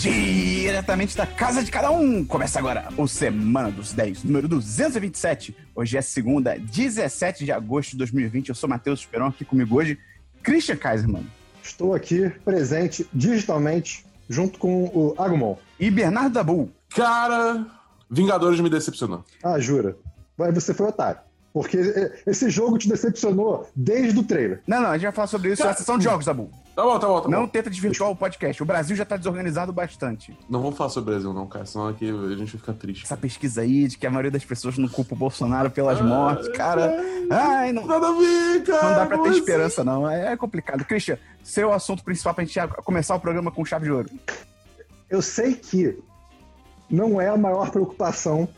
Diretamente 0.00 1.14
da 1.14 1.26
casa 1.26 1.62
de 1.62 1.70
cada 1.70 1.90
um. 1.90 2.24
Começa 2.24 2.58
agora 2.58 2.88
o 2.96 3.06
Semana 3.06 3.70
dos 3.70 3.92
10, 3.92 4.24
número 4.24 4.48
227. 4.48 5.54
Hoje 5.74 5.98
é 5.98 6.00
segunda, 6.00 6.58
17 6.58 7.44
de 7.44 7.52
agosto 7.52 7.90
de 7.90 7.98
2020. 7.98 8.48
Eu 8.48 8.54
sou 8.54 8.66
Matheus 8.66 9.00
Esperon, 9.00 9.26
aqui 9.26 9.44
comigo 9.44 9.76
hoje, 9.76 9.98
Christian 10.42 10.76
Kaiserman. 10.76 11.26
Estou 11.62 11.94
aqui 11.94 12.30
presente 12.42 13.06
digitalmente 13.12 14.06
junto 14.26 14.58
com 14.58 14.84
o 14.84 15.14
Agumon. 15.18 15.58
E 15.78 15.90
Bernardo 15.90 16.32
Dabu. 16.32 16.70
Cara, 16.88 17.66
Vingadores 18.10 18.58
me 18.58 18.70
decepcionou. 18.70 19.22
Ah, 19.44 19.58
jura? 19.60 19.98
Mas 20.34 20.54
você 20.54 20.72
foi 20.72 20.86
otário. 20.86 21.20
Porque 21.52 21.78
esse 22.26 22.48
jogo 22.48 22.78
te 22.78 22.88
decepcionou 22.88 23.68
desde 23.74 24.18
o 24.18 24.22
trailer. 24.22 24.62
Não, 24.66 24.80
não, 24.80 24.90
a 24.90 24.92
gente 24.94 25.02
vai 25.02 25.12
falar 25.12 25.26
sobre 25.26 25.52
isso 25.52 25.64
na 25.64 25.74
sessão 25.74 25.98
de 25.98 26.04
jogos, 26.04 26.24
Dabu. 26.24 26.48
Tá 26.76 26.84
bom, 26.84 26.98
tá 26.98 27.06
bom, 27.08 27.20
tá 27.20 27.28
bom. 27.28 27.30
Não 27.30 27.48
tenta 27.48 27.68
desvirtuar 27.68 28.10
o 28.10 28.16
podcast. 28.16 28.62
O 28.62 28.66
Brasil 28.66 28.94
já 28.94 29.04
tá 29.04 29.16
desorganizado 29.16 29.72
bastante. 29.72 30.38
Não 30.48 30.62
vamos 30.62 30.78
falar 30.78 30.90
sobre 30.90 31.10
o 31.10 31.12
Brasil, 31.12 31.32
não, 31.34 31.48
cara. 31.48 31.66
Senão 31.66 31.88
aqui 31.88 32.08
a 32.08 32.36
gente 32.36 32.52
vai 32.52 32.60
ficar 32.60 32.72
triste. 32.74 33.04
Essa 33.04 33.16
pesquisa 33.16 33.62
aí 33.62 33.88
de 33.88 33.98
que 33.98 34.06
a 34.06 34.10
maioria 34.10 34.30
das 34.30 34.44
pessoas 34.44 34.78
não 34.78 34.88
culpa 34.88 35.14
o 35.14 35.18
Bolsonaro 35.18 35.70
pelas 35.70 36.00
mortes, 36.00 36.48
cara. 36.50 36.94
Ai, 37.28 37.72
não. 37.72 37.84
Nada 37.84 38.08
a 38.08 38.12
ver, 38.12 38.62
cara. 38.62 38.82
Não 38.82 38.90
dá 38.90 39.06
pra 39.06 39.18
ter 39.18 39.24
Como 39.24 39.34
esperança, 39.34 39.82
não. 39.82 40.08
É 40.08 40.36
complicado. 40.36 40.84
Christian, 40.84 41.18
seu 41.42 41.72
assunto 41.72 42.04
principal 42.04 42.32
pra 42.32 42.44
gente 42.44 42.58
começar 42.84 43.16
o 43.16 43.20
programa 43.20 43.50
com 43.50 43.64
chave 43.64 43.86
de 43.86 43.92
ouro. 43.92 44.08
Eu 45.10 45.20
sei 45.20 45.54
que 45.54 45.98
não 46.88 47.20
é 47.20 47.28
a 47.28 47.36
maior 47.36 47.70
preocupação 47.70 48.48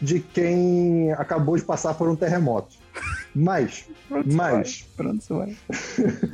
de 0.00 0.20
quem 0.20 1.12
acabou 1.12 1.56
de 1.56 1.62
passar 1.62 1.94
por 1.94 2.08
um 2.08 2.16
terremoto. 2.16 2.76
Mas, 3.34 3.84
Pronto, 4.08 4.32
mas, 4.32 4.86
vai. 4.96 5.06
Pronto, 5.06 5.38
vai. 5.38 5.56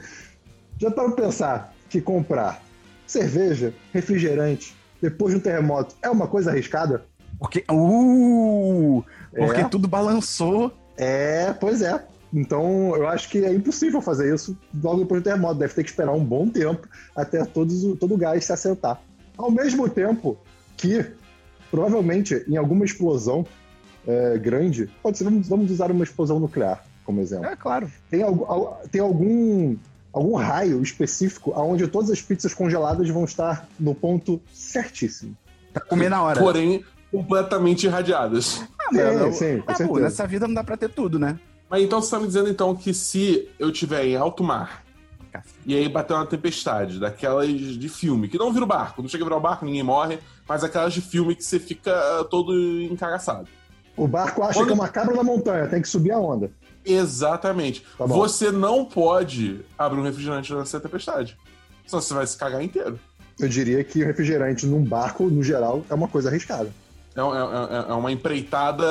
já 0.78 0.90
para 0.90 1.10
pensar 1.12 1.74
que 1.88 2.00
comprar 2.00 2.62
cerveja, 3.06 3.72
refrigerante, 3.92 4.74
depois 5.00 5.32
de 5.32 5.40
um 5.40 5.42
terremoto 5.42 5.94
é 6.02 6.10
uma 6.10 6.26
coisa 6.26 6.50
arriscada? 6.50 7.04
Porque. 7.38 7.64
Uh! 7.70 9.02
Porque 9.34 9.60
É. 9.60 9.68
tudo 9.68 9.88
balançou. 9.88 10.72
É, 10.96 11.52
pois 11.54 11.80
é. 11.82 12.04
Então, 12.32 12.94
eu 12.94 13.08
acho 13.08 13.28
que 13.28 13.44
é 13.44 13.52
impossível 13.52 14.00
fazer 14.00 14.32
isso 14.32 14.56
logo 14.82 15.00
depois 15.00 15.20
do 15.20 15.24
terremoto. 15.24 15.58
Deve 15.58 15.74
ter 15.74 15.82
que 15.82 15.90
esperar 15.90 16.12
um 16.12 16.24
bom 16.24 16.48
tempo 16.48 16.86
até 17.16 17.44
todos, 17.44 17.82
todo 17.98 18.14
o 18.14 18.18
gás 18.18 18.44
se 18.44 18.52
assentar. 18.52 19.00
Ao 19.36 19.50
mesmo 19.50 19.88
tempo 19.88 20.38
que, 20.76 21.04
provavelmente, 21.70 22.44
em 22.48 22.56
alguma 22.56 22.84
explosão 22.84 23.46
é, 24.06 24.38
grande, 24.38 24.90
pode 25.02 25.18
ser, 25.18 25.24
vamos, 25.24 25.48
vamos 25.48 25.70
usar 25.70 25.90
uma 25.90 26.04
explosão 26.04 26.38
nuclear 26.40 26.82
como 27.04 27.20
exemplo. 27.20 27.46
É 27.46 27.56
claro. 27.56 27.90
Tem, 28.10 28.22
al- 28.22 28.80
tem 28.90 29.00
algum, 29.00 29.76
algum 30.12 30.34
raio 30.36 30.82
específico 30.82 31.52
onde 31.56 31.86
todas 31.88 32.10
as 32.10 32.20
pizzas 32.22 32.54
congeladas 32.54 33.08
vão 33.08 33.24
estar 33.24 33.68
no 33.78 33.94
ponto 33.94 34.40
certíssimo. 34.52 35.36
Pra 35.72 35.82
comer 35.82 36.08
na 36.08 36.22
hora. 36.22 36.40
Porém, 36.40 36.84
completamente 37.10 37.86
irradiadas. 37.86 38.62
Ah, 38.78 38.88
Sim, 38.92 38.98
eu- 38.98 39.32
sim, 39.32 39.56
com 39.58 39.62
ah, 39.62 39.72
pô, 39.72 39.74
certeza. 39.76 40.00
nessa 40.00 40.26
vida 40.26 40.46
não 40.48 40.54
dá 40.54 40.64
pra 40.64 40.76
ter 40.76 40.88
tudo, 40.90 41.18
né? 41.18 41.38
Mas 41.68 41.82
então 41.84 42.00
você 42.02 42.10
tá 42.10 42.18
me 42.18 42.26
dizendo 42.26 42.48
então 42.48 42.74
que 42.74 42.92
se 42.92 43.48
eu 43.58 43.70
tiver 43.72 44.04
em 44.04 44.16
alto 44.16 44.42
mar 44.42 44.84
e 45.66 45.74
aí 45.76 45.88
bater 45.88 46.14
uma 46.14 46.26
tempestade, 46.26 46.98
daquelas 46.98 47.48
de 47.48 47.88
filme, 47.88 48.28
que 48.28 48.38
não 48.38 48.52
vira 48.52 48.64
o 48.64 48.68
barco, 48.68 49.02
não 49.02 49.08
chega 49.08 49.24
a 49.24 49.26
virar 49.26 49.36
o 49.36 49.40
barco, 49.40 49.64
ninguém 49.64 49.82
morre, 49.82 50.18
mas 50.48 50.62
aquelas 50.64 50.92
de 50.92 51.00
filme 51.00 51.34
que 51.34 51.44
você 51.44 51.58
fica 51.60 51.92
ah, 51.92 52.24
todo 52.24 52.52
encagaçado. 52.82 53.48
O 53.96 54.06
barco 54.08 54.42
acha 54.42 54.54
Quando- 54.54 54.66
que 54.66 54.72
é 54.72 54.74
uma 54.74 54.88
cabra 54.88 55.14
na 55.14 55.22
montanha, 55.22 55.66
tem 55.68 55.82
que 55.82 55.88
subir 55.88 56.12
a 56.12 56.18
onda. 56.18 56.50
Exatamente. 56.84 57.84
Tá 57.98 58.06
você 58.06 58.50
não 58.50 58.84
pode 58.84 59.60
abrir 59.78 60.00
um 60.00 60.02
refrigerante 60.04 60.52
nessa 60.54 60.80
tempestade. 60.80 61.36
Senão 61.86 62.00
você 62.00 62.14
vai 62.14 62.26
se 62.26 62.36
cagar 62.36 62.62
inteiro. 62.62 62.98
Eu 63.38 63.48
diria 63.48 63.82
que 63.84 64.02
o 64.02 64.06
refrigerante 64.06 64.66
num 64.66 64.82
barco, 64.84 65.24
no 65.28 65.42
geral, 65.42 65.84
é 65.90 65.94
uma 65.94 66.08
coisa 66.08 66.28
arriscada. 66.28 66.70
É, 67.14 67.22
um- 67.22 67.34
é- 67.34 67.38
é- 67.38 67.90
é 67.90 67.94
uma 67.94 68.12
empreitada 68.12 68.86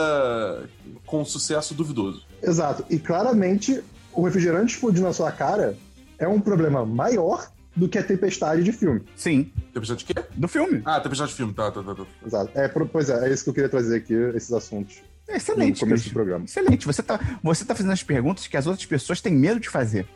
com 1.05 1.23
sucesso 1.23 1.73
duvidoso. 1.73 2.25
Exato. 2.41 2.83
E 2.89 2.99
claramente, 2.99 3.81
o 4.13 4.23
refrigerante 4.23 4.73
explodir 4.75 5.01
na 5.03 5.13
sua 5.13 5.31
cara 5.31 5.77
é 6.19 6.27
um 6.27 6.39
problema 6.39 6.85
maior 6.85 7.49
do 7.75 7.87
que 7.87 7.97
a 7.97 8.03
tempestade 8.03 8.63
de 8.63 8.71
filme. 8.71 9.01
Sim. 9.15 9.51
Tempestade 9.73 10.03
de 10.05 10.13
quê? 10.13 10.23
Do 10.35 10.47
filme. 10.47 10.81
Ah, 10.85 10.99
tempestade 10.99 11.31
de 11.31 11.37
filme, 11.37 11.53
tá, 11.53 11.71
tá, 11.71 11.81
tá. 11.81 11.95
tá. 11.95 12.05
Exato. 12.25 12.51
É, 12.53 12.67
pois 12.67 13.09
é, 13.09 13.29
é 13.29 13.33
isso 13.33 13.43
que 13.43 13.49
eu 13.49 13.53
queria 13.53 13.69
trazer 13.69 13.97
aqui, 13.97 14.13
esses 14.35 14.51
assuntos. 14.51 15.01
Excelente, 15.27 15.81
No 15.81 15.87
começo 15.87 16.09
do 16.09 16.13
programa. 16.13 16.45
Excelente. 16.45 16.85
Você 16.85 17.03
tá, 17.03 17.19
você 17.41 17.63
tá 17.63 17.75
fazendo 17.75 17.91
as 17.91 18.03
perguntas 18.03 18.47
que 18.47 18.57
as 18.57 18.65
outras 18.67 18.85
pessoas 18.85 19.21
têm 19.21 19.33
medo 19.33 19.59
de 19.59 19.69
fazer. 19.69 20.07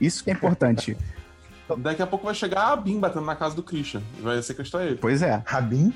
Isso 0.00 0.24
que 0.24 0.30
é 0.30 0.32
importante. 0.32 0.96
Daqui 1.78 2.00
a 2.00 2.06
pouco 2.06 2.24
vai 2.24 2.34
chegar 2.34 2.72
a 2.72 2.76
Bin 2.76 2.98
batendo 2.98 3.26
na 3.26 3.36
casa 3.36 3.54
do 3.54 3.62
Christian. 3.62 4.02
e 4.18 4.22
Vai 4.22 4.42
sequestrar 4.42 4.86
ele. 4.86 4.96
pois 4.96 5.20
é. 5.20 5.42
Rabin? 5.44 5.92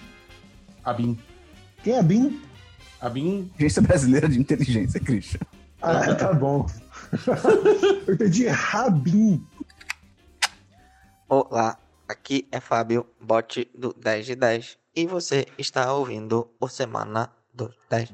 A 0.85 0.93
Bin. 0.93 1.19
Quem 1.83 1.97
é 1.97 2.03
Bin? 2.03 2.41
A 3.01 3.09
Bin. 3.09 3.51
Agência 3.57 3.81
Brasileira 3.81 4.29
de 4.29 4.39
Inteligência, 4.39 5.01
Christian. 5.01 5.41
Ah, 5.83 6.15
tá 6.15 6.33
bom. 6.33 6.65
eu 8.07 8.15
entendi 8.15 8.47
Rabin. 8.47 9.45
Olá, 11.29 11.77
aqui 12.09 12.47
é 12.53 12.61
Fábio, 12.61 13.05
bot 13.21 13.69
do 13.77 13.93
10 13.93 14.27
de 14.27 14.37
10, 14.37 14.79
e 14.95 15.07
você 15.09 15.45
está 15.59 15.93
ouvindo 15.93 16.49
o 16.61 16.69
Semana 16.69 17.33
do 17.53 17.69
10. 17.91 18.13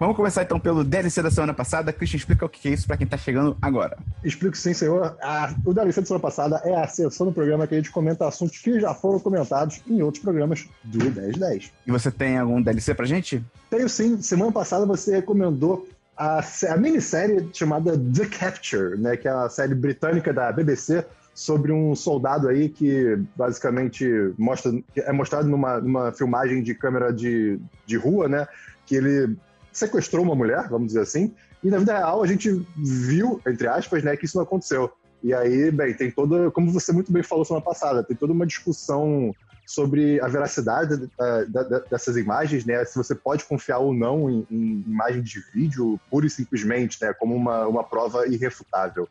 Vamos 0.00 0.16
começar 0.16 0.44
então 0.44 0.58
pelo 0.58 0.82
DLC 0.82 1.22
da 1.22 1.30
semana 1.30 1.52
passada. 1.52 1.92
Christian, 1.92 2.16
explica 2.16 2.46
o 2.46 2.48
que 2.48 2.68
é 2.68 2.72
isso 2.72 2.86
pra 2.86 2.96
quem 2.96 3.06
tá 3.06 3.18
chegando 3.18 3.54
agora. 3.60 3.98
Explico 4.24 4.56
sim, 4.56 4.72
senhor. 4.72 5.14
A, 5.20 5.54
o 5.62 5.74
DLC 5.74 6.00
da 6.00 6.06
semana 6.06 6.22
passada 6.22 6.62
é 6.64 6.74
a 6.74 6.88
sessão 6.88 7.26
do 7.26 7.32
programa 7.34 7.66
que 7.66 7.74
a 7.74 7.76
gente 7.76 7.90
comenta 7.90 8.26
assuntos 8.26 8.56
que 8.56 8.80
já 8.80 8.94
foram 8.94 9.20
comentados 9.20 9.82
em 9.86 10.00
outros 10.00 10.24
programas 10.24 10.66
do 10.82 11.04
1010. 11.04 11.70
E 11.86 11.90
você 11.90 12.10
tem 12.10 12.38
algum 12.38 12.62
DLC 12.62 12.94
pra 12.94 13.04
gente? 13.04 13.44
Tenho 13.68 13.90
sim. 13.90 14.22
Semana 14.22 14.50
passada 14.50 14.86
você 14.86 15.16
recomendou 15.16 15.86
a, 16.16 16.40
a 16.70 16.76
minissérie 16.78 17.50
chamada 17.52 17.92
The 17.98 18.24
Capture, 18.24 18.98
né, 18.98 19.18
que 19.18 19.28
é 19.28 19.30
a 19.30 19.50
série 19.50 19.74
britânica 19.74 20.32
da 20.32 20.50
BBC 20.50 21.04
sobre 21.34 21.72
um 21.72 21.94
soldado 21.94 22.48
aí 22.48 22.70
que 22.70 23.18
basicamente 23.36 24.32
mostra, 24.38 24.72
é 24.96 25.12
mostrado 25.12 25.46
numa, 25.46 25.78
numa 25.78 26.10
filmagem 26.10 26.62
de 26.62 26.74
câmera 26.74 27.12
de, 27.12 27.60
de 27.84 27.98
rua, 27.98 28.30
né, 28.30 28.48
que 28.86 28.94
ele 28.94 29.36
sequestrou 29.72 30.24
uma 30.24 30.34
mulher, 30.34 30.68
vamos 30.68 30.88
dizer 30.88 31.00
assim, 31.00 31.34
e 31.62 31.68
na 31.70 31.78
vida 31.78 31.96
real 31.96 32.22
a 32.22 32.26
gente 32.26 32.64
viu, 32.76 33.40
entre 33.46 33.66
aspas, 33.68 34.02
né, 34.02 34.16
que 34.16 34.24
isso 34.24 34.36
não 34.36 34.44
aconteceu. 34.44 34.90
E 35.22 35.34
aí, 35.34 35.70
bem, 35.70 35.92
tem 35.94 36.10
toda, 36.10 36.50
como 36.50 36.72
você 36.72 36.92
muito 36.92 37.12
bem 37.12 37.22
falou 37.22 37.44
semana 37.44 37.64
passada, 37.64 38.02
tem 38.02 38.16
toda 38.16 38.32
uma 38.32 38.46
discussão 38.46 39.34
sobre 39.66 40.20
a 40.20 40.26
veracidade 40.26 41.08
eh, 41.20 41.44
da- 41.44 41.62
da- 41.62 41.78
dessas 41.80 42.16
imagens, 42.16 42.64
né? 42.64 42.84
Se 42.84 42.96
você 42.96 43.14
pode 43.14 43.44
confiar 43.44 43.78
ou 43.78 43.94
não 43.94 44.28
em, 44.28 44.46
em 44.50 44.84
imagem 44.86 45.22
de 45.22 45.38
vídeo, 45.54 46.00
pura 46.10 46.26
e 46.26 46.30
simplesmente, 46.30 46.98
né? 47.00 47.12
Como 47.12 47.36
uma, 47.36 47.66
uma 47.68 47.84
prova 47.84 48.26
irrefutável. 48.26 49.06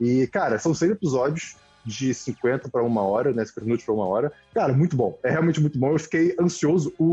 E, 0.00 0.26
cara, 0.26 0.58
são 0.58 0.74
seis 0.74 0.90
episódios 0.90 1.54
de 1.84 2.12
50 2.14 2.68
para 2.68 2.82
uma 2.82 3.02
hora, 3.02 3.32
né? 3.32 3.44
50 3.44 3.64
minutos 3.64 3.84
para 3.84 3.94
uma 3.94 4.06
hora. 4.06 4.32
Cara, 4.54 4.72
muito 4.72 4.96
bom. 4.96 5.18
É 5.22 5.30
realmente 5.30 5.60
muito 5.60 5.78
bom. 5.78 5.92
Eu 5.92 5.98
fiquei 5.98 6.34
ansioso 6.40 6.92
o, 6.98 7.04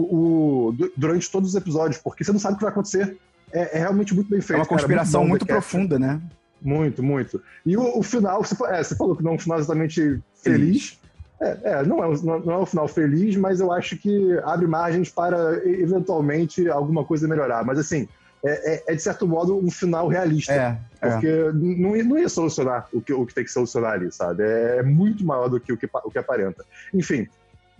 o- 0.67 0.71
du- 0.73 0.91
durante 0.97 1.29
todos 1.31 1.49
os 1.49 1.55
episódios, 1.55 1.99
porque 2.01 2.23
você 2.23 2.31
não 2.31 2.39
sabe 2.39 2.55
o 2.55 2.57
que 2.57 2.63
vai 2.63 2.71
acontecer. 2.71 3.17
É, 3.51 3.77
é 3.77 3.79
realmente 3.79 4.13
muito 4.13 4.29
bem 4.29 4.39
É 4.39 4.41
feito. 4.41 4.59
uma 4.59 4.65
cara, 4.65 4.79
conspiração 4.79 5.21
bom, 5.21 5.27
muito 5.29 5.45
The 5.45 5.53
Capture. 5.53 5.71
profunda, 5.71 5.97
né? 5.99 6.21
Muito, 6.61 7.01
muito. 7.03 7.41
E 7.65 7.77
o, 7.77 7.99
o 7.99 8.03
final, 8.03 8.43
você, 8.43 8.55
é, 8.65 8.83
você 8.83 8.95
falou 8.95 9.15
que 9.15 9.23
não 9.23 9.31
é 9.31 9.35
um 9.35 9.39
final 9.39 9.57
exatamente 9.59 10.19
feliz. 10.43 10.99
É, 11.39 11.57
é, 11.63 11.83
não, 11.85 12.03
é, 12.03 12.07
um- 12.07 12.39
não 12.43 12.53
é 12.53 12.57
um 12.57 12.65
final 12.65 12.87
feliz, 12.87 13.35
mas 13.35 13.59
eu 13.59 13.71
acho 13.71 13.95
que 13.97 14.37
abre 14.43 14.65
margens 14.67 15.09
para 15.09 15.61
eventualmente 15.65 16.67
alguma 16.67 17.03
coisa 17.05 17.27
melhorar. 17.27 17.63
Mas 17.63 17.77
assim, 17.79 18.07
é, 18.43 18.73
é- 18.75 18.83
é, 18.87 18.95
de 18.95 19.01
certo 19.01 19.27
modo 19.27 19.57
um 19.57 19.69
final 19.71 20.07
realista. 20.07 20.53
É, 20.53 20.77
é. 21.01 21.09
Porque 21.11 21.27
não, 21.53 21.95
ia- 21.95 22.03
não 22.03 22.17
ia 22.17 22.29
solucionar 22.29 22.87
o 22.93 23.01
que, 23.01 23.13
o 23.13 23.25
que 23.25 23.33
tem 23.33 23.43
que 23.43 23.51
solucionar 23.51 23.93
ali, 23.93 24.11
sabe? 24.11 24.43
É, 24.43 24.83
muito 24.83 25.25
maior 25.25 25.47
do 25.49 25.59
que 25.59 25.71
o 25.73 25.77
que, 25.77 25.87
o 25.91 26.11
que 26.11 26.17
aparenta. 26.19 26.63
Enfim, 26.93 27.27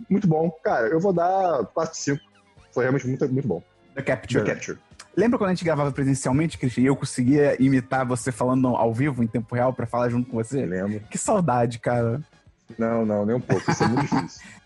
muito 0.08 0.26
bom. 0.28 0.50
Cara, 0.62 0.88
eu 0.88 1.00
vou 1.00 1.12
dar 1.12 1.64
4 1.74 1.92
de 1.92 1.98
5. 2.00 2.22
Foi 2.72 2.84
realmente 2.84 3.06
muito, 3.06 3.28
muito 3.32 3.48
bom. 3.48 3.62
The 3.94 4.02
Capture. 4.02 4.44
The 4.44 4.50
Capture. 4.54 4.78
Lembra 5.16 5.36
quando 5.38 5.50
a 5.50 5.54
gente 5.54 5.64
gravava 5.64 5.90
presencialmente, 5.90 6.56
Christian, 6.58 6.82
e 6.82 6.86
eu 6.86 6.94
conseguia 6.94 7.60
imitar 7.60 8.06
você 8.06 8.30
falando 8.30 8.68
ao 8.68 8.94
vivo, 8.94 9.22
em 9.24 9.26
tempo 9.26 9.52
real, 9.54 9.72
pra 9.72 9.84
falar 9.86 10.08
junto 10.10 10.30
com 10.30 10.36
você? 10.36 10.64
Lembro. 10.64 11.00
Que 11.10 11.18
saudade, 11.18 11.80
cara. 11.80 12.20
Não, 12.78 13.04
não, 13.04 13.26
nem 13.26 13.34
um 13.34 13.40
pouco. 13.40 13.68
Isso 13.68 13.82
é 13.82 13.88
muito 13.88 14.02
difícil. 14.02 14.42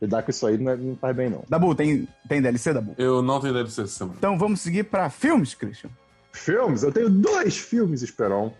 Lidar 0.00 0.22
com 0.22 0.30
isso 0.30 0.46
aí 0.46 0.56
não, 0.56 0.72
é- 0.72 0.76
não 0.76 0.96
faz 0.96 1.14
bem, 1.16 1.28
não. 1.28 1.44
Dabu, 1.48 1.74
tem, 1.74 2.08
tem 2.28 2.40
DLC, 2.40 2.72
Dabu? 2.72 2.94
Eu 2.96 3.20
não 3.22 3.40
tenho 3.40 3.52
DLC 3.52 3.82
essa 3.82 3.92
semana. 3.98 4.16
Então 4.18 4.38
vamos 4.38 4.60
seguir 4.60 4.84
pra 4.84 5.10
filmes, 5.10 5.54
Christian. 5.54 5.90
Filmes, 6.32 6.82
eu 6.82 6.92
tenho 6.92 7.10
dois 7.10 7.58
filmes, 7.58 8.02
Esperon, 8.02 8.52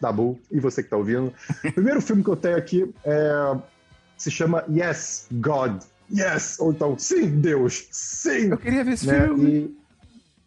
Dabu, 0.00 0.38
e 0.50 0.58
você 0.58 0.82
que 0.82 0.88
tá 0.90 0.96
ouvindo. 0.96 1.32
O 1.64 1.70
primeiro 1.72 2.00
filme 2.00 2.24
que 2.24 2.30
eu 2.30 2.36
tenho 2.36 2.56
aqui 2.56 2.92
é 3.04 3.56
se 4.16 4.30
chama 4.30 4.64
Yes, 4.68 5.26
God. 5.30 5.80
Yes! 6.12 6.56
Ou 6.58 6.72
então, 6.72 6.98
sim, 6.98 7.28
Deus! 7.38 7.86
Sim! 7.92 8.48
Eu 8.50 8.56
queria 8.58 8.82
ver 8.82 8.94
esse 8.94 9.06
né? 9.06 9.24
filme. 9.26 9.50
E- 9.50 9.78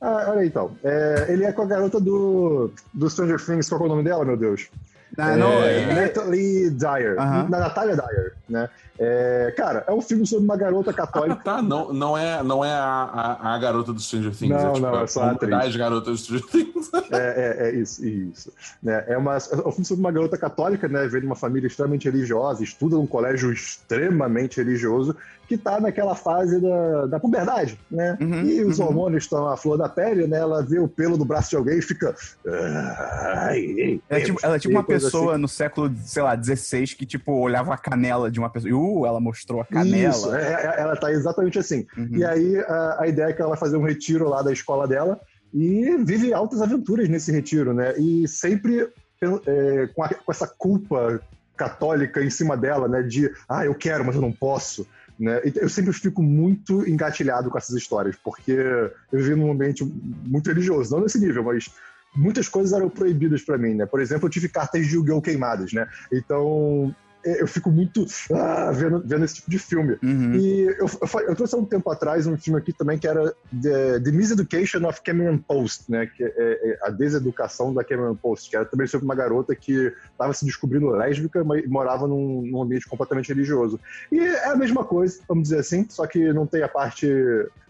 Ah, 0.02 0.26
olha 0.30 0.42
aí, 0.42 0.48
então. 0.48 0.76
É, 0.84 1.28
ele 1.30 1.46
é 1.46 1.52
com 1.54 1.62
a 1.62 1.66
garota 1.68 2.00
do, 2.02 2.72
do 2.92 3.08
Stranger 3.10 3.40
Things. 3.40 3.70
Qual 3.70 3.80
é 3.82 3.86
o 3.86 3.88
nome 3.88 4.04
dela, 4.04 4.26
meu 4.26 4.36
Deus? 4.36 4.68
Ah, 5.16 5.38
não, 5.38 5.52
é, 5.64 5.82
é- 5.84 5.94
Natalie 6.08 6.70
Dyer. 6.72 7.20
Aham. 7.20 7.48
Na 7.50 7.60
Natalia 7.60 7.96
Dyer, 7.96 8.34
né? 8.50 8.68
É, 9.04 9.52
cara, 9.58 9.84
é 9.88 9.92
um 9.92 10.00
filme 10.00 10.28
sobre 10.28 10.46
uma 10.46 10.56
garota 10.56 10.92
Ah, 10.92 10.94
católica. 10.94 11.36
tá, 11.44 11.60
não, 11.60 11.92
não 11.92 12.16
é, 12.16 12.44
não 12.44 12.64
é 12.64 12.72
a, 12.72 13.40
a, 13.42 13.56
a 13.56 13.58
garota 13.58 13.92
do 13.92 14.00
Stranger 14.00 14.32
Things. 14.32 14.52
Não, 14.52 14.70
é, 14.70 14.74
tipo, 14.74 14.80
não, 14.80 15.02
é 15.02 15.08
só 15.08 15.24
a 15.24 15.32
atriz. 15.32 15.50
das 15.50 15.76
garotas 15.76 16.06
do 16.06 16.18
Stranger 16.18 16.48
Things. 16.48 16.92
É, 17.12 17.18
é, 17.18 17.70
é 17.70 17.76
isso, 17.76 18.06
isso. 18.06 18.54
Né? 18.82 19.04
É, 19.08 19.18
uma, 19.18 19.36
é 19.36 19.68
um 19.68 19.72
filme 19.72 19.86
sobre 19.86 20.02
uma 20.02 20.12
garota 20.12 20.38
católica, 20.38 20.88
né? 20.88 21.08
Vem 21.08 21.22
de 21.22 21.26
uma 21.26 21.36
família 21.36 21.68
extremamente 21.68 22.10
religiosa, 22.10 22.64
estuda 22.64 22.96
num 22.96 23.08
colégio 23.08 23.52
extremamente 23.52 24.58
religioso, 24.58 25.16
que 25.52 25.58
tá 25.58 25.82
naquela 25.82 26.16
fase 26.16 26.62
da, 26.62 27.08
da 27.08 27.20
puberdade, 27.20 27.78
né? 27.90 28.18
Uhum, 28.22 28.46
e 28.46 28.64
os 28.64 28.80
uhum. 28.80 28.86
hormônios 28.86 29.24
estão 29.26 29.50
à 29.50 29.58
flor 29.58 29.78
da 29.78 29.90
pele, 29.90 30.26
né? 30.26 30.38
Ela 30.38 30.64
vê 30.64 30.80
o 30.80 30.88
pelo 30.88 31.18
do 31.18 31.26
braço 31.26 31.50
de 31.50 31.58
alguém 31.58 31.80
e 31.80 31.82
fica. 31.82 32.16
Ai, 32.48 34.00
Ela 34.10 34.22
é 34.22 34.24
tipo, 34.24 34.40
ela 34.42 34.56
é 34.56 34.60
tipo 34.60 34.74
uma 34.74 34.84
pessoa 34.84 35.34
assim. 35.34 35.42
no 35.42 35.50
século, 35.50 35.92
sei 36.06 36.24
lá, 36.24 36.36
16 36.36 36.94
que, 36.94 37.06
tipo, 37.06 37.34
olhava 37.34 37.74
a 37.74 37.78
canela 37.78 38.32
de 38.32 38.40
uma 38.40 38.50
pessoa. 38.50 38.72
Ela 39.06 39.20
mostrou 39.20 39.62
a 39.62 39.66
canela. 39.66 40.10
Isso, 40.10 40.34
é, 40.34 40.54
é, 40.54 40.82
ela 40.82 40.96
tá 40.96 41.12
exatamente 41.12 41.58
assim. 41.60 41.86
Uhum. 41.98 42.10
E 42.12 42.26
aí 42.26 42.58
a, 42.60 42.98
a 43.02 43.08
ideia 43.08 43.28
é 43.28 43.34
que 43.34 43.42
ela 43.42 43.50
vai 43.52 43.60
fazer 43.60 43.78
um 43.78 43.84
retiro 43.84 44.28
lá 44.28 44.42
da 44.42 44.52
escola 44.52 44.88
dela 44.88 45.20
e 45.54 45.98
vive 46.04 46.34
altas 46.34 46.62
aventuras 46.62 47.10
nesse 47.10 47.32
retiro, 47.32 47.74
né? 47.74 47.94
E 47.98 48.28
sempre 48.28 48.88
é, 49.22 49.88
com, 49.94 50.04
a- 50.04 50.10
com 50.10 50.32
essa 50.32 50.48
culpa 50.48 51.22
católica 51.58 52.24
em 52.24 52.30
cima 52.30 52.56
dela, 52.58 52.88
né? 52.88 53.04
De 53.04 53.32
ah, 53.48 53.66
eu 53.66 53.76
quero, 53.76 54.06
mas 54.06 54.16
eu 54.16 54.22
não 54.22 54.32
posso. 54.32 54.88
Né? 55.20 55.40
Eu 55.56 55.70
sempre 55.70 55.94
fico 55.94 56.24
muito 56.24 56.88
engatilhado 56.88 57.50
com 57.52 57.58
essas 57.58 57.76
histórias, 57.76 58.16
porque 58.24 58.52
eu 58.52 59.20
vivi 59.20 59.36
num 59.36 59.52
ambiente 59.52 59.84
muito 60.26 60.48
religioso, 60.48 60.96
não 60.96 61.04
nesse 61.04 61.20
nível, 61.20 61.44
mas 61.44 61.70
muitas 62.16 62.48
coisas 62.48 62.74
eram 62.74 62.90
proibidas 62.90 63.44
pra 63.44 63.58
mim, 63.58 63.76
né? 63.76 63.86
Por 63.86 64.02
exemplo, 64.02 64.26
eu 64.26 64.32
tive 64.32 64.50
cartas 64.50 64.88
de 64.88 64.96
Yu-Gi-Oh! 64.96 65.22
queimadas, 65.22 65.74
né? 65.74 65.88
Então 66.12 66.96
é, 66.96 67.11
eu 67.24 67.48
fico 67.48 67.70
muito 67.70 68.06
ah, 68.34 68.72
vendo, 68.72 69.02
vendo 69.06 69.26
esse 69.26 69.36
tipo 69.36 69.50
de 69.50 69.60
filme. 69.60 69.98
Uhum. 70.04 70.36
E 70.36 70.62
eu, 70.62 70.88
eu, 70.88 71.20
eu 71.28 71.36
trouxe 71.36 71.56
há 71.56 71.58
um 71.58 71.66
tempo 71.66 71.90
atrás 71.90 72.28
um 72.28 72.38
filme 72.38 72.60
aqui 72.60 72.74
também 72.74 72.98
que 72.98 73.08
era 73.08 73.34
The, 73.62 74.00
The 74.00 74.12
Miseducation 74.12 74.88
of 74.88 75.02
Cameron 75.02 75.38
Post, 75.38 75.92
né? 75.92 76.08
Que 76.08 76.24
é, 76.24 76.32
é 76.38 76.80
a 76.84 76.90
deseducação 76.90 77.74
da 77.74 77.84
Cameron 77.84 78.16
Post, 78.16 78.50
que 78.50 78.56
era 78.56 78.66
também 78.66 78.88
sobre 78.88 79.06
uma 79.06 79.16
garota 79.16 79.56
que 79.56 79.94
estava 80.12 80.34
se 80.34 80.46
descobrindo 80.46 80.90
lésbica, 80.90 81.44
mas 81.44 81.68
morava 81.68 82.08
num, 82.08 82.42
num 82.44 82.62
ambiente 82.62 82.88
completamente 82.88 83.30
religioso. 83.30 83.80
E 84.12 84.20
é 84.20 84.50
a 84.50 84.56
mesma 84.56 84.84
coisa, 84.84 85.20
vamos 85.28 85.44
dizer 85.44 85.60
assim, 85.60 85.86
só 85.90 86.06
que 86.08 86.34
não 86.34 86.46
tem 86.46 86.64
a 86.64 86.68
parte 86.68 87.08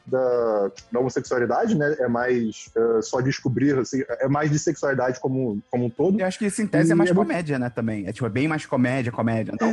da, 0.05 0.71
da 0.91 0.99
homossexualidade, 0.99 1.75
né? 1.77 1.95
É 1.99 2.07
mais 2.07 2.69
é, 2.75 3.01
só 3.01 3.21
descobrir, 3.21 3.77
assim, 3.77 4.03
é 4.07 4.27
mais 4.27 4.49
de 4.51 4.57
sexualidade 4.59 5.19
como, 5.19 5.61
como 5.69 5.85
um 5.85 5.89
todo. 5.89 6.19
Eu 6.19 6.25
acho 6.25 6.39
que 6.39 6.45
isso 6.45 6.61
em 6.61 6.67
tese 6.67 6.91
é 6.91 6.93
E 6.93 6.97
mais 6.97 7.09
é 7.09 7.13
muito- 7.13 7.27
comédia, 7.27 7.59
né, 7.59 7.69
também. 7.69 8.07
É 8.07 8.11
tipo, 8.13 8.25
é 8.25 8.29
bem 8.29 8.47
mais 8.47 8.65
comédia, 8.65 9.11
comédia. 9.11 9.51
Então, 9.53 9.69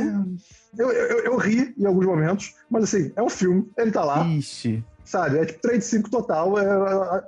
É, 0.77 0.81
eu, 0.81 0.91
eu, 0.91 1.19
eu 1.25 1.37
ri 1.37 1.73
em 1.77 1.85
alguns 1.85 2.05
momentos, 2.05 2.55
mas 2.69 2.83
assim, 2.83 3.11
é 3.15 3.21
um 3.23 3.29
filme, 3.29 3.69
ele 3.77 3.91
tá 3.91 4.03
lá, 4.03 4.25
ixi. 4.27 4.83
sabe? 5.03 5.37
É 5.39 5.45
tipo 5.45 5.61
3 5.61 5.79
de 5.79 5.85
5 5.85 6.09
total. 6.09 6.57
É, 6.59 7.23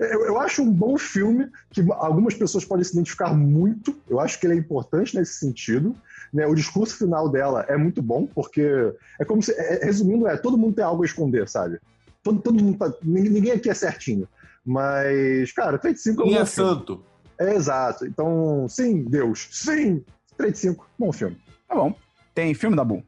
é, 0.00 0.14
eu, 0.14 0.26
eu 0.26 0.38
acho 0.40 0.62
um 0.62 0.70
bom 0.72 0.96
filme 0.96 1.48
que 1.70 1.84
algumas 1.90 2.34
pessoas 2.34 2.64
podem 2.64 2.84
se 2.84 2.92
identificar 2.92 3.34
muito. 3.34 3.96
Eu 4.08 4.20
acho 4.20 4.38
que 4.38 4.46
ele 4.46 4.54
é 4.54 4.58
importante 4.58 5.16
nesse 5.16 5.34
sentido. 5.34 5.94
Né? 6.32 6.46
O 6.46 6.54
discurso 6.54 6.96
final 6.96 7.28
dela 7.28 7.64
é 7.68 7.76
muito 7.76 8.02
bom, 8.02 8.26
porque 8.26 8.92
é 9.20 9.24
como 9.24 9.40
se. 9.42 9.52
é- 9.52 9.84
resumindo, 9.84 10.26
é 10.26 10.36
todo 10.36 10.58
mundo 10.58 10.74
tem 10.74 10.84
algo 10.84 11.02
a 11.02 11.06
esconder, 11.06 11.48
sabe? 11.48 11.78
Todo, 12.24 12.40
todo 12.40 12.62
mundo 12.62 12.78
tá, 12.78 12.92
ninguém, 13.02 13.52
aqui 13.52 13.70
é 13.70 13.74
certinho. 13.74 14.26
Mas, 14.64 15.52
cara, 15.52 15.78
3 15.78 15.94
de 15.94 16.00
5 16.00 16.22
é 16.22 16.24
um 16.24 16.28
Quem 16.28 16.38
é 16.38 16.46
filme. 16.46 16.70
santo? 16.70 17.04
É 17.38 17.54
exato. 17.54 18.06
Então, 18.06 18.66
sim, 18.68 19.04
Deus. 19.04 19.46
Sim! 19.52 20.02
3 20.36 20.52
de 20.52 20.58
5, 20.58 20.86
bom 20.98 21.12
filme. 21.12 21.36
Tá 21.68 21.74
bom. 21.74 21.94
Tem 22.34 22.54
filme 22.54 22.74
da 22.74 22.82
Boom. 22.82 23.02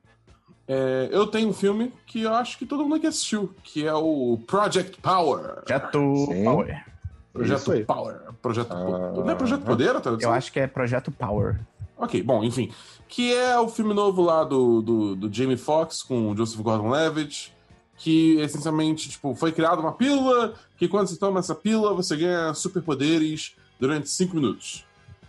É, 0.68 1.08
eu 1.12 1.26
tenho 1.28 1.48
um 1.48 1.52
filme 1.52 1.92
que 2.06 2.22
eu 2.22 2.34
acho 2.34 2.58
que 2.58 2.66
todo 2.66 2.82
mundo 2.82 2.96
aqui 2.96 3.06
assistiu, 3.06 3.54
que 3.62 3.86
é 3.86 3.94
o 3.94 4.38
Project 4.46 5.00
Power. 5.00 5.62
Projeto 5.64 6.16
Sim. 6.26 6.44
Power. 6.44 6.84
Projeto. 7.32 7.84
Power. 7.86 8.20
Projeto 8.42 8.72
Ah. 8.72 9.12
Não 9.16 9.30
é 9.30 9.34
Projeto 9.34 9.64
Poder 9.64 9.96
a 9.96 10.00
tradução? 10.00 10.30
Eu 10.30 10.34
acho 10.34 10.52
que 10.52 10.60
é 10.60 10.66
Projeto 10.66 11.10
Power. 11.10 11.60
Ok, 11.96 12.22
bom, 12.22 12.44
enfim. 12.44 12.70
Que 13.08 13.32
é 13.34 13.58
o 13.58 13.68
filme 13.68 13.94
novo 13.94 14.22
lá 14.22 14.44
do, 14.44 14.82
do, 14.82 15.16
do 15.16 15.32
Jamie 15.32 15.56
Foxx 15.56 16.02
com 16.02 16.30
o 16.30 16.36
Joseph 16.36 16.60
Gordon-Levitt, 16.60 17.54
que 17.96 18.38
essencialmente, 18.40 19.08
tipo, 19.08 19.34
foi 19.34 19.52
criada 19.52 19.80
uma 19.80 19.92
pílula 19.92 20.54
que 20.78 20.86
quando 20.88 21.06
você 21.08 21.16
toma 21.16 21.40
essa 21.40 21.54
pílula, 21.54 21.94
você 21.94 22.16
ganha 22.16 22.52
superpoderes 22.54 23.54
durante 23.80 24.08
cinco 24.10 24.36
minutos. 24.36 24.84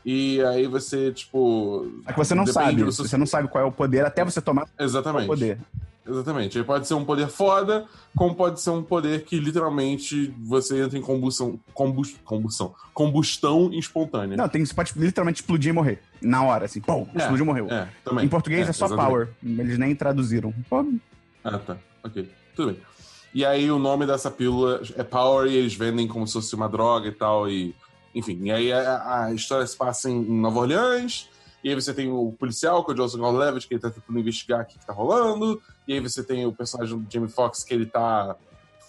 E 0.05 0.41
aí 0.43 0.67
você, 0.67 1.11
tipo... 1.11 1.91
É 2.05 2.13
que 2.13 2.17
você 2.17 2.33
não 2.35 2.45
sabe. 2.47 2.79
seu- 2.93 3.05
Você 3.05 3.17
não 3.17 3.25
sabe 3.25 3.47
qual 3.49 3.63
é 3.63 3.67
o 3.67 3.71
poder 3.71 4.05
até 4.05 4.23
você 4.23 4.39
tomar 4.41 4.63
o 4.79 4.83
Exatamente. 4.83 5.27
poder. 5.27 5.57
Exatamente. 6.09 6.57
Aí 6.57 6.63
pode 6.63 6.87
ser 6.87 6.93
um 6.93 7.03
poder 7.03 7.27
foda, 7.27 7.85
como 8.15 8.33
pode 8.33 8.61
ser 8.61 8.69
um 8.69 8.81
poder 8.81 9.25
que 9.25 9.37
literalmente 9.37 10.33
você 10.41 10.81
entra 10.81 10.97
em 10.97 11.01
combustão. 11.01 11.59
Combus, 11.73 12.15
combustão. 12.23 12.73
Combustão 12.93 13.69
espontânea. 13.73 14.37
Não, 14.37 14.47
tem, 14.47 14.63
você 14.65 14.73
pode 14.73 14.93
literalmente 14.95 15.41
explodir 15.41 15.71
e 15.71 15.73
morrer. 15.73 15.99
Na 16.21 16.41
hora, 16.43 16.63
assim. 16.65 16.79
Pum, 16.79 17.05
É, 17.13 17.17
explodiu 17.17 17.43
e 17.43 17.47
morreu. 17.47 17.67
É, 17.69 17.89
também. 18.05 18.25
Em 18.25 18.29
português 18.29 18.69
é, 18.69 18.71
só 18.71 18.85
exatamente. 18.85 19.09
Power. 19.09 19.29
Eles 19.43 19.77
nem 19.77 19.93
traduziram. 19.93 20.53
Pô, 20.69 20.85
Ah, 21.43 21.57
tá. 21.57 21.75
Ok. 22.05 22.29
Tudo 22.57 22.71
bem. 22.71 22.81
E 23.33 23.45
aí 23.45 23.69
o 23.69 23.77
nome 23.77 24.07
dessa 24.07 24.31
pílula 24.31 24.81
é 24.95 25.04
Power 25.04 25.48
e 25.48 25.56
eles 25.56 25.75
vendem 25.75 26.07
como 26.07 26.25
se 26.25 26.33
fosse 26.33 26.56
uma 26.56 26.68
droga 26.68 27.07
e 27.07 27.12
tal. 27.12 27.48
E, 27.48 27.75
enfim, 28.15 28.39
e 28.42 28.51
aí 28.51 28.74
a, 28.74 29.25
a 29.25 29.33
história 29.33 29.65
se 29.68 29.77
passa 29.77 30.09
em, 30.09 30.24
em 30.24 30.42
Nova 30.42 30.62
Orleans. 30.62 31.30
E 31.63 31.69
aí 31.69 31.75
você 31.75 31.94
tem 31.94 32.12
o 32.12 32.31
policial, 32.31 32.83
que 32.83 32.92
é 32.92 32.94
o 32.95 32.98
Joseph 32.98 33.19
Gordon-Levitt, 33.19 33.68
que 33.68 33.75
ele 33.75 33.81
tá 33.81 33.92
tentando 33.92 34.18
investigar 34.18 34.62
o 34.62 34.65
que, 34.65 34.80
que 34.80 34.86
tá 34.86 34.92
rolando. 34.92 35.62
E 35.88 35.94
aí 35.94 36.00
você 36.00 36.24
tem 36.24 36.48
o 36.48 36.51
personagem 36.51 36.98
do 36.98 37.06
Jamie 37.12 37.30
Foxx, 37.30 37.63
que 37.63 37.75
ele 37.75 37.86
tá 37.86 38.36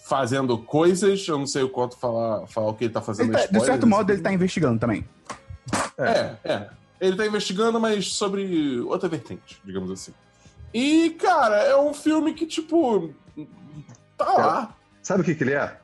fazendo 0.05 0.57
coisas. 0.57 1.27
Eu 1.27 1.37
não 1.37 1.45
sei 1.45 1.61
o 1.61 1.69
quanto 1.69 1.95
falar, 1.95 2.47
falar 2.47 2.69
o 2.69 2.73
que 2.73 2.85
ele 2.85 2.93
tá 2.93 3.01
fazendo. 3.01 3.27
ele 3.27 3.33
tá- 3.33 3.39
de 3.39 3.45
spoiler 3.45 3.65
certo 3.67 3.81
desse 3.81 3.89
modo, 3.89 4.09
ele 4.09 4.17
filme. 4.17 4.23
tá 4.23 4.33
investigando 4.33 4.79
também. 4.79 5.05
É, 5.95 6.35
é. 6.43 6.69
Ele 6.99 7.15
tá 7.15 7.25
investigando, 7.27 7.79
mas 7.79 8.13
sobre 8.13 8.79
outra 8.81 9.07
vertente, 9.07 9.61
digamos 9.63 9.91
assim. 9.91 10.11
E, 10.73 11.11
cara, 11.11 11.57
é 11.63 11.77
um 11.77 11.93
filme 11.93 12.33
que, 12.33 12.45
tipo. 12.45 13.13
Tá 14.17 14.33
lá. 14.33 14.75
Sabe 15.01 15.21
o 15.21 15.23
que, 15.23 15.33
que 15.35 15.43
ele 15.43 15.53
é? 15.53 15.77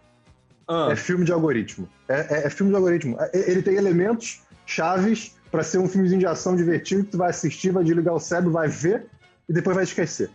Ah, 0.67 0.89
É 0.91 0.95
filme 0.95 1.23
de 1.25 1.31
algoritmo. 1.31 1.87
É, 2.07 2.35
é- 2.43 2.47
é 2.47 2.49
filme 2.49 2.71
de 2.71 2.75
algoritmo. 2.75 3.17
É- 3.19 3.51
Ele 3.51 3.61
tem 3.61 3.75
elementos 3.75 4.41
chaves 4.65 5.35
pra 5.51 5.63
ser 5.63 5.77
um 5.77 5.87
filmezinho 5.87 6.19
de 6.19 6.25
ação 6.27 6.55
divertido 6.55 7.03
que 7.05 7.11
tu 7.11 7.17
vai 7.17 7.29
assistir, 7.29 7.71
vai 7.71 7.83
desligar 7.83 8.13
o 8.15 8.19
cérebro, 8.19 8.51
vai 8.51 8.67
ver 8.67 9.07
e 9.47 9.53
depois 9.53 9.75
vai 9.75 9.83
esquecer. 9.83 10.29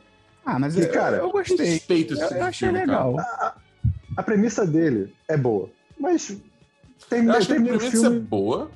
Ah, 0.47 0.59
mas 0.59 0.77
E, 0.77 0.81
eu, 0.83 0.91
cara, 0.93 1.17
eu 1.19 1.31
gostei. 1.31 1.57
respeito 1.57 2.15
Eu, 2.15 2.21
eu 2.29 2.45
achei 2.45 2.69
filme, 2.69 2.79
legal. 2.87 3.17
A 4.17 4.23
premissa 4.23 4.67
dele 4.67 5.15
é 5.29 5.37
boa, 5.37 5.69
mas 5.99 6.37
tem, 7.09 7.25
Eu 7.27 7.33
acho 7.33 7.47
que 7.47 7.53
a 7.53 7.57
tem 7.57 7.65
meio 7.65 7.77
premissa 7.79 7.99
é 8.07 8.11
filme. 8.11 8.21
boa. 8.21 8.71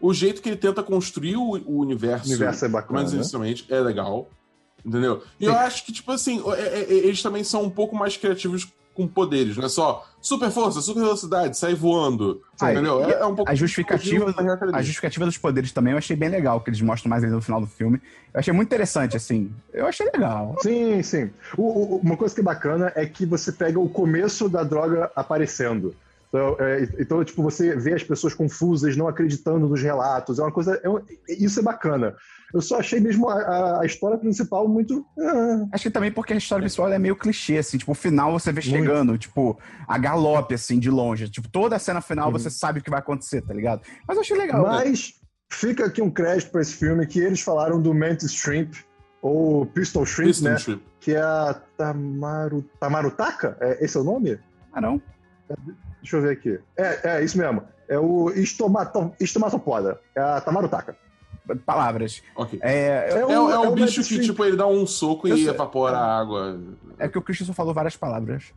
O 0.00 0.14
jeito 0.14 0.40
que 0.40 0.48
ele 0.48 0.56
tenta 0.56 0.82
construir 0.82 1.36
o, 1.36 1.42
o 1.42 1.78
universo, 1.80 2.24
O 2.24 2.28
universo 2.30 2.64
é 2.64 2.68
bacana, 2.68 3.00
mas 3.02 3.10
né? 3.12 3.18
inicialmente 3.18 3.66
é 3.68 3.80
legal. 3.80 4.30
Entendeu? 4.84 5.22
E 5.38 5.44
eu 5.44 5.54
acho 5.54 5.84
que, 5.84 5.92
tipo 5.92 6.10
assim, 6.12 6.42
é- 6.56 6.60
é- 6.60 6.80
é- 6.82 6.92
eles 6.92 7.22
também 7.22 7.44
são 7.44 7.62
um 7.64 7.70
pouco 7.70 7.94
mais 7.96 8.16
criativos 8.16 8.66
com 8.94 9.06
poderes, 9.06 9.56
não 9.56 9.64
é 9.64 9.68
só 9.68 10.04
super 10.20 10.50
força, 10.50 10.80
super 10.80 11.00
velocidade, 11.00 11.56
sair 11.56 11.74
voando. 11.74 12.42
Ah, 12.60 12.72
entendeu? 12.72 13.02
É, 13.04 13.12
é 13.20 13.24
um 13.24 13.34
pouco 13.34 13.50
A 13.50 13.54
justificativa, 13.54 14.30
Real 14.32 14.54
Academia. 14.54 14.78
a 14.78 14.82
justificativa 14.82 15.24
dos 15.24 15.38
poderes 15.38 15.70
também 15.72 15.92
eu 15.92 15.98
achei 15.98 16.16
bem 16.16 16.28
legal, 16.28 16.60
que 16.60 16.68
eles 16.70 16.80
mostram 16.82 17.08
mais 17.08 17.22
ainda 17.22 17.36
no 17.36 17.40
final 17.40 17.60
do 17.60 17.66
filme. 17.68 18.00
Eu 18.34 18.40
achei 18.40 18.52
muito 18.52 18.68
interessante, 18.68 19.16
assim. 19.16 19.50
Eu 19.72 19.86
achei 19.86 20.04
legal. 20.06 20.56
Sim, 20.60 21.02
sim. 21.02 21.30
O- 21.56 21.94
o- 21.96 22.00
uma 22.02 22.16
coisa 22.16 22.34
que 22.34 22.40
é 22.40 22.44
bacana 22.44 22.92
é 22.96 23.06
que 23.06 23.24
você 23.24 23.52
pega 23.52 23.78
o 23.78 23.88
começo 23.88 24.48
da 24.48 24.62
droga 24.64 25.10
aparecendo. 25.14 25.94
Então, 26.28 26.56
é, 26.60 26.88
então, 26.98 27.24
tipo, 27.24 27.42
você 27.42 27.74
vê 27.76 27.94
as 27.94 28.04
pessoas 28.04 28.34
confusas, 28.34 28.96
não 28.96 29.08
acreditando 29.08 29.68
nos 29.68 29.80
relatos. 29.82 30.38
É 30.38 30.42
uma 30.42 30.52
coisa. 30.52 30.78
é 30.82 30.88
um- 30.88 31.00
isso 31.28 31.58
é 31.60 31.62
bacana. 31.62 32.14
Eu 32.52 32.60
só 32.60 32.78
achei 32.80 32.98
mesmo 33.00 33.28
a, 33.28 33.34
a- 33.34 33.80
a 33.82 33.86
história 33.86 34.18
principal 34.18 34.66
muito. 34.68 35.06
ah, 35.18 35.66
Acho 35.72 35.84
que 35.84 35.90
também 35.90 36.10
porque 36.10 36.32
a 36.32 36.36
história 36.36 36.62
visual 36.66 36.92
é 36.92 36.98
meio 36.98 37.14
clichê, 37.16 37.58
assim. 37.58 37.78
Tipo, 37.78 37.92
o 37.92 37.94
final 37.94 38.32
você 38.32 38.50
vê 38.52 38.60
chegando, 38.60 39.16
tipo, 39.16 39.58
a 39.86 39.96
galope, 39.98 40.54
assim, 40.54 40.78
de 40.78 40.90
longe. 40.90 41.28
Tipo, 41.28 41.48
toda 41.48 41.76
a 41.76 41.78
cena 41.78 42.00
final 42.00 42.26
Uhum. 42.26 42.32
você 42.32 42.50
sabe 42.50 42.80
o 42.80 42.82
que 42.82 42.90
vai 42.90 42.98
acontecer, 42.98 43.42
tá 43.42 43.54
ligado? 43.54 43.82
Mas 44.06 44.16
eu 44.16 44.22
achei 44.22 44.36
legal. 44.36 44.62
Mas 44.62 45.14
fica 45.52 45.86
aqui 45.86 46.02
um 46.02 46.10
crédito 46.10 46.50
pra 46.50 46.60
esse 46.60 46.74
filme 46.74 47.06
que 47.06 47.20
eles 47.20 47.40
falaram 47.40 47.80
do 47.80 47.94
Mantis 47.94 48.32
Shrimp, 48.32 48.74
ou 49.22 49.66
Pistol 49.66 50.04
Shrimp, 50.06 50.28
Piston 50.28 50.48
né? 50.48 50.54
Trip. 50.56 50.82
Que 51.00 51.14
é 51.14 51.20
a 51.20 51.54
Tamaru, 51.76 52.62
Tamarutaka? 52.80 53.56
É, 53.60 53.84
esse 53.84 53.96
é 53.96 54.00
o 54.00 54.04
nome? 54.04 54.38
Ah, 54.72 54.80
não? 54.80 55.00
Deixa 56.00 56.16
eu 56.16 56.22
ver 56.22 56.30
aqui. 56.32 56.58
É, 56.76 57.16
é 57.18 57.24
isso 57.24 57.36
mesmo. 57.36 57.62
É 57.88 57.98
o 57.98 58.30
estomato, 58.30 59.12
estomatopoda. 59.20 60.00
É 60.16 60.20
a 60.20 60.40
Tamarutaka. 60.40 60.96
Palavras. 61.58 62.22
Ok. 62.34 62.58
É, 62.62 62.70
É, 62.70 63.08
É 63.14 63.18
é, 63.20 63.26
um- 63.26 63.50
é 63.50 63.58
um 63.58 63.72
um 63.72 63.74
bicho 63.74 64.02
que, 64.04 64.20
tipo, 64.20 64.44
ele 64.44 64.56
dá 64.56 64.66
um 64.66 64.86
soco 64.86 65.28
Eu 65.28 65.36
e 65.36 65.40
sei. 65.44 65.50
evapora 65.50 65.96
a 65.98 66.18
água. 66.20 66.58
é 66.98 67.08
que 67.08 67.18
o 67.18 67.22
Christian 67.22 67.46
só 67.46 67.52
falou 67.52 67.72
várias 67.74 67.96
palavras. 67.96 68.52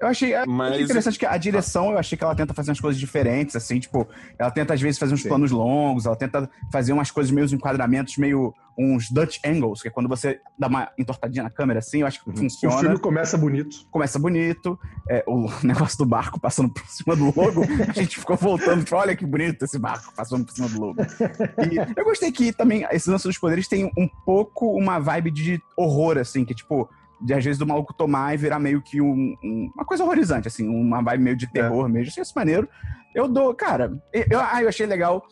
Eu 0.00 0.06
achei, 0.08 0.32
eu 0.32 0.38
achei 0.40 0.52
Mas- 0.52 0.80
interessante 0.80 1.18
que 1.18 1.26
a 1.26 1.36
direção, 1.36 1.90
eu 1.90 1.98
achei 1.98 2.16
que 2.16 2.22
ela 2.22 2.34
tenta 2.34 2.54
fazer 2.54 2.70
umas 2.70 2.80
coisas 2.80 3.00
diferentes, 3.00 3.56
assim, 3.56 3.80
tipo, 3.80 4.06
ela 4.38 4.50
tenta 4.50 4.72
às 4.74 4.80
vezes 4.80 4.98
fazer 4.98 5.12
uns 5.14 5.22
Sim. 5.22 5.28
planos 5.28 5.50
longos, 5.50 6.06
ela 6.06 6.14
tenta 6.14 6.48
fazer 6.70 6.92
umas 6.92 7.10
coisas 7.10 7.32
meio 7.32 7.46
enquadramentos, 7.52 8.16
meio 8.16 8.54
uns 8.80 9.10
Dutch 9.10 9.38
angles, 9.44 9.82
que 9.82 9.88
é 9.88 9.90
quando 9.90 10.08
você 10.08 10.40
dá 10.56 10.68
uma 10.68 10.88
entortadinha 10.96 11.42
na 11.42 11.50
câmera, 11.50 11.80
assim, 11.80 12.02
eu 12.02 12.06
acho 12.06 12.22
que 12.22 12.30
O 12.30 12.36
funciona. 12.36 12.78
filme 12.78 12.98
começa 13.00 13.36
bonito. 13.36 13.76
começa 13.90 14.20
bonito, 14.20 14.78
é, 15.10 15.24
o 15.26 15.48
negócio 15.66 15.98
do 15.98 16.06
barco 16.06 16.38
passando 16.38 16.68
por 16.72 16.86
cima 16.86 17.16
do 17.16 17.24
logo, 17.36 17.62
a 17.88 17.92
gente 17.92 18.20
ficou 18.20 18.36
voltando, 18.36 18.84
tipo, 18.84 18.94
olha 18.94 19.16
que 19.16 19.26
bonito 19.26 19.64
esse 19.64 19.80
barco 19.80 20.12
passando 20.14 20.44
por 20.44 20.54
cima 20.54 20.68
do 20.68 20.80
logo. 20.80 21.02
E 21.02 21.98
eu 21.98 22.04
gostei 22.04 22.30
que 22.30 22.52
também 22.52 22.86
esse 22.92 23.10
lance 23.10 23.26
dos 23.26 23.36
poderes 23.36 23.66
tem 23.66 23.90
um 23.98 24.06
pouco 24.24 24.78
uma 24.78 25.00
vibe 25.00 25.32
de 25.32 25.60
horror, 25.76 26.16
assim, 26.18 26.44
que 26.44 26.54
tipo, 26.54 26.88
de 27.20 27.34
às 27.34 27.44
vezes 27.44 27.58
do 27.58 27.66
maluco 27.66 27.92
tomar 27.94 28.34
e 28.34 28.36
virar 28.36 28.58
meio 28.58 28.80
que 28.80 29.00
um- 29.00 29.34
um- 29.42 29.70
uma 29.74 29.84
coisa 29.84 30.04
horrorizante, 30.04 30.48
assim, 30.48 30.68
uma 30.68 31.02
vibe 31.02 31.22
meio 31.24 31.36
de 31.36 31.46
terror 31.50 31.88
mesmo. 31.88 32.08
Achei 32.10 32.22
isso 32.22 32.32
maneiro. 32.36 32.68
Eu 33.14 33.26
dou, 33.28 33.54
cara, 33.54 33.92
eu, 34.12 34.24
eu- 34.30 34.40
ah, 34.40 34.62
eu 34.62 34.68
achei 34.68 34.86
legal. 34.86 35.26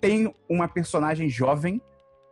Tem 0.00 0.32
uma 0.48 0.68
personagem 0.68 1.28
jovem 1.28 1.80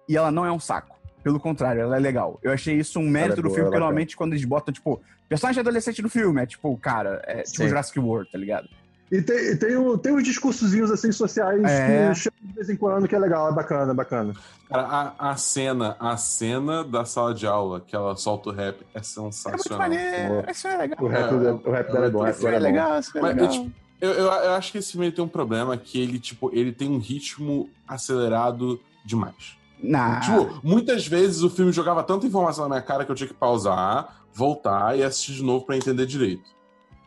e 0.09 0.17
ela 0.17 0.31
não 0.31 0.45
é 0.47 0.53
um 0.53 0.61
saco. 0.61 0.97
Pelo 1.23 1.39
contrário, 1.41 1.81
ela 1.83 1.97
é 1.97 2.01
legal. 2.01 2.39
Eu 2.43 2.53
achei 2.53 2.77
isso 2.77 2.99
um 2.99 3.09
mérito 3.09 3.37
do 3.37 3.43
boa, 3.43 3.55
filme, 3.55 3.65
porque 3.71 3.77
é 3.77 3.81
normalmente 3.81 4.17
quando 4.17 4.33
eles 4.33 4.45
botam, 4.45 4.73
tipo, 4.75 5.01
personagem 5.29 5.61
adolescente 5.61 6.03
do 6.03 6.09
filme, 6.09 6.43
é 6.43 6.47
tipo, 6.47 6.77
cara, 6.79 7.23
é 7.27 7.43
tipo 7.43 7.57
Sim. 7.59 7.69
Jurassic 7.69 7.99
World, 7.99 8.31
tá 8.31 8.37
ligado? 8.39 8.69
E 9.13 9.21
tem, 9.21 9.55
tem, 9.59 9.99
tem 9.99 10.13
uns 10.15 10.23
discursozinhos 10.25 10.91
assim 10.91 11.13
sociais 11.13 11.63
É. 11.71 12.09
que 12.09 12.15
chegam 12.15 12.39
de 12.43 12.55
vez 12.55 12.71
em 12.71 12.77
quando, 12.77 13.07
que 13.07 13.15
é 13.15 13.19
legal, 13.19 13.51
é 13.51 13.53
bacana, 13.53 13.93
é 13.93 13.95
bacana. 13.95 14.33
Cara, 14.71 14.83
a, 15.19 15.31
a 15.33 15.37
cena, 15.37 15.97
a 16.01 16.17
cena 16.17 16.83
da 16.83 17.05
sala 17.05 17.35
de 17.35 17.47
aula 17.47 17.79
que 17.83 17.95
ela 17.95 18.17
solta 18.17 18.49
o 18.49 18.53
rap 18.53 18.77
é 18.95 18.99
É 18.99 19.21
muito 19.21 19.35
sensacional. 19.35 19.79
maneiro, 19.81 20.51
isso 20.51 20.67
é 20.67 20.77
legal. 20.79 20.99
O 21.05 21.09
rap, 21.09 21.21
É, 21.35 21.39
dela- 21.39 21.61
o 21.63 21.71
rap 21.71 21.93
dela 21.93 22.07
é 22.07 22.11
bom, 22.11 22.27
Isso 22.27 22.49
é 22.49 22.55
é 22.55 22.59
legal, 22.59 22.99
isso 22.99 23.19
é 23.19 23.21
Mas, 23.21 23.35
legal. 23.37 23.49
tipo, 23.53 23.73
Eu, 24.01 24.11
eu, 24.13 24.25
eu 24.25 24.53
acho 24.55 24.73
que 24.73 24.79
esse 24.79 24.93
filme 24.93 25.13
tem 25.13 25.23
um 25.25 25.29
problema 25.29 25.77
que 25.77 26.01
ele, 26.01 26.19
tipo, 26.19 26.51
ele 26.53 26.73
tem 26.73 26.89
um 26.91 26.99
ritmo 26.99 27.69
acelerado 27.87 28.81
demais. 29.05 29.57
Nah. 29.81 30.21
Tipo, 30.21 30.59
muitas 30.63 31.07
vezes 31.07 31.43
o 31.43 31.51
filme 31.51 31.71
jogava 31.71 32.03
tanta 32.03 32.27
informação 32.27 32.65
na 32.65 32.71
minha 32.77 32.83
cara 32.83 33.05
que 33.05 33.11
eu 33.13 33.15
tinha 33.15 33.29
que 33.29 33.35
pausar, 33.35 34.23
voltar 34.33 34.97
e 34.99 35.03
assistir 35.05 35.35
de 35.35 35.43
novo 35.43 35.67
pra 35.67 35.77
entender 35.77 36.07
direito. 36.07 36.51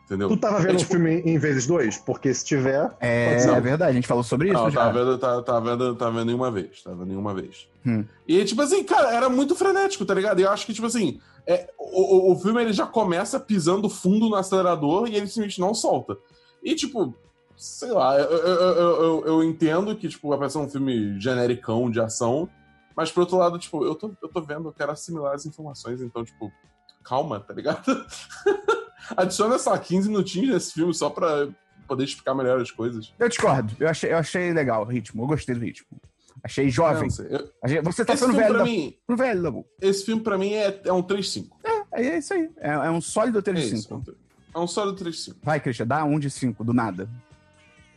Entendeu? 0.06 0.28
Tu 0.28 0.36
tava 0.36 0.58
vendo 0.60 0.70
É, 0.70 0.74
o 0.74 0.78
tipo, 0.78 0.92
filme 0.92 1.20
em 1.22 1.36
vezes 1.36 1.66
dois? 1.66 1.98
Porque 1.98 2.32
se 2.32 2.44
tiver. 2.44 2.94
é, 3.00 3.28
pode 3.30 3.42
ser. 3.42 3.50
é 3.50 3.60
verdade, 3.60 3.90
a 3.90 3.94
gente 3.94 4.06
falou 4.06 4.22
sobre 4.22 4.48
isso 4.52 4.62
Não, 4.62 4.70
já. 4.70 4.80
tava 4.84 4.92
vendo, 5.04 5.18
tava, 5.18 5.42
tava 5.42 5.70
vendo, 5.76 5.94
tava 5.96 6.12
vendo 6.12 6.26
nenhuma 6.26 6.48
vez. 6.50 6.80
Tava 6.82 6.96
vendo 6.96 7.08
nenhuma 7.08 7.34
vez. 7.34 7.68
Hum. 7.84 8.04
E, 8.26 8.44
tipo 8.44 8.62
assim, 8.62 8.84
cara, 8.84 9.12
era 9.12 9.28
muito 9.28 9.56
frenético, 9.56 10.04
tá 10.06 10.14
ligado? 10.14 10.38
E 10.38 10.44
eu 10.44 10.50
acho 10.50 10.64
que, 10.64 10.72
tipo 10.72 10.86
assim, 10.86 11.20
é, 11.44 11.68
o, 11.76 12.30
o- 12.30 12.32
o 12.32 12.38
filme 12.38 12.62
ele 12.62 12.72
já 12.72 12.86
começa 12.86 13.40
pisando 13.40 13.88
fundo 13.90 14.28
no 14.28 14.36
acelerador 14.36 15.08
e 15.08 15.16
ele 15.16 15.26
simplesmente 15.26 15.60
não 15.60 15.74
solta. 15.74 16.16
E, 16.62 16.76
tipo, 16.76 17.12
sei 17.56 17.90
lá, 17.90 18.16
eu, 18.16 18.30
eu, 18.30 18.46
eu, 18.60 19.02
eu- 19.02 19.24
eu 19.26 19.42
entendo 19.42 19.96
que, 19.96 20.08
tipo, 20.08 20.36
vai 20.36 20.48
ser 20.48 20.58
um 20.58 20.68
filme 20.70 21.18
genericão 21.20 21.90
de 21.90 22.00
ação, 22.00 22.48
mas, 22.96 23.10
por 23.10 23.22
outro 23.22 23.38
lado, 23.38 23.58
tipo, 23.58 23.84
eu 23.84 23.96
tô, 23.96 24.12
eu 24.22 24.28
tô 24.28 24.40
vendo, 24.40 24.68
eu 24.68 24.72
quero 24.72 24.92
assimilar 24.92 25.34
as 25.34 25.46
informações, 25.46 26.00
então, 26.00 26.24
tipo, 26.24 26.50
calma, 27.02 27.40
tá 27.40 27.52
ligado? 27.52 27.82
Adiciona, 29.16 29.56
lá, 29.66 29.78
15 29.78 30.08
minutinhos 30.08 30.50
nesse 30.54 30.72
filme 30.72 30.94
só 30.94 31.10
pra 31.10 31.48
poder 31.86 32.04
explicar 32.04 32.34
melhor 32.34 32.60
as 32.60 32.70
coisas. 32.70 33.12
Eu 33.18 33.28
discordo. 33.28 33.74
Eu 33.78 33.88
achei, 33.88 34.12
eu 34.12 34.16
achei 34.18 34.52
legal 34.52 34.82
o 34.82 34.86
ritmo. 34.86 35.22
Eu 35.22 35.26
gostei 35.26 35.54
do 35.54 35.60
ritmo. 35.60 35.86
Achei 36.42 36.68
jovem. 36.70 37.08
não. 37.18 37.24
Eu- 37.26 37.50
Achei- 37.62 37.80
Você 37.82 38.04
tá 38.04 38.16
sendo 38.16 38.32
velho, 38.32 38.48
pra 38.48 38.58
da... 38.58 38.64
mim, 38.64 38.96
Pro 39.06 39.16
velho, 39.16 39.42
Dabu. 39.42 39.66
esse 39.80 40.04
filme 40.04 40.22
pra 40.22 40.38
mim 40.38 40.52
é, 40.52 40.80
é 40.84 40.92
um 40.92 41.02
3-5. 41.02 41.48
É, 41.92 42.02
é 42.06 42.18
isso 42.18 42.32
aí. 42.34 42.48
É, 42.58 42.70
é 42.70 42.90
um 42.90 43.00
sólido 43.00 43.42
3 43.42 43.72
É. 43.72 43.76
5. 43.76 44.02
É 44.54 44.58
um 44.58 44.66
sólido 44.66 45.04
3-5. 45.04 45.36
Vai, 45.42 45.60
Christian, 45.60 45.86
dá 45.86 46.04
um 46.04 46.18
de 46.18 46.30
5, 46.30 46.62
do 46.64 46.72
nada. 46.72 47.08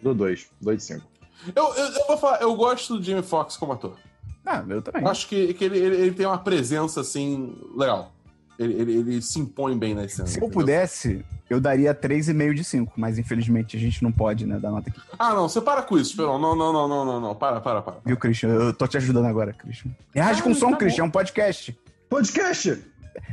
Do 0.02 0.14
dois, 0.14 0.50
dois 0.62 0.78
de 0.78 0.84
cinco. 0.86 1.06
Eu, 1.54 1.74
eu, 1.74 1.86
eu 1.88 2.08
vou 2.08 2.18
falar, 2.18 2.42
eu 2.42 2.56
gosto 2.56 2.98
do 2.98 3.04
Jamie 3.04 3.22
Foxx 3.22 3.58
como 3.58 3.74
ator. 3.74 3.98
Ah, 4.46 4.64
eu 4.68 4.82
também. 4.82 5.02
Eu 5.04 5.10
acho 5.10 5.28
que, 5.28 5.54
que 5.54 5.64
ele, 5.66 5.78
ele, 5.78 5.96
ele 5.98 6.12
tem 6.14 6.26
uma 6.26 6.38
presença, 6.38 7.02
assim, 7.02 7.56
legal. 7.76 8.12
Ele, 8.60 8.74
ele, 8.74 8.92
ele 8.98 9.22
se 9.22 9.40
impõe 9.40 9.78
bem 9.78 9.96
na 9.96 10.08
cena. 10.10 10.28
Se 10.28 10.42
eu 10.42 10.50
pudesse, 10.50 11.24
eu 11.50 11.62
daria 11.62 11.96
3,5 11.96 12.54
de 12.54 12.64
5, 12.66 12.94
mas 12.98 13.18
infelizmente 13.18 13.78
a 13.78 13.80
gente 13.80 14.04
não 14.04 14.12
pode, 14.12 14.46
né, 14.46 14.60
dar 14.60 14.70
nota 14.70 14.90
aqui. 14.90 15.00
Ah, 15.18 15.34
não, 15.34 15.48
você 15.48 15.62
para 15.62 15.82
com 15.82 15.98
isso, 15.98 16.10
Esperão. 16.12 16.38
Não, 16.38 16.54
não, 16.58 16.74
não, 16.74 16.88
não, 16.88 17.06
não, 17.06 17.22
não. 17.22 17.36
Para, 17.36 17.62
para, 17.62 17.82
para. 17.82 17.96
Viu, 18.06 18.18
Christian? 18.18 18.50
Eu 18.50 18.74
tô 18.74 18.86
te 18.86 18.98
ajudando 18.98 19.26
agora, 19.28 19.54
Christian. 19.54 19.92
Reage 20.14 20.42
Ah, 20.42 20.44
com 20.44 20.54
som, 20.54 20.72
tá 20.72 20.78
Christian, 20.78 21.04
bom. 21.04 21.06
é 21.06 21.08
um 21.08 21.12
podcast. 21.12 21.80
Podcast! 22.10 22.84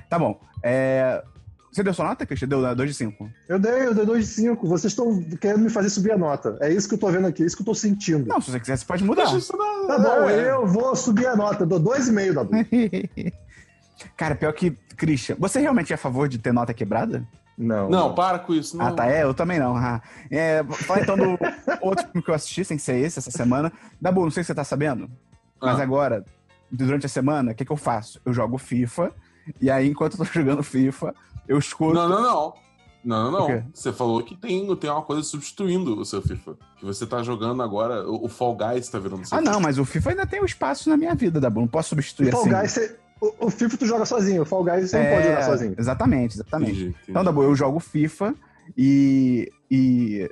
Tá 0.08 0.16
bom. 0.16 0.40
É... 0.62 1.24
Você 1.72 1.82
deu 1.82 1.92
sua 1.92 2.06
nota, 2.06 2.24
Christian? 2.24 2.48
Deu 2.48 2.74
2 2.74 2.88
de 2.90 2.94
5. 2.96 3.30
Eu 3.48 3.58
dei, 3.58 3.86
eu 3.86 3.94
dei 3.94 4.06
dois 4.06 4.26
de 4.26 4.32
cinco. 4.32 4.66
Vocês 4.66 4.92
estão 4.92 5.22
querendo 5.38 5.60
me 5.60 5.68
fazer 5.68 5.90
subir 5.90 6.12
a 6.12 6.16
nota. 6.16 6.56
É 6.60 6.72
isso 6.72 6.88
que 6.88 6.94
eu 6.94 6.98
tô 6.98 7.10
vendo 7.10 7.26
aqui, 7.26 7.42
é 7.42 7.46
isso 7.46 7.54
que 7.54 7.60
eu 7.60 7.66
tô 7.66 7.74
sentindo. 7.74 8.26
Não, 8.26 8.40
se 8.40 8.50
você 8.50 8.58
quiser, 8.58 8.78
você 8.78 8.84
pode 8.86 9.04
mudar. 9.04 9.24
Na... 9.24 9.38
Tá 9.86 9.98
bom, 9.98 10.30
é. 10.30 10.52
eu 10.52 10.66
vou 10.66 10.96
subir 10.96 11.26
a 11.26 11.36
nota. 11.36 11.66
Dou 11.66 11.78
dois 11.78 12.08
e 12.08 12.12
meio, 12.12 12.32
Dabu. 12.32 12.52
Cara, 14.16 14.34
pior 14.34 14.52
que, 14.52 14.70
Christian, 14.96 15.36
você 15.38 15.60
realmente 15.60 15.92
é 15.92 15.94
a 15.94 15.98
favor 15.98 16.28
de 16.28 16.38
ter 16.38 16.52
nota 16.52 16.74
quebrada? 16.74 17.26
Não. 17.56 17.88
Não, 17.88 18.14
para 18.14 18.38
com 18.38 18.52
isso. 18.52 18.76
Não. 18.76 18.86
Ah, 18.86 18.92
tá. 18.92 19.06
É, 19.10 19.22
eu 19.22 19.32
também 19.32 19.58
não. 19.58 19.74
Ah. 19.76 20.02
É, 20.30 20.62
fala 20.64 21.00
então 21.00 21.16
do 21.16 21.38
outro 21.80 22.04
filme 22.06 22.22
que 22.22 22.30
eu 22.30 22.34
assisti, 22.34 22.64
sem 22.64 22.76
ser 22.76 22.96
esse, 22.98 23.18
essa 23.18 23.30
semana. 23.30 23.72
Dabu, 24.00 24.22
não 24.22 24.30
sei 24.30 24.42
se 24.42 24.48
você 24.48 24.54
tá 24.54 24.64
sabendo, 24.64 25.10
mas 25.60 25.80
Ah. 25.80 25.82
agora, 25.82 26.24
durante 26.70 27.06
a 27.06 27.08
semana, 27.08 27.52
o 27.52 27.54
que, 27.54 27.64
que 27.64 27.72
eu 27.72 27.76
faço? 27.76 28.20
Eu 28.26 28.32
jogo 28.34 28.58
FIFA, 28.58 29.10
e 29.60 29.70
aí, 29.70 29.88
enquanto 29.88 30.12
eu 30.12 30.18
tô 30.18 30.24
jogando 30.32 30.62
FIFA, 30.62 31.14
eu 31.48 31.58
escuto. 31.58 31.94
Não, 31.94 32.08
não, 32.08 32.22
não. 32.22 32.54
Não, 33.02 33.30
não, 33.30 33.48
não. 33.48 33.64
Você 33.72 33.92
falou 33.92 34.20
que 34.22 34.34
tem, 34.36 34.74
tem 34.76 34.90
uma 34.90 35.00
coisa 35.00 35.22
substituindo 35.22 35.96
o 35.98 36.04
seu 36.04 36.20
FIFA. 36.20 36.56
Que 36.76 36.84
você 36.84 37.06
tá 37.06 37.22
jogando 37.22 37.62
agora, 37.62 38.04
o, 38.06 38.24
o 38.24 38.28
Fall 38.28 38.56
Guys 38.56 38.88
tá 38.88 38.98
virando 38.98 39.24
seu 39.24 39.38
Ah, 39.38 39.40
não, 39.40 39.60
mas 39.60 39.78
o 39.78 39.84
FIFA 39.84 40.10
ainda 40.10 40.26
tem 40.26 40.42
um 40.42 40.44
espaço 40.44 40.90
na 40.90 40.96
minha 40.96 41.14
vida, 41.14 41.40
Dabu. 41.40 41.60
Não 41.60 41.68
posso 41.68 41.90
substituir 41.90 42.28
O 42.28 42.32
Fall 42.32 42.40
assim. 42.42 42.50
Guys, 42.50 42.72
você- 42.72 42.98
o, 43.20 43.46
o 43.46 43.50
FIFA 43.50 43.76
tu 43.76 43.86
joga 43.86 44.04
sozinho. 44.04 44.42
O 44.42 44.46
Fall 44.46 44.64
Guys 44.64 44.90
você 44.90 44.96
É, 44.98 45.02
não 45.10 45.16
pode 45.16 45.28
jogar 45.28 45.42
sozinho. 45.42 45.74
Exatamente, 45.78 46.34
exatamente. 46.34 46.70
Entendi, 46.72 46.88
entendi. 46.88 47.04
Então, 47.10 47.24
Dabu, 47.24 47.42
eu 47.42 47.54
jogo 47.54 47.80
FIFA 47.80 48.34
e, 48.76 49.50
e 49.70 50.28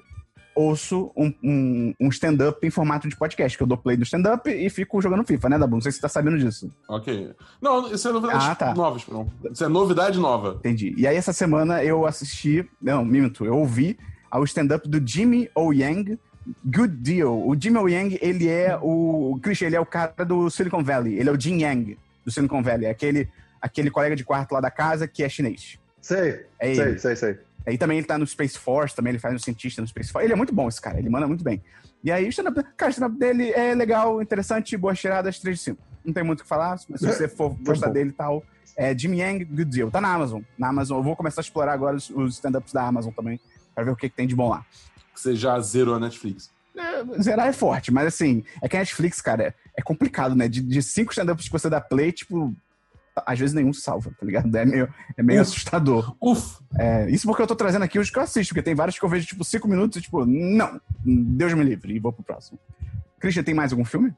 ouço 0.55 1.11
um, 1.17 1.33
um, 1.43 1.95
um 2.01 2.09
stand-up 2.09 2.65
em 2.67 2.71
formato 2.71 3.09
de 3.09 3.17
podcast, 3.17 3.57
que 3.57 3.63
eu 3.63 3.67
dou 3.67 3.77
play 3.77 3.97
do 3.97 4.05
stand-up 4.05 4.49
e 4.51 4.69
fico 4.71 5.01
jogando 5.01 5.25
FIFA, 5.25 5.49
né, 5.49 5.59
Dabu? 5.59 5.75
Não 5.77 5.81
sei 5.81 5.91
se 5.93 5.97
você 5.97 6.03
tá 6.03 6.09
sabendo 6.09 6.39
disso. 6.39 6.71
Ok. 6.89 7.33
Não, 7.61 7.93
isso 7.93 8.07
é 8.09 8.13
novidade 8.13 8.45
Ah, 8.47 8.55
tá. 8.55 8.75
nova, 8.75 8.97
Esperão. 8.97 9.29
Isso 9.51 9.65
é 9.65 9.69
novidade 9.69 10.19
nova. 10.19 10.57
Entendi. 10.61 10.95
E 10.97 11.07
aí, 11.07 11.17
essa 11.17 11.33
semana 11.33 11.83
eu 11.83 12.07
assisti. 12.07 12.69
Não, 12.81 13.05
minto, 13.05 13.45
eu 13.45 13.57
ouvi 13.57 13.99
ao 14.31 14.45
stand-up 14.45 14.89
do 14.89 15.01
Jimmy 15.05 15.49
O. 15.55 15.73
Yang. 15.73 16.19
Good 16.63 16.97
Deal. 16.97 17.49
O 17.49 17.57
Jimmy 17.59 17.79
O. 17.79 17.89
Yang, 17.89 18.19
ele 18.21 18.47
é 18.49 18.79
o. 18.81 19.33
o 19.33 19.41
Christian, 19.41 19.67
ele 19.69 19.77
é 19.77 19.81
o 19.81 19.87
cara 19.87 20.13
do 20.27 20.51
Silicon 20.51 20.85
Valley. 20.85 21.15
Ele 21.19 21.31
é 21.31 21.33
o 21.33 21.41
Jin 21.41 21.63
Yang 21.63 21.99
do 22.25 22.31
Silicon 22.31 22.63
Valley. 22.63 22.87
É 22.87 22.91
aquele, 22.91 23.29
aquele 23.61 23.91
colega 23.91 24.17
de 24.17 24.25
quarto 24.25 24.53
lá 24.53 24.61
da 24.61 24.71
casa 24.71 25.07
que 25.07 25.23
é 25.23 25.29
chinês. 25.29 25.79
Sei, 26.01 26.45
É 26.59 26.71
ele. 26.71 26.75
sei, 26.77 26.99
sei, 26.99 27.17
sei. 27.17 27.39
Aí 27.67 27.79
também 27.79 27.97
ele 27.99 28.07
tá 28.07 28.19
no 28.19 28.27
Space 28.27 28.59
Force, 28.59 28.95
também 28.95 29.13
ele 29.13 29.19
faz 29.19 29.35
um 29.35 29.39
cientista 29.39 29.81
no 29.81 29.89
Space 29.89 30.13
Force. 30.13 30.27
Ele 30.27 30.35
é 30.35 30.37
muito 30.37 30.55
bom, 30.55 30.69
esse 30.69 30.81
cara, 30.81 30.99
ele 30.99 31.09
manda 31.09 31.27
muito 31.27 31.43
bem. 31.43 31.63
E 32.03 32.13
aí, 32.13 32.27
o 32.27 32.29
stand-up, 32.29 32.63
cara, 32.77 32.91
o 32.91 32.93
stand-up 32.93 33.19
dele 33.19 33.51
é 33.53 33.75
legal, 33.75 34.21
interessante, 34.21 34.77
boas 34.77 34.99
tiradas, 35.01 35.39
3 35.39 35.57
de 35.57 35.65
5. 35.65 35.83
Não 36.05 36.13
tem 36.13 36.23
muito 36.23 36.41
o 36.41 36.43
que 36.43 36.49
falar, 36.49 36.79
mas 36.91 37.01
se 37.01 37.07
você 37.07 37.27
for 37.27 37.57
gostar 37.65 37.87
bom. 37.87 37.93
dele 37.95 38.11
e 38.11 38.13
tal, 38.13 38.45
é 38.77 38.97
Jimmy 38.97 39.21
Yang, 39.21 39.45
Good 39.47 39.65
Deal. 39.65 39.91
Tá 39.91 40.03
na 40.03 40.13
Amazon. 40.13 40.43
Na 40.59 40.69
Amazon, 40.69 40.99
eu 40.99 41.03
vou 41.03 41.17
começar 41.17 41.41
a 41.41 41.43
explorar 41.43 41.73
agora 41.73 41.97
os, 41.97 42.11
os 42.11 42.35
stand-ups 42.35 42.75
da 42.75 42.83
Amazon 42.87 43.11
também, 43.13 43.41
pra 43.75 43.83
ver 43.85 43.91
o 43.93 43.97
que, 43.97 44.11
que 44.11 44.15
tem 44.15 44.27
de 44.27 44.37
bom 44.37 44.51
lá. 44.51 44.67
Você 45.15 45.35
já 45.35 45.59
zerou 45.61 45.95
a 45.95 46.01
Netflix. 46.01 46.51
É, 46.77 47.23
zerar 47.23 47.47
é 47.47 47.53
forte, 47.53 47.93
mas 47.93 48.07
assim, 48.07 48.45
é 48.61 48.69
que 48.69 48.77
a 48.77 48.81
Netflix, 48.81 49.21
cara, 49.21 49.45
é, 49.45 49.55
é 49.77 49.83
complicado, 49.83 50.35
né? 50.35 50.49
De, 50.49 50.61
de 50.61 50.83
cinco 50.83 51.13
stand-ups 51.13 51.47
que 51.47 51.53
você 51.53 51.71
dá 51.71 51.81
play, 51.81 52.11
tipo, 52.11 52.55
às 53.15 53.39
vezes 53.39 53.55
nenhum 53.55 53.73
salva, 53.73 54.11
tá 54.19 54.27
ligado? 54.27 54.55
É 54.57 54.65
meio, 54.65 54.95
é 55.17 55.23
meio 55.23 55.41
Uf. 55.41 55.51
assustador. 55.51 56.17
Uf! 56.21 56.59
É, 56.79 57.09
isso 57.11 57.27
porque 57.27 57.43
eu 57.43 57.47
tô 57.47 57.55
trazendo 57.55 57.85
aqui 57.85 57.99
os 57.99 58.11
que 58.11 58.19
eu 58.19 58.23
assisto, 58.23 58.53
porque 58.53 58.63
tem 58.63 58.75
vários 58.75 58.99
que 58.99 59.05
eu 59.05 59.09
vejo, 59.09 59.27
tipo, 59.27 59.45
cinco 59.45 59.69
minutos 59.69 59.99
e, 59.99 60.03
tipo, 60.03 60.25
não, 60.27 60.81
Deus 61.05 61.55
me 61.55 61.63
livre, 61.63 61.95
e 61.95 62.01
vou 62.01 62.13
pro 62.13 62.25
próximo. 62.25 62.59
Christian, 63.21 63.45
tem 63.45 63.55
mais 63.55 63.73
algum 63.73 63.85
filme? 63.85 64.13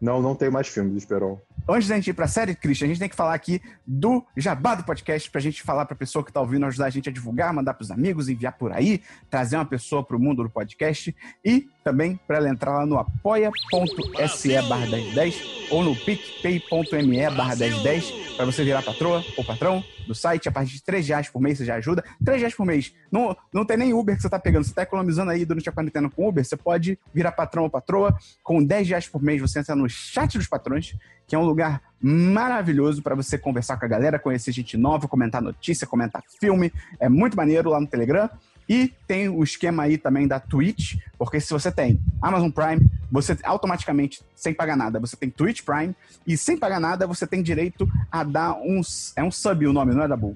Não, 0.00 0.20
não 0.20 0.34
tem 0.34 0.50
mais 0.50 0.68
filmes, 0.68 0.96
Esperon. 0.96 1.38
Antes 1.66 1.88
da 1.88 1.94
gente 1.94 2.10
ir 2.10 2.12
pra 2.12 2.26
série, 2.26 2.54
Christian, 2.54 2.84
a 2.84 2.88
gente 2.88 2.98
tem 2.98 3.08
que 3.08 3.16
falar 3.16 3.32
aqui 3.32 3.60
do 3.86 4.22
Jabá 4.36 4.74
do 4.74 4.84
Podcast, 4.84 5.30
pra 5.30 5.40
gente 5.40 5.62
falar 5.62 5.86
pra 5.86 5.96
pessoa 5.96 6.22
que 6.22 6.30
tá 6.30 6.40
ouvindo, 6.40 6.66
ajudar 6.66 6.86
a 6.86 6.90
gente 6.90 7.08
a 7.08 7.12
divulgar, 7.12 7.54
mandar 7.54 7.72
pros 7.72 7.90
amigos, 7.90 8.28
enviar 8.28 8.52
por 8.52 8.70
aí, 8.70 9.00
trazer 9.30 9.56
uma 9.56 9.64
pessoa 9.64 10.04
pro 10.04 10.18
mundo 10.18 10.42
do 10.42 10.50
podcast 10.50 11.14
e 11.42 11.66
também 11.82 12.20
pra 12.26 12.36
ela 12.36 12.50
entrar 12.50 12.72
lá 12.72 12.86
no 12.86 12.98
apoia.se 12.98 14.62
barra 14.68 14.86
1010 14.86 15.70
ou 15.70 15.82
no 15.82 15.96
picpay.me 15.96 17.30
barra 17.30 17.56
1010 17.56 18.36
pra 18.36 18.44
você 18.44 18.64
virar 18.64 18.82
patroa 18.82 19.24
ou 19.36 19.44
patrão 19.44 19.82
do 20.06 20.14
site. 20.14 20.48
A 20.48 20.52
partir 20.52 20.74
de 20.74 20.82
3 20.82 21.08
reais 21.08 21.28
por 21.28 21.40
mês 21.40 21.58
você 21.58 21.64
já 21.64 21.76
ajuda. 21.76 22.04
3 22.24 22.40
reais 22.40 22.54
por 22.54 22.66
mês. 22.66 22.92
Não, 23.10 23.36
não 23.52 23.64
tem 23.64 23.76
nem 23.76 23.92
Uber 23.94 24.16
que 24.16 24.22
você 24.22 24.28
tá 24.28 24.38
pegando. 24.38 24.64
Você 24.64 24.74
tá 24.74 24.82
economizando 24.82 25.30
aí 25.30 25.44
durante 25.44 25.68
a 25.68 25.72
quarentena 25.72 26.10
com 26.10 26.28
Uber. 26.28 26.44
Você 26.44 26.56
pode 26.56 26.98
virar 27.12 27.32
patrão 27.32 27.64
ou 27.64 27.70
patroa. 27.70 28.16
Com 28.42 28.62
10 28.62 28.88
reais 28.88 29.08
por 29.08 29.22
mês 29.22 29.40
você 29.40 29.60
entra 29.60 29.74
no 29.74 29.83
no 29.84 29.88
Chat 29.88 30.38
dos 30.38 30.46
Patrões, 30.46 30.96
que 31.26 31.36
é 31.36 31.38
um 31.38 31.44
lugar 31.44 31.82
maravilhoso 32.00 33.02
para 33.02 33.14
você 33.14 33.36
conversar 33.38 33.76
com 33.76 33.84
a 33.84 33.88
galera, 33.88 34.18
conhecer 34.18 34.50
gente 34.52 34.76
nova, 34.76 35.06
comentar 35.06 35.42
notícia, 35.42 35.86
comentar 35.86 36.22
filme. 36.40 36.72
É 36.98 37.08
muito 37.08 37.36
maneiro 37.36 37.70
lá 37.70 37.80
no 37.80 37.86
Telegram. 37.86 38.28
E 38.66 38.94
tem 39.06 39.28
o 39.28 39.44
esquema 39.44 39.82
aí 39.82 39.98
também 39.98 40.26
da 40.26 40.40
Twitch, 40.40 40.96
porque 41.18 41.38
se 41.38 41.52
você 41.52 41.70
tem 41.70 42.00
Amazon 42.22 42.48
Prime, 42.48 42.90
você 43.12 43.36
automaticamente, 43.44 44.22
sem 44.34 44.54
pagar 44.54 44.74
nada, 44.74 44.98
você 44.98 45.16
tem 45.16 45.28
Twitch 45.28 45.62
Prime, 45.62 45.94
e 46.26 46.34
sem 46.34 46.56
pagar 46.56 46.80
nada, 46.80 47.06
você 47.06 47.26
tem 47.26 47.42
direito 47.42 47.86
a 48.10 48.24
dar 48.24 48.54
uns. 48.54 49.12
É 49.16 49.22
um 49.22 49.30
sub 49.30 49.66
o 49.66 49.72
nome, 49.72 49.94
não 49.94 50.04
é, 50.04 50.08
Dabu? 50.08 50.34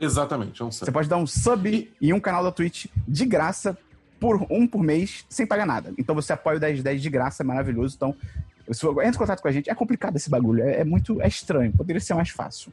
Exatamente, 0.00 0.60
é 0.60 0.64
um 0.64 0.72
sub. 0.72 0.86
Você 0.86 0.90
pode 0.90 1.08
dar 1.08 1.18
um 1.18 1.26
sub 1.26 1.88
e 2.00 2.12
um 2.12 2.18
canal 2.18 2.42
da 2.42 2.50
Twitch 2.50 2.86
de 3.06 3.24
graça, 3.24 3.78
por 4.18 4.44
um 4.50 4.66
por 4.66 4.82
mês, 4.82 5.24
sem 5.28 5.46
pagar 5.46 5.66
nada. 5.66 5.92
Então 5.96 6.14
você 6.14 6.32
apoia 6.32 6.56
o 6.56 6.60
1010 6.60 7.00
de 7.00 7.10
graça, 7.10 7.42
é 7.42 7.46
maravilhoso. 7.46 7.94
Então, 7.96 8.14
entra 8.68 9.08
em 9.08 9.12
contato 9.12 9.40
com 9.40 9.48
a 9.48 9.52
gente. 9.52 9.70
É 9.70 9.74
complicado 9.74 10.16
esse 10.16 10.28
bagulho, 10.28 10.62
é, 10.62 10.80
é 10.80 10.84
muito 10.84 11.20
é 11.22 11.28
estranho, 11.28 11.72
poderia 11.72 12.00
ser 12.00 12.14
mais 12.14 12.30
fácil. 12.30 12.72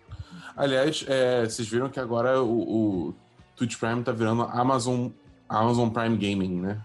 Aliás, 0.56 1.06
é, 1.08 1.44
vocês 1.44 1.68
viram 1.68 1.90
que 1.90 2.00
agora 2.00 2.42
o, 2.42 3.10
o 3.10 3.16
Twitch 3.56 3.78
Prime 3.78 4.04
tá 4.04 4.12
virando 4.12 4.44
Amazon, 4.44 5.10
Amazon 5.50 5.90
Prime 5.90 6.18
Gaming, 6.18 6.62
né? 6.62 6.82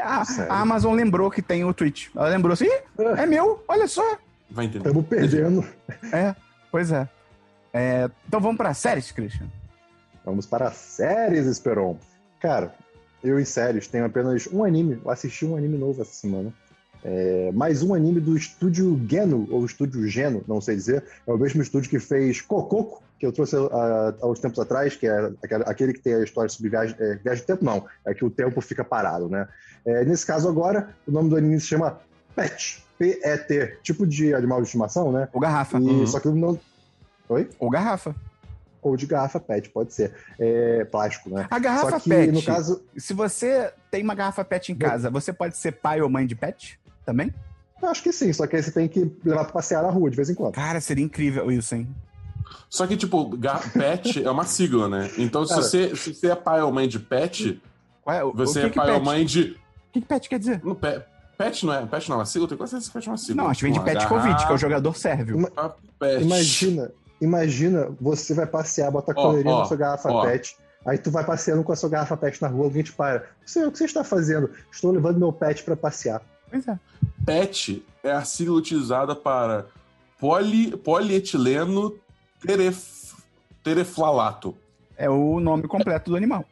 A, 0.00 0.22
a, 0.48 0.60
Amazon 0.60 0.94
lembrou 0.94 1.30
que 1.30 1.42
tem 1.42 1.64
o 1.64 1.74
Twitch. 1.74 2.08
Ela 2.16 2.28
lembrou 2.28 2.54
assim, 2.54 2.68
é 3.18 3.26
meu, 3.26 3.62
olha 3.68 3.86
só. 3.86 4.18
Vai 4.50 4.66
entender. 4.66 4.88
Estamos 4.88 5.06
perdendo. 5.06 5.64
É, 6.12 6.34
pois 6.70 6.90
é. 6.90 7.08
é. 7.72 8.10
Então 8.26 8.40
vamos 8.40 8.56
para 8.56 8.72
séries, 8.74 9.12
Christian? 9.12 9.46
Vamos 10.24 10.46
para 10.46 10.70
séries, 10.70 11.46
Esperon. 11.46 11.98
Cara, 12.40 12.74
eu 13.22 13.38
em 13.38 13.44
séries 13.44 13.86
tenho 13.86 14.04
apenas 14.04 14.48
um 14.52 14.64
anime. 14.64 15.00
Eu 15.04 15.10
assisti 15.10 15.44
um 15.44 15.56
anime 15.56 15.78
novo 15.78 16.00
essa 16.00 16.12
semana. 16.12 16.52
É, 17.04 17.50
mais 17.52 17.82
um 17.82 17.94
anime 17.94 18.20
do 18.20 18.36
estúdio 18.36 19.00
Geno, 19.08 19.48
ou 19.50 19.64
estúdio 19.66 20.06
Geno, 20.06 20.44
não 20.46 20.60
sei 20.60 20.76
dizer. 20.76 21.04
É 21.26 21.32
o 21.32 21.38
mesmo 21.38 21.60
estúdio 21.62 21.90
que 21.90 21.98
fez 21.98 22.40
Cococo, 22.40 23.02
que 23.18 23.26
eu 23.26 23.32
trouxe 23.32 23.56
uh, 23.56 23.70
há 24.20 24.26
uns 24.26 24.38
tempos 24.38 24.58
atrás, 24.58 24.96
que 24.96 25.06
é 25.06 25.32
aquele 25.66 25.92
que 25.92 26.00
tem 26.00 26.14
a 26.14 26.22
história 26.22 26.48
sobre 26.48 26.70
viagem, 26.70 26.96
é, 26.98 27.16
viagem 27.16 27.40
de 27.40 27.46
tempo, 27.46 27.64
não. 27.64 27.86
É 28.04 28.14
que 28.14 28.24
o 28.24 28.30
tempo 28.30 28.60
fica 28.60 28.84
parado, 28.84 29.28
né? 29.28 29.48
É, 29.84 30.04
nesse 30.04 30.24
caso 30.24 30.48
agora, 30.48 30.94
o 31.06 31.10
nome 31.10 31.28
do 31.28 31.36
anime 31.36 31.58
se 31.58 31.66
chama 31.66 31.98
Pet. 32.36 32.84
P-E-T. 32.98 33.78
Tipo 33.82 34.06
de 34.06 34.32
animal 34.32 34.60
de 34.60 34.66
estimação, 34.66 35.10
né? 35.10 35.28
O 35.32 35.40
garrafa. 35.40 35.78
E, 35.78 35.82
uhum. 35.82 36.06
Só 36.06 36.20
que 36.20 36.28
não... 36.28 36.58
Oi? 37.28 37.48
Ou 37.58 37.70
garrafa 37.70 38.14
ou 38.82 38.96
de 38.96 39.06
garrafa 39.06 39.38
PET, 39.38 39.70
pode 39.70 39.94
ser. 39.94 40.12
É, 40.38 40.84
plástico, 40.84 41.30
né? 41.30 41.46
A 41.48 41.58
garrafa 41.60 42.00
que, 42.00 42.10
PET, 42.10 42.32
no 42.32 42.42
caso... 42.42 42.84
se 42.96 43.14
você 43.14 43.72
tem 43.90 44.02
uma 44.02 44.14
garrafa 44.14 44.44
PET 44.44 44.72
em 44.72 44.74
casa, 44.74 45.08
você 45.08 45.32
pode 45.32 45.56
ser 45.56 45.72
pai 45.72 46.00
ou 46.00 46.10
mãe 46.10 46.26
de 46.26 46.34
PET? 46.34 46.80
Também? 47.04 47.32
Eu 47.82 47.88
acho 47.88 48.02
que 48.02 48.12
sim, 48.12 48.32
só 48.32 48.46
que 48.46 48.54
aí 48.54 48.62
você 48.62 48.70
tem 48.70 48.88
que 48.88 49.10
levar 49.24 49.44
pra 49.44 49.54
passear 49.54 49.82
na 49.82 49.90
rua 49.90 50.08
de 50.08 50.16
vez 50.16 50.30
em 50.30 50.34
quando. 50.34 50.54
Cara, 50.54 50.80
seria 50.80 51.04
incrível 51.04 51.50
isso, 51.50 51.74
hein? 51.74 51.88
Só 52.70 52.86
que, 52.86 52.96
tipo, 52.96 53.36
pet 53.72 54.24
é 54.24 54.30
uma 54.30 54.44
sigla, 54.44 54.88
né? 54.88 55.10
Então, 55.18 55.44
se, 55.44 55.54
você, 55.54 55.96
se 55.96 56.14
você 56.14 56.30
é 56.30 56.34
pai 56.34 56.62
ou 56.62 56.72
mãe 56.72 56.88
de 56.88 56.98
pet, 56.98 57.60
é, 58.06 58.22
o, 58.22 58.32
você 58.32 58.60
o 58.60 58.62
que 58.62 58.66
é 58.66 58.70
que 58.70 58.76
pai 58.76 58.86
pet? 58.86 58.98
ou 58.98 59.04
mãe 59.04 59.24
de. 59.24 59.40
O 59.42 59.92
que, 59.92 60.00
que 60.00 60.06
pet 60.06 60.28
quer 60.28 60.38
dizer? 60.38 60.64
No, 60.64 60.74
pet, 60.74 61.04
pet 61.36 61.66
não 61.66 61.74
é, 61.74 61.84
pet 61.86 62.08
não 62.08 62.16
é 62.16 62.18
uma 62.20 62.26
sigla? 62.26 62.48
Tem 62.48 62.56
quase 62.56 62.70
certeza 62.70 62.90
que 62.90 62.98
pet 62.98 63.08
é 63.08 63.10
uma 63.10 63.18
sigla. 63.18 63.42
Não, 63.42 63.50
acho 63.50 63.60
que 63.60 63.64
vem 63.64 63.72
de 63.72 63.80
Pet 63.80 64.06
Covid, 64.06 64.46
que 64.46 64.52
é 64.52 64.54
o 64.54 64.58
jogador 64.58 64.96
sérvio. 64.96 65.36
Ima 65.36 65.50
imagina, 66.20 66.92
imagina, 67.20 67.88
você 68.00 68.32
vai 68.32 68.46
passear, 68.46 68.90
bota 68.90 69.12
a 69.12 69.14
coleirinha 69.14 69.58
na 69.58 69.64
sua 69.64 69.76
garrafa 69.76 70.10
ó. 70.10 70.24
pet. 70.24 70.56
Aí 70.84 70.98
tu 70.98 71.10
vai 71.10 71.24
passeando 71.24 71.62
com 71.62 71.72
a 71.72 71.76
sua 71.76 71.88
garrafa 71.88 72.16
pet 72.16 72.40
na 72.42 72.48
rua, 72.48 72.64
alguém 72.64 72.82
te 72.82 72.92
para. 72.92 73.24
Você, 73.44 73.64
o 73.64 73.70
que 73.70 73.78
você 73.78 73.84
está 73.84 74.02
fazendo? 74.02 74.50
Estou 74.70 74.90
levando 74.90 75.18
meu 75.18 75.32
pet 75.32 75.62
para 75.62 75.76
passear. 75.76 76.22
Pois 76.50 76.66
é. 76.66 76.78
PET 77.24 77.84
é 78.02 78.10
a 78.10 78.24
sigla 78.24 78.56
utilizada 78.56 79.14
para 79.14 79.66
poli, 80.18 80.76
polietileno 80.76 81.94
teref, 82.40 83.14
tereflalato. 83.62 84.56
É 84.96 85.08
o 85.08 85.40
nome 85.40 85.66
completo 85.68 86.10
do 86.10 86.16
animal. 86.16 86.44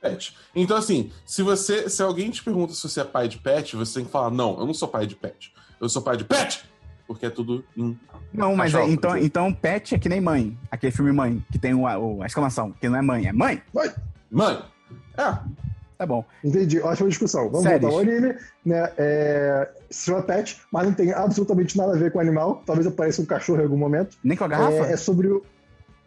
Pet. 0.00 0.36
Então, 0.54 0.76
assim, 0.76 1.10
se 1.24 1.42
você. 1.42 1.88
Se 1.88 2.02
alguém 2.02 2.30
te 2.30 2.42
pergunta 2.42 2.72
se 2.72 2.82
você 2.88 3.00
é 3.00 3.04
pai 3.04 3.28
de 3.28 3.38
pet, 3.38 3.76
você 3.76 3.94
tem 3.94 4.04
que 4.04 4.10
falar: 4.10 4.30
não, 4.30 4.58
eu 4.58 4.66
não 4.66 4.74
sou 4.74 4.88
pai 4.88 5.06
de 5.06 5.16
pet. 5.16 5.52
Eu 5.80 5.88
sou 5.88 6.00
pai 6.00 6.16
de 6.16 6.24
pet! 6.24 6.64
Porque 7.06 7.26
é 7.26 7.30
tudo 7.30 7.64
em. 7.76 7.98
Não, 8.32 8.54
mas 8.56 8.74
é, 8.74 8.84
então, 8.88 9.16
então 9.16 9.52
pet 9.52 9.94
é 9.94 9.98
que 9.98 10.08
nem 10.08 10.20
mãe. 10.20 10.56
Aquele 10.70 10.92
filme 10.92 11.12
Mãe, 11.12 11.44
que 11.50 11.58
tem 11.58 11.74
o, 11.74 11.86
a 11.86 12.26
exclamação, 12.26 12.72
que 12.72 12.88
não 12.88 12.98
é 12.98 13.02
mãe, 13.02 13.26
é 13.26 13.32
mãe. 13.32 13.62
Mãe! 13.72 13.92
Mãe! 14.30 14.62
É. 15.16 15.38
Tá 15.98 16.04
bom. 16.04 16.24
Entendi, 16.44 16.78
ótima 16.80 17.08
discussão. 17.08 17.48
Vamos 17.48 17.62
Séries. 17.62 17.80
voltar 17.80 17.96
ao 17.96 18.00
anime, 18.02 18.34
né? 18.64 18.92
É, 18.98 19.68
se 19.90 20.06
chama 20.06 20.22
Pet, 20.22 20.60
mas 20.70 20.86
não 20.86 20.92
tem 20.92 21.12
absolutamente 21.12 21.76
nada 21.76 21.94
a 21.94 21.96
ver 21.96 22.12
com 22.12 22.18
o 22.18 22.20
animal. 22.20 22.62
Talvez 22.66 22.86
apareça 22.86 23.22
um 23.22 23.24
cachorro 23.24 23.60
em 23.60 23.64
algum 23.64 23.78
momento. 23.78 24.18
Nem 24.22 24.36
com 24.36 24.44
a 24.44 24.48
garrafa? 24.48 24.86
É, 24.86 24.92
é 24.92 24.96
sobre 24.96 25.28
o... 25.28 25.42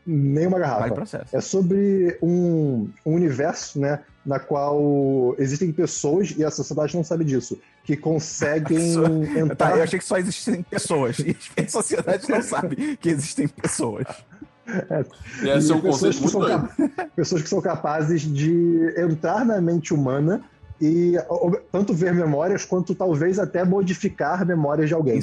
Nenhuma 0.06 0.58
garrafa. 0.60 0.82
Vale 0.82 0.94
processo. 0.94 1.36
É 1.36 1.42
sobre 1.42 2.18
um, 2.22 2.90
um 3.06 3.14
universo, 3.14 3.80
né? 3.80 4.00
Na 4.26 4.40
qual 4.40 5.36
existem 5.40 5.72
pessoas, 5.72 6.34
e 6.38 6.44
a 6.44 6.52
sociedade 6.52 6.96
não 6.96 7.04
sabe 7.04 7.24
disso, 7.24 7.60
que 7.84 7.98
conseguem 7.98 8.94
entrar... 9.38 9.72
Tá, 9.72 9.78
eu 9.78 9.84
achei 9.84 9.98
que 9.98 10.06
só 10.06 10.18
existem 10.18 10.62
pessoas. 10.64 11.20
E 11.20 11.36
a 11.58 11.66
sociedade 11.70 12.30
não 12.30 12.42
sabe 12.42 12.98
que 12.98 13.10
existem 13.10 13.48
pessoas. 13.48 14.06
É. 14.90 15.06
E 15.46 15.50
esse 15.50 15.72
é 15.72 15.76
um 15.76 15.82
conceito 15.82 16.22
muito 16.22 16.40
Pessoas 17.16 17.42
que 17.42 17.50
são 17.50 17.62
capazes 17.62 18.22
de 18.22 18.94
entrar 18.98 19.46
na 19.46 19.60
mente 19.60 19.94
humana 19.94 20.44
e 20.82 21.14
tanto 21.72 21.94
ver 21.94 22.14
memórias 22.14 22.64
quanto 22.64 22.96
talvez 22.96 23.38
até 23.40 23.64
modificar 23.64 24.46
memórias 24.46 24.88
de 24.88 24.94
alguém. 24.94 25.20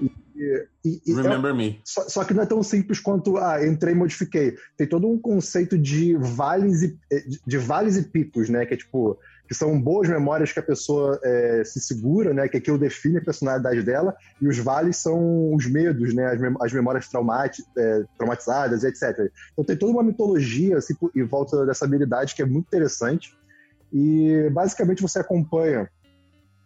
E, 0.00 0.66
e, 0.84 1.02
e 1.06 1.14
Remember 1.14 1.50
é, 1.50 1.54
me. 1.54 1.80
Só, 1.84 2.08
só, 2.08 2.24
que 2.24 2.32
não 2.32 2.42
é 2.42 2.46
tão 2.46 2.62
simples 2.62 3.00
quanto 3.00 3.36
ah, 3.38 3.64
entrei 3.66 3.92
e 3.94 3.96
modifiquei. 3.96 4.56
Tem 4.76 4.86
todo 4.86 5.08
um 5.08 5.18
conceito 5.18 5.76
de 5.76 6.16
vales 6.16 6.82
e 6.82 6.98
de 7.46 7.58
vales 7.58 7.96
e 7.96 8.02
picos, 8.02 8.48
né? 8.48 8.64
Que 8.64 8.74
é 8.74 8.76
tipo 8.76 9.18
que 9.48 9.54
são 9.54 9.80
boas 9.80 10.06
memórias 10.06 10.52
que 10.52 10.60
a 10.60 10.62
pessoa 10.62 11.18
é, 11.24 11.64
se 11.64 11.80
segura, 11.80 12.34
né? 12.34 12.46
Que 12.48 12.58
aquilo 12.58 12.78
define 12.78 13.16
a 13.16 13.24
personalidade 13.24 13.82
dela, 13.82 14.14
e 14.40 14.46
os 14.46 14.58
vales 14.58 14.98
são 14.98 15.54
os 15.54 15.66
medos, 15.66 16.14
né? 16.14 16.26
As, 16.26 16.38
mem 16.38 16.54
as 16.60 16.72
memórias 16.72 17.08
é, 17.76 18.04
traumatizadas, 18.18 18.84
etc. 18.84 19.30
Então 19.52 19.64
tem 19.64 19.76
toda 19.76 19.92
uma 19.92 20.02
mitologia 20.02 20.76
assim, 20.76 20.94
em 21.16 21.24
volta 21.24 21.64
dessa 21.64 21.86
habilidade 21.86 22.34
que 22.34 22.42
é 22.42 22.46
muito 22.46 22.66
interessante. 22.66 23.34
E 23.90 24.50
basicamente 24.52 25.00
você 25.00 25.18
acompanha 25.18 25.88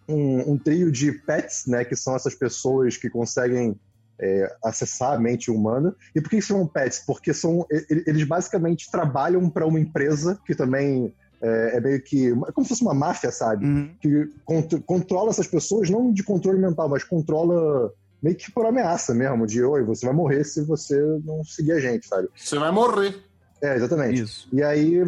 um, 0.08 0.52
um 0.52 0.58
trio 0.58 0.90
de 0.90 1.12
pets, 1.12 1.66
né? 1.68 1.84
Que 1.84 1.94
são 1.94 2.16
essas 2.16 2.34
pessoas 2.34 2.96
que 2.96 3.08
conseguem 3.08 3.78
é, 4.20 4.56
acessar 4.64 5.12
a 5.12 5.20
mente 5.20 5.52
humana. 5.52 5.94
E 6.16 6.20
por 6.20 6.30
que 6.30 6.42
são 6.42 6.66
pets? 6.66 6.98
Porque 7.06 7.32
são, 7.32 7.64
eles 7.88 8.24
basicamente 8.24 8.90
trabalham 8.90 9.48
para 9.48 9.66
uma 9.66 9.78
empresa 9.78 10.40
que 10.44 10.54
também 10.54 11.14
é, 11.42 11.76
é, 11.76 11.80
meio 11.80 12.00
que. 12.02 12.30
É 12.30 12.52
como 12.52 12.64
se 12.64 12.68
fosse 12.68 12.82
uma 12.82 12.94
máfia, 12.94 13.32
sabe? 13.32 13.66
Uhum. 13.66 13.90
Que 14.00 14.30
cont 14.44 14.80
controla 14.86 15.30
essas 15.30 15.46
pessoas, 15.46 15.90
não 15.90 16.12
de 16.12 16.22
controle 16.22 16.58
mental, 16.58 16.88
mas 16.88 17.02
controla 17.02 17.92
meio 18.22 18.36
que 18.36 18.50
por 18.52 18.64
ameaça 18.64 19.12
mesmo, 19.12 19.46
de 19.46 19.62
oi, 19.62 19.82
você 19.82 20.06
vai 20.06 20.14
morrer 20.14 20.44
se 20.44 20.62
você 20.62 20.96
não 21.24 21.42
seguir 21.44 21.72
a 21.72 21.80
gente, 21.80 22.06
sabe? 22.06 22.28
Você 22.36 22.56
vai 22.56 22.70
morrer. 22.70 23.16
É, 23.60 23.74
exatamente. 23.74 24.22
Isso. 24.22 24.48
E 24.52 24.62
aí 24.62 25.02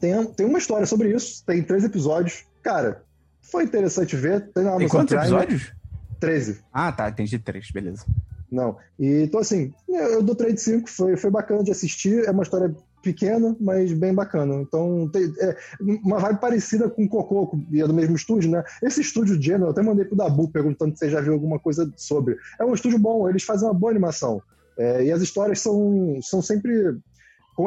tem, 0.00 0.24
tem 0.26 0.46
uma 0.46 0.58
história 0.58 0.86
sobre 0.86 1.14
isso, 1.14 1.44
tem 1.46 1.62
três 1.62 1.84
episódios. 1.84 2.44
Cara, 2.62 3.02
foi 3.40 3.62
interessante 3.62 4.16
ver. 4.16 4.48
Tem, 4.52 4.64
tem 4.64 4.88
quantos 4.88 5.16
Prime, 5.16 5.22
episódios? 5.22 5.72
Treze. 6.18 6.60
Ah, 6.72 6.90
tá, 6.90 7.08
entendi 7.08 7.38
três, 7.38 7.70
beleza. 7.70 8.04
Não. 8.50 8.76
E, 8.98 9.22
então, 9.22 9.40
assim, 9.40 9.72
eu 9.88 10.22
dou 10.22 10.34
3 10.34 10.54
de 10.54 10.60
5, 10.60 10.90
foi, 10.90 11.16
foi 11.16 11.30
bacana 11.30 11.64
de 11.64 11.70
assistir. 11.70 12.26
É 12.26 12.30
uma 12.30 12.42
história 12.42 12.74
pequena, 13.02 13.56
mas 13.60 13.92
bem 13.92 14.14
bacana. 14.14 14.54
Então, 14.62 15.08
tem, 15.12 15.32
é, 15.40 15.56
uma 16.02 16.18
vibe 16.18 16.40
parecida 16.40 16.88
com 16.88 17.04
o 17.04 17.08
Cococo, 17.08 17.60
e 17.70 17.80
é 17.80 17.86
do 17.86 17.92
mesmo 17.92 18.16
estúdio, 18.16 18.50
né? 18.50 18.64
Esse 18.82 19.00
estúdio 19.00 19.40
General, 19.40 19.68
eu 19.68 19.72
até 19.72 19.82
mandei 19.82 20.04
pro 20.04 20.16
Dabu 20.16 20.48
perguntando 20.48 20.92
se 20.92 21.00
você 21.00 21.10
já 21.10 21.20
viu 21.20 21.32
alguma 21.32 21.58
coisa 21.58 21.92
sobre. 21.96 22.36
É 22.58 22.64
um 22.64 22.74
estúdio 22.74 22.98
bom, 22.98 23.28
eles 23.28 23.42
fazem 23.42 23.68
uma 23.68 23.74
boa 23.74 23.90
animação. 23.90 24.40
É, 24.78 25.04
e 25.04 25.12
as 25.12 25.20
histórias 25.20 25.60
são, 25.60 26.18
são 26.22 26.40
sempre 26.40 26.96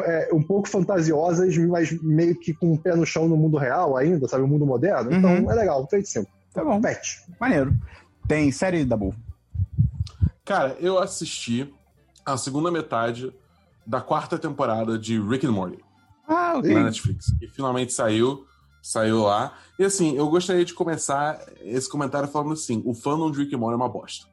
é, 0.05 0.29
um 0.33 0.41
pouco 0.41 0.67
fantasiosas, 0.67 1.55
mas 1.57 1.91
meio 2.01 2.35
que 2.39 2.53
com 2.53 2.67
o 2.67 2.73
um 2.73 2.77
pé 2.77 2.95
no 2.95 3.05
chão 3.05 3.27
no 3.27 3.37
mundo 3.37 3.57
real 3.57 3.95
ainda, 3.95 4.27
sabe? 4.27 4.43
O 4.43 4.47
mundo 4.47 4.65
moderno. 4.65 5.13
Então, 5.13 5.29
uhum. 5.29 5.51
é 5.51 5.55
legal, 5.55 5.85
3 5.85 6.03
de 6.03 6.09
5. 6.09 6.31
Tá 6.53 6.63
bom. 6.63 6.81
Pet. 6.81 7.23
Maneiro. 7.39 7.73
Tem 8.27 8.51
série, 8.51 8.85
Dabu? 8.85 9.13
Cara, 10.43 10.75
eu 10.79 10.97
assisti 10.97 11.71
a 12.25 12.37
segunda 12.37 12.71
metade 12.71 13.31
da 13.85 14.01
quarta 14.01 14.37
temporada 14.37 14.97
de 14.97 15.19
Rick 15.19 15.45
and 15.45 15.51
Morty. 15.51 15.79
Ah, 16.27 16.55
ok. 16.57 16.73
Na 16.73 16.83
Netflix. 16.83 17.27
E 17.41 17.47
finalmente 17.47 17.93
saiu, 17.93 18.45
saiu 18.81 19.23
lá. 19.23 19.53
E 19.77 19.83
assim, 19.83 20.15
eu 20.15 20.27
gostaria 20.29 20.65
de 20.65 20.73
começar 20.73 21.39
esse 21.61 21.89
comentário 21.89 22.27
falando 22.27 22.53
assim: 22.53 22.81
o 22.85 22.93
fandom 22.93 23.29
de 23.31 23.39
Rick 23.39 23.55
and 23.55 23.59
Morty 23.59 23.73
é 23.73 23.77
uma 23.77 23.89
bosta. 23.89 24.27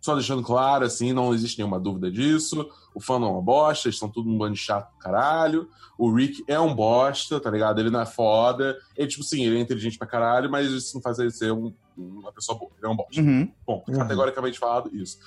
Só 0.00 0.14
deixando 0.14 0.40
claro, 0.42 0.84
assim, 0.84 1.12
não 1.12 1.34
existe 1.34 1.58
nenhuma 1.58 1.80
dúvida 1.80 2.10
disso. 2.10 2.68
O 2.94 3.00
fã 3.00 3.18
não 3.18 3.26
é 3.28 3.30
uma 3.32 3.42
bosta, 3.42 3.88
eles 3.88 3.98
são 3.98 4.08
tudo 4.08 4.30
um 4.30 4.38
bando 4.38 4.54
de 4.54 4.60
chato 4.60 4.92
do 4.92 4.98
caralho. 4.98 5.68
O 5.98 6.12
Rick 6.14 6.44
é 6.46 6.60
um 6.60 6.72
bosta, 6.74 7.40
tá 7.40 7.50
ligado? 7.50 7.80
Ele 7.80 7.90
não 7.90 8.00
é 8.00 8.06
foda. 8.06 8.78
Ele, 8.96 9.08
tipo, 9.08 9.24
sim, 9.24 9.44
ele 9.44 9.56
é 9.58 9.60
inteligente 9.60 9.98
pra 9.98 10.06
caralho, 10.06 10.48
mas 10.50 10.70
isso 10.70 10.94
não 10.94 11.02
faz 11.02 11.18
ele 11.18 11.30
ser 11.32 11.52
um- 11.52 11.74
uma 11.96 12.30
pessoa 12.32 12.56
boa. 12.56 12.70
Ele 12.78 12.86
é 12.86 12.88
um 12.90 12.94
bosta. 12.96 13.20
Uhum. 13.20 13.52
Bom, 13.66 13.84
Uhum. 13.88 13.96
categoricamente 13.96 14.58
falado, 14.60 14.94
isso. 14.94 15.18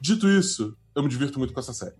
Dito 0.00 0.28
isso, 0.28 0.76
eu 0.94 1.02
me 1.02 1.08
divirto 1.08 1.38
muito 1.38 1.52
com 1.52 1.58
essa 1.58 1.72
série. 1.72 1.96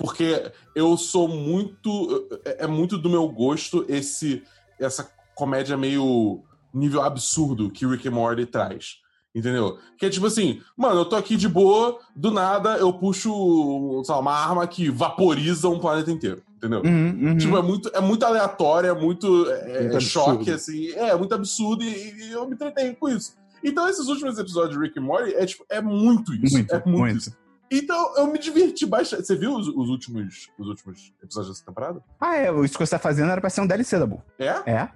Porque 0.00 0.50
eu 0.74 0.96
sou 0.96 1.28
muito. 1.28 2.26
É 2.44 2.64
é 2.64 2.66
muito 2.66 2.96
do 2.96 3.10
meu 3.10 3.28
gosto 3.28 3.84
esse 3.86 4.42
essa 4.78 5.10
comédia 5.34 5.76
meio 5.76 6.42
nível 6.72 7.02
absurdo 7.02 7.70
que 7.70 7.86
Rick 7.86 8.08
and 8.08 8.12
Morty 8.12 8.46
traz. 8.46 8.96
Entendeu? 9.34 9.78
Que 9.96 10.06
é 10.06 10.10
tipo 10.10 10.26
assim, 10.26 10.60
mano, 10.76 11.02
eu 11.02 11.04
tô 11.04 11.14
aqui 11.14 11.36
de 11.36 11.48
boa, 11.48 11.98
do 12.16 12.32
nada 12.32 12.78
eu 12.78 12.92
puxo 12.92 14.02
lá, 14.08 14.18
uma 14.18 14.32
arma 14.32 14.66
que 14.66 14.90
vaporiza 14.90 15.68
um 15.68 15.78
planeta 15.78 16.10
inteiro. 16.10 16.42
Entendeu? 16.56 16.82
Uhum, 16.82 17.28
uhum. 17.28 17.38
Tipo, 17.38 17.56
é 17.56 17.62
muito, 17.62 17.90
é 17.94 18.00
muito 18.00 18.24
aleatório, 18.24 18.90
é 18.90 18.94
muito 18.94 19.48
é, 19.50 19.82
Muito 19.82 19.96
é 19.96 20.00
choque, 20.00 20.50
assim. 20.50 20.90
É, 20.92 21.14
muito 21.14 21.34
absurdo 21.34 21.84
e, 21.84 22.28
e 22.28 22.32
eu 22.32 22.46
me 22.46 22.54
entretenho 22.54 22.96
com 22.96 23.08
isso. 23.08 23.34
Então, 23.62 23.88
esses 23.88 24.08
últimos 24.08 24.38
episódios 24.38 24.76
de 24.76 24.82
Rick 24.82 24.98
and 24.98 25.02
Morty 25.02 25.34
é, 25.34 25.46
tipo, 25.46 25.64
é 25.68 25.80
muito 25.80 26.34
isso. 26.34 26.56
Muito, 26.56 26.74
é 26.74 26.82
muito, 26.84 26.98
muito. 26.98 27.16
isso. 27.18 27.36
Então, 27.70 28.16
eu 28.16 28.26
me 28.26 28.38
diverti 28.38 28.84
bastante. 28.84 29.26
Você 29.26 29.36
viu 29.36 29.54
os, 29.54 29.68
os 29.68 29.88
últimos, 29.88 30.50
os 30.58 30.66
últimos 30.66 31.12
episódios 31.22 31.54
dessa 31.54 31.64
temporada? 31.64 32.02
Ah, 32.20 32.36
é, 32.36 32.50
isso 32.64 32.76
que 32.76 32.84
você 32.84 32.90
tá 32.90 32.98
fazendo 32.98 33.30
era 33.30 33.40
pra 33.40 33.48
ser 33.48 33.60
um 33.60 33.66
DLC 33.66 33.98
da 33.98 34.06
Bu. 34.06 34.22
É? 34.38 34.48
É? 34.66 34.88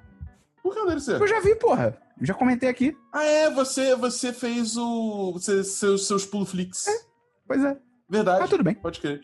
Por 0.63 0.73
que 0.73 0.81
não 0.81 0.87
deve 0.87 1.01
ser? 1.01 1.21
Eu 1.21 1.29
já 1.29 1.41
vi, 1.41 1.55
porra. 1.55 1.97
Eu 2.21 2.27
já 2.27 2.35
comentei 2.35 2.69
aqui. 2.69 2.97
Ah, 3.13 3.23
é, 3.23 3.51
você, 3.51 3.95
você 3.95 4.33
fez 4.33 4.77
o. 4.77 5.33
Você, 5.35 5.63
seus, 5.63 6.07
seus 6.07 6.27
pulo 6.27 6.45
flicks. 6.45 6.87
Pois 7.47 7.63
é. 7.63 7.77
Verdade. 8.09 8.41
Tá 8.41 8.49
tudo 8.49 8.65
bem. 8.65 8.75
Pode 8.75 8.99
crer. 8.99 9.21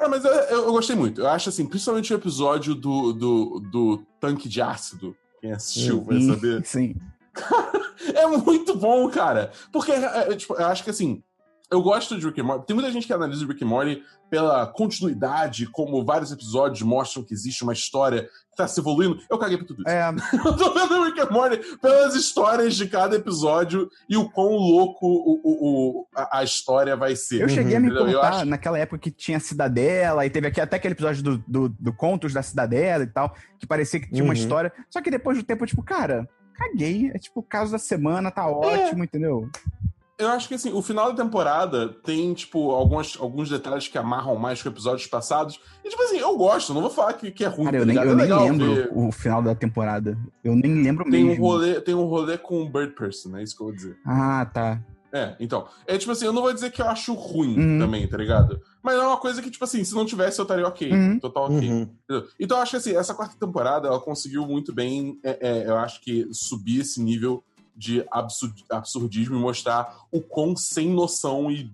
É, 0.00 0.08
mas 0.08 0.24
eu, 0.24 0.32
eu, 0.32 0.72
gostei 0.72 0.96
muito. 0.96 1.20
Eu 1.20 1.28
acho 1.28 1.48
assim, 1.48 1.66
principalmente 1.66 2.12
o 2.12 2.16
episódio 2.16 2.74
do, 2.74 3.12
do, 3.12 3.60
do 3.60 3.98
tanque 4.20 4.48
de 4.48 4.62
ácido. 4.62 5.16
Quem 5.40 5.52
assistiu 5.52 6.02
vai 6.02 6.20
saber. 6.20 6.64
Sim. 6.64 6.96
É 8.14 8.26
muito 8.26 8.76
bom, 8.76 9.08
cara. 9.10 9.50
Porque, 9.72 9.90
é, 9.92 10.32
é, 10.32 10.36
tipo, 10.36 10.54
eu 10.54 10.66
acho 10.66 10.84
que 10.84 10.90
assim, 10.90 11.22
eu 11.70 11.82
gosto 11.82 12.18
de 12.18 12.24
Rick 12.26 12.40
and 12.40 12.44
Morty. 12.44 12.66
Tem 12.66 12.74
muita 12.74 12.90
gente 12.90 13.06
que 13.06 13.12
analisa 13.12 13.44
o 13.44 13.48
Rick 13.48 13.62
and 13.64 13.68
Morty 13.68 14.02
pela 14.30 14.66
continuidade, 14.66 15.66
como 15.66 16.04
vários 16.04 16.30
episódios 16.32 16.82
mostram 16.82 17.22
que 17.24 17.32
existe 17.32 17.62
uma 17.62 17.72
história 17.72 18.22
que 18.50 18.56
tá 18.56 18.66
se 18.68 18.78
evoluindo. 18.80 19.18
Eu 19.30 19.38
caguei 19.38 19.56
pra 19.56 19.66
tudo 19.66 19.80
isso. 19.82 19.88
É, 19.90 20.08
Eu 20.44 20.56
tô 20.56 20.74
vendo 20.74 20.94
o 21.00 21.04
Rick 21.04 21.20
and 21.20 21.30
Morty 21.30 21.58
pelas 21.78 22.14
histórias 22.14 22.74
de 22.74 22.86
cada 22.88 23.16
episódio 23.16 23.88
e 24.08 24.16
o 24.16 24.28
quão 24.30 24.50
louco 24.52 25.06
o, 25.06 25.40
o- 25.44 26.00
o- 26.00 26.06
a, 26.14 26.38
a 26.40 26.44
história 26.44 26.96
vai 26.96 27.14
ser. 27.16 27.40
eu 27.42 27.48
cheguei 27.48 27.76
a 27.76 27.80
me 27.80 27.88
importar 27.90 28.28
acho- 28.28 28.44
naquela 28.44 28.78
época 28.78 28.98
que 28.98 29.10
tinha 29.10 29.38
Cidadela, 29.40 30.24
e 30.26 30.30
teve 30.30 30.46
aqui, 30.48 30.60
até 30.60 30.76
aquele 30.76 30.94
episódio 30.94 31.22
do, 31.22 31.38
do, 31.46 31.68
do 31.68 31.92
Contos 31.92 32.32
da 32.32 32.42
Cidadela 32.42 33.04
e 33.04 33.08
tal, 33.08 33.34
que 33.58 33.66
parecia 33.66 34.00
que 34.00 34.08
tinha 34.10 34.22
uma 34.24 34.34
Uhum. 34.34 34.40
história. 34.40 34.72
Só 34.90 35.00
que 35.00 35.10
depois 35.10 35.38
do 35.38 35.44
tempo, 35.44 35.64
eu, 35.64 35.68
tipo, 35.68 35.82
cara, 35.82 36.28
caguei. 36.54 37.10
É 37.14 37.18
tipo, 37.18 37.40
o 37.40 37.42
caso 37.42 37.72
da 37.72 37.78
semana 37.78 38.28
É. 38.28 38.32
tá 38.32 38.46
ótimo, 38.48 39.04
entendeu? 39.04 39.48
Eu 40.18 40.28
acho 40.30 40.48
que 40.48 40.54
assim, 40.54 40.72
o 40.72 40.82
final 40.82 41.12
da 41.12 41.22
temporada 41.22 41.88
tem, 42.02 42.34
tipo, 42.34 42.72
alguns, 42.72 43.16
alguns 43.20 43.48
detalhes 43.48 43.86
que 43.86 43.96
amarram 43.96 44.34
mais 44.36 44.60
com 44.60 44.68
episódios 44.68 45.06
passados. 45.06 45.60
E, 45.84 45.88
tipo 45.88 46.02
assim, 46.02 46.18
eu 46.18 46.36
gosto, 46.36 46.74
não 46.74 46.80
vou 46.80 46.90
falar 46.90 47.12
que, 47.12 47.30
que 47.30 47.44
é 47.44 47.48
ruim. 47.48 47.66
Cara, 47.66 47.76
tá 47.78 47.82
eu 47.82 47.86
nem, 47.86 47.96
eu 47.96 48.02
é 48.02 48.14
nem 48.14 48.50
lembro 48.50 48.74
ver. 48.74 48.90
o 48.92 49.12
final 49.12 49.40
da 49.40 49.54
temporada. 49.54 50.18
Eu 50.42 50.56
nem 50.56 50.82
lembro 50.82 51.08
Tem 51.08 51.24
um, 51.24 51.28
mesmo. 51.28 51.44
rolê, 51.46 51.80
tem 51.80 51.94
um 51.94 52.04
rolê 52.06 52.36
com 52.36 52.62
o 52.62 52.68
Bird 52.68 52.94
Person, 52.94 53.36
é 53.36 53.44
isso 53.44 53.54
que 53.56 53.62
eu 53.62 53.66
vou 53.68 53.76
dizer. 53.76 53.96
Ah, 54.04 54.44
tá. 54.52 54.80
É, 55.12 55.36
então. 55.40 55.66
É 55.86 55.96
tipo 55.96 56.10
assim, 56.12 56.26
eu 56.26 56.32
não 56.32 56.42
vou 56.42 56.52
dizer 56.52 56.70
que 56.72 56.82
eu 56.82 56.88
acho 56.88 57.14
ruim 57.14 57.56
Uhum. 57.58 57.78
também, 57.78 58.06
tá 58.08 58.16
ligado? 58.16 58.60
Mas 58.82 58.96
é 58.96 59.00
uma 59.00 59.16
coisa 59.16 59.40
que, 59.40 59.50
tipo 59.50 59.64
assim, 59.64 59.82
se 59.84 59.94
não 59.94 60.04
tivesse, 60.04 60.38
eu 60.38 60.42
estaria 60.42 60.66
ok. 60.66 60.92
Uhum. 60.92 61.18
Total 61.20 61.44
ok. 61.44 61.70
Uhum. 61.70 61.88
Então 62.38 62.58
eu 62.58 62.62
acho 62.62 62.72
que 62.72 62.76
assim, 62.76 62.96
essa 62.96 63.14
quarta 63.14 63.36
temporada 63.38 63.86
ela 63.88 64.00
conseguiu 64.00 64.44
muito 64.46 64.72
bem, 64.74 65.18
é, 65.24 65.38
é, 65.40 65.66
eu 65.68 65.76
acho 65.78 66.00
que 66.02 66.26
subir 66.32 66.80
esse 66.80 67.00
nível 67.00 67.42
de 67.78 68.04
absur- 68.10 68.52
absurdismo 68.68 69.36
e 69.36 69.38
mostrar 69.38 69.96
o 70.10 70.20
quão 70.20 70.56
sem 70.56 70.90
noção 70.90 71.48
e 71.50 71.70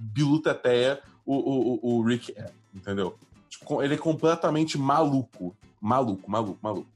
biluteteia 0.00 1.00
o, 1.24 1.34
o, 1.34 1.74
o- 1.74 1.98
o 1.98 2.02
Rick 2.02 2.32
é, 2.36 2.50
entendeu? 2.74 3.14
Tipo, 3.48 3.82
ele 3.82 3.94
é 3.94 3.96
completamente 3.98 4.76
maluco. 4.76 5.56
Maluco, 5.80 6.28
maluco, 6.30 6.58
maluco. 6.60 6.88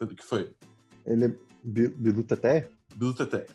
O 0.00 0.06
que 0.06 0.24
foi? 0.24 0.50
Ele 1.04 1.24
é 1.26 1.34
bi- 1.64 1.88
biluta 1.88 2.34
até? 2.34 2.68
Biluteteia. 2.94 3.46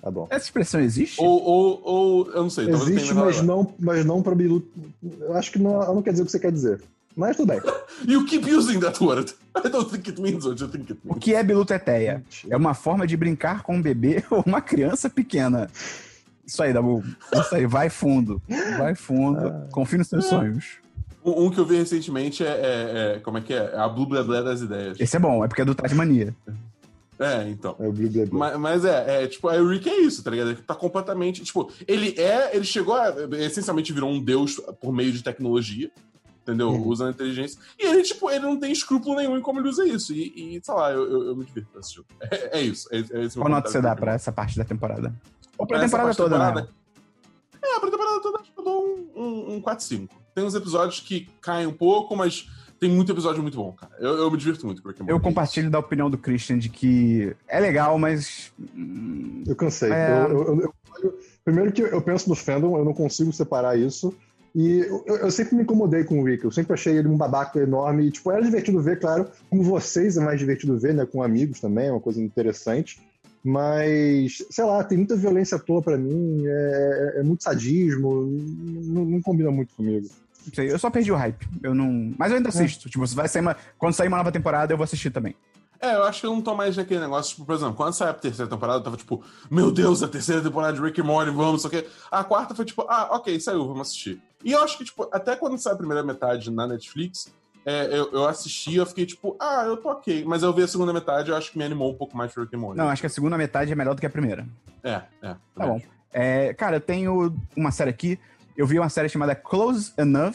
Tá 0.00 0.10
bom. 0.10 0.26
Essa 0.30 0.46
expressão 0.46 0.80
existe? 0.80 1.20
Ou, 1.20 1.42
ou, 1.42 1.82
ou, 1.84 2.26
eu 2.32 2.42
não 2.42 2.50
sei, 2.50 2.68
Existe, 2.70 3.12
mas 3.12 3.42
não, 3.42 3.74
mas 3.78 4.04
não 4.04 4.22
pra 4.22 4.34
biluta. 4.34 4.66
Eu 5.02 5.34
acho 5.36 5.52
que 5.52 5.58
não, 5.58 5.94
não 5.94 6.02
quer 6.02 6.12
dizer 6.12 6.22
o 6.22 6.26
que 6.26 6.32
você 6.32 6.38
quer 6.40 6.52
dizer. 6.52 6.82
Mas 7.16 7.36
tudo 7.36 7.48
bem. 7.48 7.60
You 8.06 8.24
keep 8.24 8.48
using 8.50 8.80
that 8.80 9.02
word. 9.02 9.32
I 9.56 9.68
don't 9.68 9.90
think 9.90 10.08
it 10.08 10.20
means 10.20 10.44
what 10.46 10.60
you 10.62 10.68
think 10.68 10.90
it 10.92 11.00
O 11.04 11.08
means. 11.14 11.24
que 11.24 11.34
é 11.34 11.42
biluteteia? 11.42 12.24
É 12.48 12.56
uma 12.56 12.72
forma 12.72 13.06
de 13.06 13.16
brincar 13.16 13.62
com 13.62 13.76
um 13.76 13.82
bebê 13.82 14.24
ou 14.30 14.42
uma 14.46 14.60
criança 14.60 15.10
pequena. 15.10 15.68
Isso 16.46 16.62
aí, 16.62 16.72
Dabu. 16.72 17.04
Isso 17.34 17.54
aí, 17.54 17.66
vai 17.66 17.90
fundo. 17.90 18.40
Vai 18.78 18.94
fundo. 18.94 19.48
Ah. 19.48 19.68
Confie 19.70 19.98
nos 19.98 20.08
seus 20.08 20.24
sonhos. 20.26 20.78
Um, 21.24 21.44
um 21.46 21.50
que 21.50 21.58
eu 21.58 21.66
vi 21.66 21.76
recentemente 21.76 22.42
é, 22.44 22.48
é- 22.48 23.14
é- 23.16 23.20
Como 23.20 23.38
é 23.38 23.40
que 23.42 23.52
é? 23.52 23.70
É 23.74 23.78
a 23.78 23.88
Blue 23.88 24.06
Blé 24.06 24.22
Blé 24.22 24.42
das 24.42 24.60
ideias. 24.62 24.98
Esse 24.98 25.16
é 25.16 25.18
bom, 25.20 25.44
é 25.44 25.48
porque 25.48 25.62
é 25.62 25.64
do 25.64 25.74
Tasmania. 25.74 26.34
É, 27.18 27.46
então. 27.50 27.76
É 27.78 27.86
o 27.86 27.92
Blue 27.92 28.08
Blue. 28.08 28.28
Mas, 28.32 28.58
mas 28.58 28.84
é, 28.84 29.24
é, 29.24 29.26
tipo, 29.26 29.46
o 29.48 29.68
Rick 29.68 29.88
é 29.90 30.00
isso, 30.00 30.24
tá 30.24 30.30
ligado? 30.30 30.50
Ele 30.52 30.62
tá 30.62 30.74
completamente. 30.74 31.42
Tipo, 31.42 31.70
ele 31.86 32.14
é. 32.18 32.56
Ele 32.56 32.64
chegou 32.64 32.94
a. 32.94 33.12
Essencialmente 33.38 33.92
virou 33.92 34.10
um 34.10 34.22
deus 34.24 34.56
por 34.80 34.92
meio 34.92 35.12
de 35.12 35.22
tecnologia. 35.22 35.90
Entendeu? 36.50 36.70
Uhum. 36.70 36.88
Usando 36.88 37.10
inteligência. 37.14 37.60
E 37.78 37.86
ele, 37.86 38.02
tipo, 38.02 38.28
ele 38.30 38.40
não 38.44 38.58
tem 38.58 38.72
escrúpulo 38.72 39.16
nenhum 39.16 39.36
em 39.38 39.40
como 39.40 39.60
ele 39.60 39.68
usa 39.68 39.86
isso. 39.86 40.12
E, 40.12 40.56
e, 40.56 40.60
sei 40.62 40.74
lá, 40.74 40.90
eu, 40.92 41.04
eu, 41.10 41.22
eu 41.28 41.36
me 41.36 41.44
divirto 41.44 41.78
assistindo. 41.78 42.06
É, 42.30 42.58
é 42.58 42.62
isso. 42.62 42.88
É, 42.92 42.98
é 42.98 43.28
Qual 43.34 43.48
nota 43.48 43.68
você 43.70 43.80
dá 43.80 43.94
pra 43.94 44.14
essa 44.14 44.32
parte 44.32 44.56
da 44.56 44.64
temporada? 44.64 45.14
Ou 45.58 45.66
pra 45.66 45.78
Pra 45.78 45.86
temporada 45.86 46.14
toda, 46.14 46.30
temporada? 46.36 46.60
né? 46.62 46.68
É, 47.62 47.78
pra 47.80 47.90
temporada 47.90 48.20
toda 48.22 48.38
acho 48.40 48.52
que 48.52 48.58
eu 48.60 48.64
dou 48.64 49.10
um, 49.16 49.22
um, 49.22 49.54
um 49.56 49.62
4-5. 49.62 50.08
Tem 50.34 50.44
uns 50.44 50.54
episódios 50.54 51.00
que 51.00 51.28
caem 51.40 51.66
um 51.66 51.72
pouco, 51.72 52.16
mas 52.16 52.48
tem 52.78 52.88
muito 52.90 53.12
episódio 53.12 53.42
muito 53.42 53.58
bom, 53.58 53.72
cara. 53.72 53.92
Eu, 53.98 54.16
eu 54.16 54.30
me 54.30 54.38
divirto 54.38 54.64
muito 54.64 54.80
com 54.82 54.88
Rick 54.88 55.02
and 55.02 55.06
Eu 55.06 55.20
compartilho 55.20 55.70
da 55.70 55.78
opinião 55.78 56.08
do 56.10 56.16
Christian 56.16 56.58
de 56.58 56.68
que 56.70 57.36
é 57.46 57.60
legal, 57.60 57.98
mas. 57.98 58.50
hum, 58.74 59.44
Eu 59.46 59.54
cansei. 59.54 59.92
É. 59.92 60.22
Eu- 60.22 60.28
eu- 60.30 60.60
eu- 60.62 60.74
eu- 61.02 61.18
primeiro 61.44 61.70
que 61.72 61.82
eu 61.82 62.00
penso 62.00 62.28
no 62.28 62.34
fandom, 62.34 62.76
eu 62.78 62.84
não 62.84 62.94
consigo 62.94 63.30
separar 63.32 63.78
isso. 63.78 64.14
E 64.54 64.80
eu, 64.80 65.04
eu 65.06 65.30
sempre 65.30 65.54
me 65.54 65.62
incomodei 65.62 66.04
com 66.04 66.20
o 66.20 66.24
Rick. 66.24 66.44
Eu 66.44 66.50
sempre 66.50 66.74
achei 66.74 66.96
ele 66.96 67.08
um 67.08 67.16
babaca 67.16 67.58
enorme. 67.58 68.06
E, 68.06 68.10
tipo, 68.10 68.30
era 68.30 68.42
divertido 68.42 68.80
ver, 68.80 68.98
claro. 68.98 69.28
Com 69.48 69.62
vocês 69.62 70.16
é 70.16 70.20
mais 70.20 70.38
divertido 70.38 70.78
ver, 70.78 70.94
né? 70.94 71.06
Com 71.06 71.22
amigos 71.22 71.60
também, 71.60 71.88
é 71.88 71.92
uma 71.92 72.00
coisa 72.00 72.20
interessante. 72.20 73.00
Mas, 73.42 74.44
sei 74.50 74.64
lá, 74.64 74.84
tem 74.84 74.98
muita 74.98 75.16
violência 75.16 75.56
à 75.56 75.60
toa 75.60 75.80
pra 75.80 75.96
mim. 75.96 76.42
É, 76.46 77.14
é 77.18 77.22
muito 77.22 77.42
sadismo. 77.42 78.26
Não, 78.26 79.04
não 79.04 79.22
combina 79.22 79.50
muito 79.50 79.74
comigo. 79.74 80.08
Não 80.46 80.54
sei, 80.54 80.70
eu 80.70 80.78
só 80.78 80.90
perdi 80.90 81.12
o 81.12 81.16
hype. 81.16 81.46
Eu 81.62 81.74
não. 81.74 82.12
Mas 82.18 82.30
eu 82.30 82.36
ainda 82.36 82.48
assisto. 82.48 82.88
Tipo, 82.88 83.06
se 83.06 83.14
vai 83.14 83.28
sair 83.28 83.42
uma... 83.42 83.56
quando 83.78 83.94
sair 83.94 84.08
uma 84.08 84.16
nova 84.16 84.32
temporada, 84.32 84.72
eu 84.72 84.76
vou 84.76 84.84
assistir 84.84 85.10
também. 85.10 85.34
É, 85.80 85.94
eu 85.94 86.04
acho 86.04 86.20
que 86.20 86.26
eu 86.26 86.34
não 86.34 86.42
tô 86.42 86.54
mais 86.54 86.76
naquele 86.76 87.00
negócio, 87.00 87.30
tipo, 87.30 87.46
por 87.46 87.54
exemplo, 87.54 87.74
quando 87.74 87.94
saiu 87.94 88.10
a 88.10 88.14
terceira 88.14 88.50
temporada, 88.50 88.80
eu 88.80 88.84
tava 88.84 88.98
tipo, 88.98 89.24
meu 89.50 89.70
Deus, 89.70 90.02
a 90.02 90.08
terceira 90.08 90.42
temporada 90.42 90.74
de 90.74 90.82
Rick 90.82 91.00
and 91.00 91.04
Morty, 91.04 91.30
vamos, 91.30 91.62
só 91.62 91.70
que 91.70 91.86
A 92.10 92.22
quarta 92.22 92.54
foi 92.54 92.66
tipo, 92.66 92.84
ah, 92.86 93.08
ok, 93.12 93.40
saiu, 93.40 93.66
vamos 93.66 93.88
assistir. 93.88 94.20
E 94.44 94.52
eu 94.52 94.62
acho 94.62 94.78
que, 94.78 94.84
tipo, 94.84 95.08
até 95.12 95.36
quando 95.36 95.58
saiu 95.58 95.74
a 95.74 95.78
primeira 95.78 96.02
metade 96.02 96.50
na 96.50 96.66
Netflix, 96.66 97.32
é, 97.66 97.86
eu, 97.86 98.10
eu 98.12 98.26
assisti, 98.26 98.76
eu 98.76 98.86
fiquei 98.86 99.04
tipo, 99.04 99.36
ah, 99.38 99.64
eu 99.66 99.76
tô 99.76 99.90
ok. 99.90 100.24
Mas 100.26 100.42
eu 100.42 100.52
vi 100.52 100.62
a 100.62 100.68
segunda 100.68 100.92
metade, 100.92 101.30
eu 101.30 101.36
acho 101.36 101.52
que 101.52 101.58
me 101.58 101.64
animou 101.64 101.90
um 101.90 101.94
pouco 101.94 102.16
mais 102.16 102.32
pro 102.32 102.42
Rick 102.42 102.56
and 102.56 102.58
Morty. 102.60 102.78
Não, 102.78 102.88
acho 102.88 103.02
que 103.02 103.06
a 103.06 103.10
segunda 103.10 103.36
metade 103.36 103.70
é 103.70 103.74
melhor 103.74 103.94
do 103.94 104.00
que 104.00 104.06
a 104.06 104.10
primeira. 104.10 104.46
É, 104.82 105.02
é. 105.22 105.34
Tá 105.54 105.66
bom. 105.66 105.80
É, 106.12 106.54
cara, 106.54 106.76
eu 106.76 106.80
tenho 106.80 107.36
uma 107.56 107.70
série 107.70 107.90
aqui. 107.90 108.18
Eu 108.56 108.66
vi 108.66 108.78
uma 108.78 108.88
série 108.88 109.08
chamada 109.08 109.34
Close 109.34 109.92
Enough, 109.98 110.34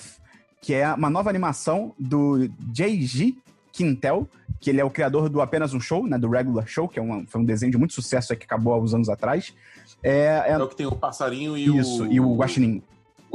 que 0.62 0.74
é 0.74 0.88
uma 0.94 1.10
nova 1.10 1.30
animação 1.30 1.94
do 2.00 2.48
J.G. 2.72 3.36
Quintel, 3.72 4.28
que 4.60 4.70
ele 4.70 4.80
é 4.80 4.86
o 4.86 4.90
criador 4.90 5.28
do 5.28 5.42
Apenas 5.42 5.74
um 5.74 5.80
Show, 5.82 6.08
né? 6.08 6.18
Do 6.18 6.30
Regular 6.30 6.66
Show, 6.66 6.88
que 6.88 6.98
é 6.98 7.02
uma- 7.02 7.26
foi 7.28 7.42
um 7.42 7.46
desenho 7.46 7.72
de 7.72 7.78
muito 7.78 7.94
sucesso 7.94 8.36
que 8.36 8.46
acabou 8.46 8.74
há 8.74 8.80
uns 8.80 8.94
anos 8.94 9.10
atrás. 9.10 9.54
É, 10.02 10.44
é- 10.48 10.52
É 10.52 10.58
o 10.58 10.68
que 10.68 10.76
tem 10.76 10.86
o 10.86 10.96
passarinho 10.96 11.58
e 11.58 11.66
isso, 11.78 12.04
o. 12.04 12.12
e 12.12 12.20
o 12.20 12.36
Guaxinim. 12.36 12.82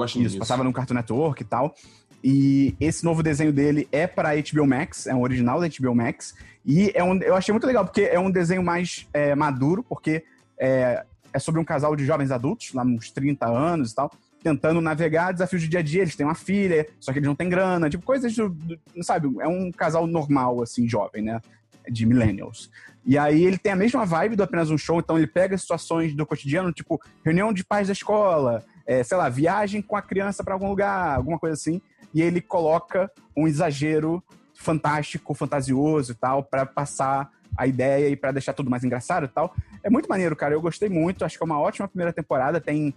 Guaxinim, 0.00 0.26
Isso, 0.26 0.38
passava 0.38 0.64
no 0.64 0.72
Cartoon 0.72 0.94
Network 0.94 1.42
e 1.42 1.44
tal. 1.44 1.74
E 2.22 2.74
esse 2.78 3.04
novo 3.04 3.22
desenho 3.22 3.52
dele 3.52 3.88
é 3.90 4.06
para 4.06 4.30
HBO 4.34 4.66
Max, 4.66 5.06
é 5.06 5.14
um 5.14 5.22
original 5.22 5.60
da 5.60 5.68
HBO 5.68 5.94
Max. 5.94 6.34
E 6.64 6.92
é 6.94 7.02
um, 7.02 7.16
eu 7.22 7.34
achei 7.34 7.52
muito 7.52 7.66
legal, 7.66 7.84
porque 7.84 8.02
é 8.02 8.18
um 8.20 8.30
desenho 8.30 8.62
mais 8.62 9.06
é, 9.14 9.34
maduro, 9.34 9.82
porque 9.82 10.22
é, 10.58 11.02
é 11.32 11.38
sobre 11.38 11.60
um 11.60 11.64
casal 11.64 11.96
de 11.96 12.04
jovens 12.04 12.30
adultos, 12.30 12.74
lá 12.74 12.82
uns 12.82 13.10
30 13.10 13.46
anos 13.46 13.92
e 13.92 13.94
tal, 13.94 14.12
tentando 14.42 14.80
navegar 14.82 15.32
desafios 15.32 15.62
do 15.62 15.68
dia 15.70 15.80
a 15.80 15.82
dia. 15.82 16.02
Eles 16.02 16.14
têm 16.14 16.26
uma 16.26 16.34
filha, 16.34 16.86
só 17.00 17.10
que 17.12 17.18
eles 17.18 17.26
não 17.26 17.34
têm 17.34 17.48
grana, 17.48 17.88
tipo, 17.88 18.04
coisas 18.04 18.34
do, 18.36 18.50
do- 18.50 18.78
sabe? 19.00 19.28
É 19.40 19.48
um 19.48 19.72
casal 19.72 20.06
normal, 20.06 20.62
assim, 20.62 20.86
jovem, 20.86 21.22
né? 21.22 21.40
De 21.88 22.04
millennials. 22.04 22.70
E 23.06 23.16
aí 23.16 23.44
ele 23.44 23.56
tem 23.56 23.72
a 23.72 23.76
mesma 23.76 24.04
vibe 24.04 24.36
do 24.36 24.42
apenas 24.42 24.70
um 24.70 24.76
show, 24.76 24.98
então 24.98 25.16
ele 25.16 25.26
pega 25.26 25.56
situações 25.56 26.14
do 26.14 26.26
cotidiano, 26.26 26.70
tipo, 26.70 27.00
reunião 27.24 27.50
de 27.50 27.64
pais 27.64 27.86
da 27.86 27.94
escola, 27.94 28.62
é, 28.90 29.04
sei 29.04 29.16
lá, 29.16 29.28
viagem 29.28 29.80
com 29.80 29.94
a 29.94 30.02
criança 30.02 30.42
pra 30.42 30.52
algum 30.52 30.68
lugar, 30.68 31.14
alguma 31.14 31.38
coisa 31.38 31.54
assim, 31.54 31.80
e 32.12 32.20
ele 32.20 32.40
coloca 32.40 33.08
um 33.36 33.46
exagero 33.46 34.20
fantástico, 34.52 35.32
fantasioso 35.32 36.10
e 36.10 36.14
tal, 36.16 36.42
pra 36.42 36.66
passar 36.66 37.30
a 37.56 37.68
ideia 37.68 38.08
e 38.08 38.16
pra 38.16 38.32
deixar 38.32 38.52
tudo 38.52 38.68
mais 38.68 38.82
engraçado 38.82 39.26
e 39.26 39.28
tal. 39.28 39.54
É 39.84 39.88
muito 39.88 40.08
maneiro, 40.08 40.34
cara. 40.34 40.54
Eu 40.54 40.60
gostei 40.60 40.88
muito. 40.88 41.24
Acho 41.24 41.38
que 41.38 41.44
é 41.44 41.46
uma 41.46 41.60
ótima 41.60 41.86
primeira 41.86 42.12
temporada. 42.12 42.60
Tem. 42.60 42.92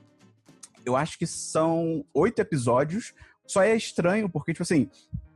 Eu 0.84 0.96
acho 0.96 1.16
que 1.16 1.28
são 1.28 2.04
oito 2.12 2.40
episódios. 2.40 3.14
Só 3.46 3.62
é 3.62 3.76
estranho, 3.76 4.28
porque, 4.28 4.52
tipo 4.52 4.64
assim, 4.64 4.90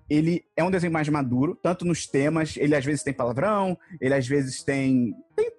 ele 0.10 0.44
é 0.56 0.64
um 0.64 0.72
desenho 0.72 0.92
mais 0.92 1.08
maduro, 1.08 1.54
tanto 1.54 1.86
nos 1.86 2.08
temas, 2.08 2.58
ele 2.58 2.76
às 2.76 2.84
vezes 2.84 3.04
tem 3.04 3.14
palavrão, 3.14 3.78
ele 4.02 4.16
às 4.16 4.28
vezes 4.28 4.64
tem. 4.64 5.16
Tem, 5.36 5.52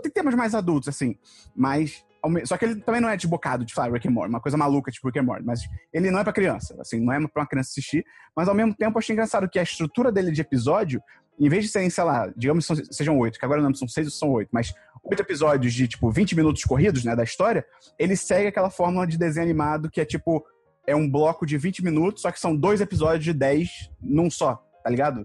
tem 0.00 0.10
temas 0.10 0.34
mais 0.34 0.54
adultos, 0.54 0.88
assim. 0.88 1.14
Mas. 1.54 2.05
Só 2.44 2.56
que 2.56 2.64
ele 2.64 2.76
também 2.76 3.00
não 3.00 3.08
é 3.08 3.16
desbocado 3.16 3.64
de 3.64 3.74
falar 3.74 3.92
Rick 3.92 4.08
and 4.08 4.12
Morty, 4.12 4.30
uma 4.30 4.40
coisa 4.40 4.56
maluca 4.56 4.90
tipo 4.90 5.06
Rick 5.08 5.18
and 5.18 5.24
Morty. 5.24 5.44
Mas 5.44 5.60
ele 5.92 6.10
não 6.10 6.18
é 6.18 6.24
pra 6.24 6.32
criança, 6.32 6.76
assim, 6.80 7.00
não 7.00 7.12
é 7.12 7.18
pra 7.28 7.42
uma 7.42 7.48
criança 7.48 7.70
assistir. 7.70 8.04
Mas 8.34 8.48
ao 8.48 8.54
mesmo 8.54 8.74
tempo, 8.74 8.96
eu 8.96 8.98
achei 8.98 9.12
engraçado 9.12 9.48
que 9.48 9.58
a 9.58 9.62
estrutura 9.62 10.10
dele 10.12 10.30
de 10.30 10.40
episódio, 10.40 11.00
em 11.38 11.48
vez 11.48 11.64
de 11.64 11.70
serem, 11.70 11.90
sei 11.90 12.04
lá, 12.04 12.32
digamos 12.36 12.66
que 12.66 12.94
sejam 12.94 13.18
oito, 13.18 13.38
que 13.38 13.44
agora 13.44 13.60
não 13.62 13.74
são 13.74 13.86
seis 13.88 14.06
ou 14.06 14.12
são 14.12 14.30
oito, 14.30 14.48
mas 14.52 14.72
oito 15.04 15.20
episódios 15.20 15.72
de, 15.72 15.86
tipo, 15.86 16.10
20 16.10 16.34
minutos 16.34 16.64
corridos, 16.64 17.04
né, 17.04 17.14
da 17.14 17.22
história, 17.22 17.64
ele 17.98 18.16
segue 18.16 18.48
aquela 18.48 18.70
fórmula 18.70 19.06
de 19.06 19.16
desenho 19.16 19.44
animado 19.44 19.90
que 19.90 20.00
é, 20.00 20.04
tipo, 20.04 20.44
é 20.86 20.94
um 20.94 21.10
bloco 21.10 21.44
de 21.44 21.58
20 21.58 21.84
minutos, 21.84 22.22
só 22.22 22.30
que 22.30 22.40
são 22.40 22.56
dois 22.56 22.80
episódios 22.80 23.24
de 23.24 23.32
10 23.32 23.90
num 24.00 24.30
só, 24.30 24.56
tá 24.82 24.90
ligado? 24.90 25.24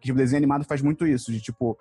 Que 0.00 0.06
tipo, 0.06 0.18
desenho 0.18 0.38
animado 0.38 0.64
faz 0.64 0.80
muito 0.80 1.06
isso, 1.06 1.30
de 1.30 1.40
tipo, 1.40 1.78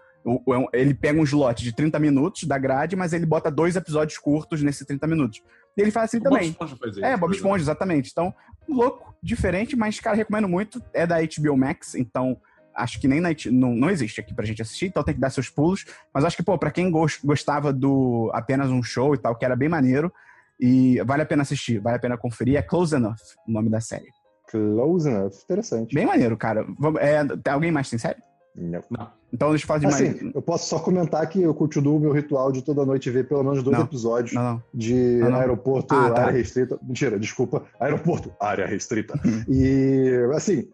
ele 0.74 0.94
pega 0.94 1.20
um 1.20 1.24
slot 1.24 1.64
de 1.64 1.74
30 1.76 1.98
minutos 2.00 2.44
da 2.44 2.58
grade, 2.58 2.96
mas 2.96 3.14
ele 3.14 3.26
bota 3.26 3.50
dois 3.50 3.76
episódios 3.76 4.18
curtos 4.18 4.62
nesses 4.62 4.86
30 4.86 5.08
minutos. 5.08 5.42
E 5.78 5.82
ele 5.82 5.92
faz 5.92 6.10
assim 6.10 6.18
O 6.18 6.22
Bob 6.22 6.34
também. 6.34 6.50
Esponja 6.50 6.76
faz 6.76 6.92
isso, 6.98 7.06
É, 7.06 7.16
Bob. 7.18 7.34
Esponja, 7.34 7.64
exatamente. 7.64 8.10
Então, 8.12 8.34
louco, 8.68 9.16
diferente, 9.24 9.76
mas, 9.76 10.00
cara, 10.00 10.16
recomendo 10.18 10.48
muito. 10.48 10.82
É 10.94 11.08
da 11.08 11.18
HBO 11.22 11.56
Max, 11.58 11.96
então 11.96 12.38
acho 12.76 13.00
que 13.00 13.08
nem 13.08 13.20
na, 13.20 13.30
não, 13.52 13.74
não 13.76 13.90
existe 13.90 14.20
aqui 14.22 14.34
pra 14.34 14.46
gente 14.46 14.62
assistir, 14.62 14.86
então 14.88 15.04
tem 15.04 15.14
que 15.14 15.20
dar 15.22 15.30
seus 15.30 15.50
pulos. 15.50 15.86
Mas 16.14 16.24
acho 16.26 16.36
que, 16.36 16.44
pô, 16.44 16.58
pra 16.58 16.72
quem 16.72 16.90
gos- 16.92 17.20
gostava 17.24 17.72
do 17.74 18.30
apenas 18.34 18.70
um 18.70 18.84
show 18.84 19.14
e 19.14 19.18
tal, 19.18 19.36
que 19.36 19.46
era 19.46 19.56
bem 19.56 19.70
maneiro, 19.70 20.12
e 20.60 21.02
vale 21.04 21.22
a 21.22 21.26
pena 21.26 21.42
assistir, 21.44 21.80
vale 21.80 21.96
a 21.98 22.00
pena 22.00 22.18
conferir. 22.18 22.58
É 22.58 22.62
Close 22.62 22.94
Enough, 22.96 23.16
o 23.48 23.52
nome 23.52 23.70
da 23.70 23.80
série. 23.80 24.10
Close 24.50 25.08
enough. 25.08 25.32
Interessante. 25.44 25.94
Bem 25.96 26.06
maneiro, 26.06 26.36
cara. 26.36 26.66
É, 27.00 27.24
tem 27.38 27.54
alguém 27.54 27.72
mais 27.72 27.90
tem 27.90 28.00
série? 28.00 28.18
Não. 28.56 28.82
Então 29.32 29.52
eu 29.54 29.60
falar 29.60 29.80
de 29.80 29.86
mais. 29.86 29.96
Assim, 30.02 30.32
eu 30.34 30.42
posso 30.42 30.68
só 30.68 30.80
comentar 30.80 31.28
que 31.30 31.42
eu 31.42 31.54
continuo 31.54 31.98
o 31.98 32.00
meu 32.00 32.12
ritual 32.12 32.52
de 32.52 32.62
toda 32.63 32.86
noite 32.86 33.10
ver 33.12 33.28
pelo 33.28 33.44
menos 33.44 33.62
dois 33.63 33.78
Não. 33.78 33.86
episódios 33.86 34.34
Não, 34.34 34.44
não. 34.56 34.63
de 34.74 35.18
não. 35.20 35.36
aeroporto, 35.36 35.94
Ah, 35.94 36.10
tá. 36.12 36.22
área 36.24 36.34
restrita. 36.38 36.80
Mentira, 36.82 37.20
desculpa. 37.20 37.63
Aeroporto, 37.80 38.32
área 38.39 38.65
restrita. 38.65 39.20
Uhum. 39.24 39.44
e, 39.48 40.10
assim, 40.36 40.68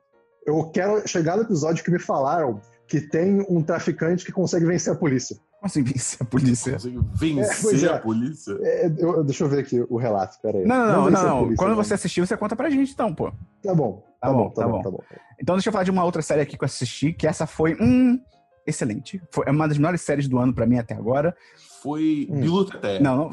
eu 0.46 0.64
quero 0.70 1.06
chegar 1.08 1.36
no 1.36 1.44
episódio 1.44 1.84
que 1.84 1.92
me 1.92 2.00
falaram 2.00 2.62
que 2.88 3.02
tem 3.02 3.46
um 3.50 3.62
traficante 3.64 4.24
que 4.24 4.32
consegue 4.32 4.66
vencer 4.66 4.94
a 4.94 4.96
polícia. 4.96 5.36
Como 5.36 5.66
assim 5.66 5.82
vencer 5.84 6.20
a 6.22 6.26
polícia? 6.26 6.74
Consegue 6.74 6.98
É, 6.98 7.02
vencer 7.18 7.90
é. 7.90 7.94
a 7.94 8.00
polícia? 8.00 8.58
É, 8.62 8.86
eu- 9.00 9.24
deixa 9.24 9.44
eu 9.44 9.50
ver 9.50 9.60
aqui 9.62 9.84
o 9.90 9.98
relato, 9.98 10.38
peraí. 10.42 10.64
Não, 10.66 10.86
não, 10.86 11.10
não, 11.10 11.24
não. 11.24 11.38
polícia, 11.40 11.58
Quando 11.58 11.70
não. 11.76 11.84
você 11.84 11.96
assistir, 11.96 12.22
você 12.22 12.38
conta 12.38 12.56
pra 12.56 12.70
gente, 12.70 12.92
então, 12.94 13.14
pô. 13.14 13.32
Tá 13.64 13.74
bom, 13.74 14.04
tá, 14.22 14.28
Tá 14.28 14.34
bom, 14.34 14.38
bom, 14.44 14.50
tá, 14.52 14.62
tá 14.62 14.68
bom, 14.68 14.78
bom. 14.78 14.84
tá 14.84 14.92
bom. 14.92 15.00
Então 15.42 15.56
deixa 15.56 15.68
eu 15.70 15.74
falar 15.74 15.84
de 15.84 15.92
uma 15.92 16.04
outra 16.06 16.22
série 16.22 16.42
aqui 16.42 16.56
que 16.58 16.64
eu 16.64 16.68
assisti, 16.68 17.12
que 17.12 17.26
essa 17.28 17.48
foi, 17.48 17.76
hum, 17.82 18.20
excelente. 18.66 19.22
Foi 19.32 19.46
é 19.48 19.52
uma 19.52 19.68
das 19.68 19.78
melhores 19.78 20.02
séries 20.02 20.28
do 20.28 20.38
ano 20.40 20.54
pra 20.54 20.66
mim 20.66 20.78
até 20.78 20.94
agora. 20.94 21.36
Foi 21.82 22.28
Hum. 22.30 22.40
Bilu 22.42 22.66
Teté. 22.66 23.00
Não, 23.00 23.16
não. 23.18 23.30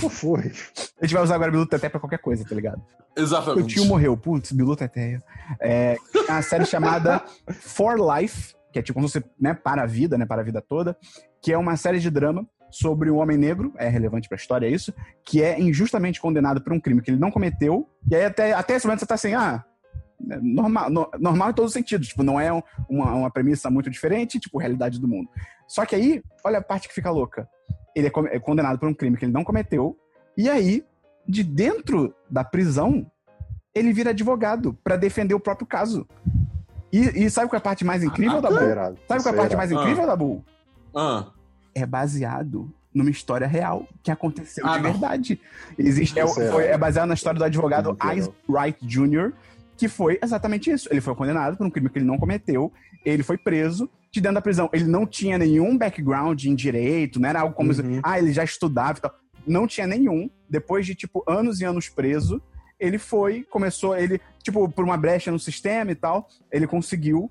Qual 0.00 0.10
foi? 0.10 0.52
A 1.00 1.04
gente 1.04 1.14
vai 1.14 1.22
usar 1.22 1.34
agora 1.34 1.50
Bilu 1.50 1.66
Teté 1.66 1.88
pra 1.88 2.00
qualquer 2.00 2.18
coisa, 2.18 2.44
tá 2.44 2.54
ligado? 2.54 2.78
O 3.16 3.20
Exatamente. 3.20 3.74
tio 3.74 3.84
morreu. 3.84 4.16
Putz, 4.16 4.52
Bilu 4.52 4.74
Teté. 4.76 5.18
É 5.60 5.96
é 6.28 6.32
uma 6.32 6.42
série 6.42 6.64
chamada 6.64 7.22
For 7.50 7.96
Life, 7.98 8.54
que 8.72 8.78
é 8.78 8.82
tipo 8.82 8.94
como 8.94 9.08
fosse, 9.08 9.24
né, 9.40 9.54
para 9.54 9.82
a 9.82 9.86
vida, 9.86 10.18
né, 10.18 10.26
para 10.26 10.40
a 10.40 10.44
vida 10.44 10.60
toda, 10.60 10.96
que 11.40 11.52
é 11.52 11.58
uma 11.58 11.76
série 11.76 11.98
de 11.98 12.10
drama 12.10 12.46
sobre 12.70 13.10
um 13.10 13.18
homem 13.18 13.36
negro, 13.38 13.72
é 13.78 13.88
relevante 13.88 14.28
pra 14.28 14.36
história 14.36 14.66
isso, 14.66 14.92
que 15.24 15.42
é 15.42 15.58
injustamente 15.60 16.20
condenado 16.20 16.60
por 16.60 16.72
um 16.72 16.80
crime 16.80 17.00
que 17.00 17.10
ele 17.10 17.18
não 17.18 17.30
cometeu, 17.30 17.88
e 18.10 18.14
aí 18.16 18.24
até, 18.24 18.52
até 18.52 18.74
esse 18.74 18.86
momento 18.86 19.00
você 19.00 19.06
tá 19.06 19.14
assim, 19.14 19.34
ah, 19.34 19.64
normal, 20.20 20.90
no- 20.90 21.10
normal 21.18 21.50
em 21.50 21.54
todos 21.54 21.70
os 21.70 21.74
sentidos, 21.74 22.08
tipo, 22.08 22.22
não 22.22 22.38
é 22.40 22.52
um- 22.52 22.62
uma, 22.88 23.12
uma 23.14 23.30
premissa 23.30 23.70
muito 23.70 23.90
diferente, 23.90 24.38
tipo, 24.40 24.58
realidade 24.58 24.98
do 25.00 25.06
mundo. 25.08 25.28
Só 25.66 25.84
que 25.84 25.94
aí, 25.94 26.22
olha 26.44 26.58
a 26.58 26.62
parte 26.62 26.88
que 26.88 26.94
fica 26.94 27.10
louca. 27.10 27.48
Ele 27.94 28.08
é 28.08 28.36
é 28.36 28.38
condenado 28.38 28.78
por 28.78 28.88
um 28.88 28.94
crime 28.94 29.16
que 29.16 29.24
ele 29.24 29.32
não 29.32 29.44
cometeu, 29.44 29.96
e 30.36 30.48
aí, 30.48 30.84
de 31.26 31.42
dentro 31.42 32.14
da 32.30 32.44
prisão, 32.44 33.10
ele 33.74 33.92
vira 33.92 34.10
advogado 34.10 34.74
pra 34.84 34.96
defender 34.96 35.34
o 35.34 35.40
próprio 35.40 35.66
caso. 35.66 36.06
E, 36.92 37.24
e 37.24 37.30
sabe 37.30 37.48
qual 37.48 37.56
é 37.56 37.58
a 37.58 37.62
parte 37.62 37.84
mais 37.84 38.02
incrível, 38.02 38.38
Ah, 38.38 38.40
Dabu? 38.40 38.54
Sabe 39.08 39.22
qual 39.22 39.26
é 39.26 39.28
a 39.28 39.32
é 39.32 39.36
parte 39.36 39.56
mais 39.56 39.72
Ah. 39.72 39.74
incrível, 39.74 40.06
Dabu? 40.06 40.44
Ah, 40.94 41.26
É 41.74 41.84
baseado 41.84 42.72
numa 42.94 43.10
história 43.10 43.46
real 43.46 43.86
que 44.02 44.10
aconteceu 44.10 44.66
Ah, 44.66 44.78
de 44.78 44.82
não. 44.82 44.90
verdade. 44.92 45.38
Existe, 45.78 46.18
é, 46.18 46.22
é 46.22 46.26
foi- 46.26 46.64
é 46.66 46.78
baseado 46.78 47.08
na 47.08 47.12
história 47.14 47.38
do 47.38 47.44
advogado. 47.44 47.94
Ice 48.16 48.30
Wright 48.48 48.78
Jr., 48.86 49.32
que 49.76 49.88
foi 49.88 50.18
exatamente 50.22 50.70
isso. 50.70 50.88
Ele 50.90 51.00
foi 51.00 51.14
condenado 51.14 51.56
por 51.56 51.66
um 51.66 51.70
crime 51.70 51.88
que 51.90 51.98
ele 51.98 52.06
não 52.06 52.18
cometeu, 52.18 52.72
ele 53.04 53.22
foi 53.22 53.36
preso 53.36 53.88
de 54.10 54.20
dentro 54.20 54.36
da 54.36 54.40
prisão. 54.42 54.70
Ele 54.72 54.84
não 54.84 55.06
tinha 55.06 55.36
nenhum 55.38 55.76
background 55.76 56.42
em 56.44 56.54
direito, 56.54 57.20
não 57.20 57.28
era 57.28 57.40
algo 57.40 57.54
como, 57.54 57.72
Uhum. 57.72 58.00
ah, 58.02 58.18
ele 58.18 58.32
já 58.32 58.42
estudava 58.44 58.98
e 58.98 59.02
tal. 59.02 59.14
Não 59.46 59.66
tinha 59.66 59.86
nenhum. 59.86 60.30
Depois 60.48 60.86
de, 60.86 60.94
tipo, 60.94 61.22
anos 61.28 61.60
e 61.60 61.64
anos 61.64 61.88
preso, 61.88 62.40
ele 62.80 62.98
foi, 62.98 63.42
começou, 63.44 63.96
ele, 63.96 64.20
tipo, 64.42 64.68
por 64.68 64.84
uma 64.84 64.96
brecha 64.96 65.30
no 65.30 65.38
sistema 65.38 65.90
e 65.92 65.94
tal, 65.94 66.28
ele 66.50 66.66
conseguiu 66.66 67.30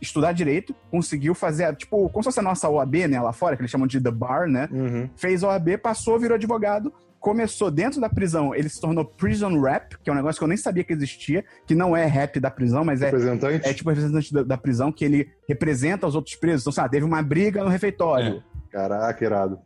estudar 0.00 0.32
direito, 0.32 0.74
conseguiu 0.90 1.34
fazer, 1.34 1.74
tipo, 1.74 2.08
como 2.10 2.22
se 2.22 2.26
fosse 2.26 2.40
a 2.40 2.42
nossa 2.42 2.68
OAB, 2.68 3.08
né, 3.08 3.20
lá 3.20 3.32
fora, 3.32 3.56
que 3.56 3.62
eles 3.62 3.70
chamam 3.70 3.86
de 3.86 4.00
The 4.00 4.10
Bar, 4.10 4.46
né? 4.46 4.68
Uhum. 4.70 5.08
Fez 5.16 5.42
OAB, 5.42 5.78
passou, 5.78 6.18
virou 6.18 6.34
advogado, 6.34 6.92
começou 7.26 7.72
dentro 7.72 8.00
da 8.00 8.08
prisão, 8.08 8.54
ele 8.54 8.68
se 8.68 8.80
tornou 8.80 9.04
prison 9.04 9.60
rap, 9.60 9.98
que 9.98 10.08
é 10.08 10.12
um 10.12 10.16
negócio 10.16 10.38
que 10.38 10.44
eu 10.44 10.48
nem 10.48 10.56
sabia 10.56 10.84
que 10.84 10.92
existia, 10.92 11.44
que 11.66 11.74
não 11.74 11.96
é 11.96 12.06
rap 12.06 12.38
da 12.38 12.52
prisão, 12.52 12.84
mas 12.84 13.02
é, 13.02 13.06
Representante? 13.06 13.68
é 13.68 13.74
tipo 13.74 13.90
representante 13.90 14.32
da, 14.32 14.44
da 14.44 14.56
prisão, 14.56 14.92
que 14.92 15.04
ele 15.04 15.28
representa 15.48 16.06
os 16.06 16.14
outros 16.14 16.36
presos. 16.36 16.62
Então, 16.62 16.72
sabe, 16.72 16.90
teve 16.90 17.04
uma 17.04 17.20
briga 17.24 17.64
no 17.64 17.68
refeitório. 17.68 18.44
Caraca, 18.70 19.24
irado. 19.24 19.58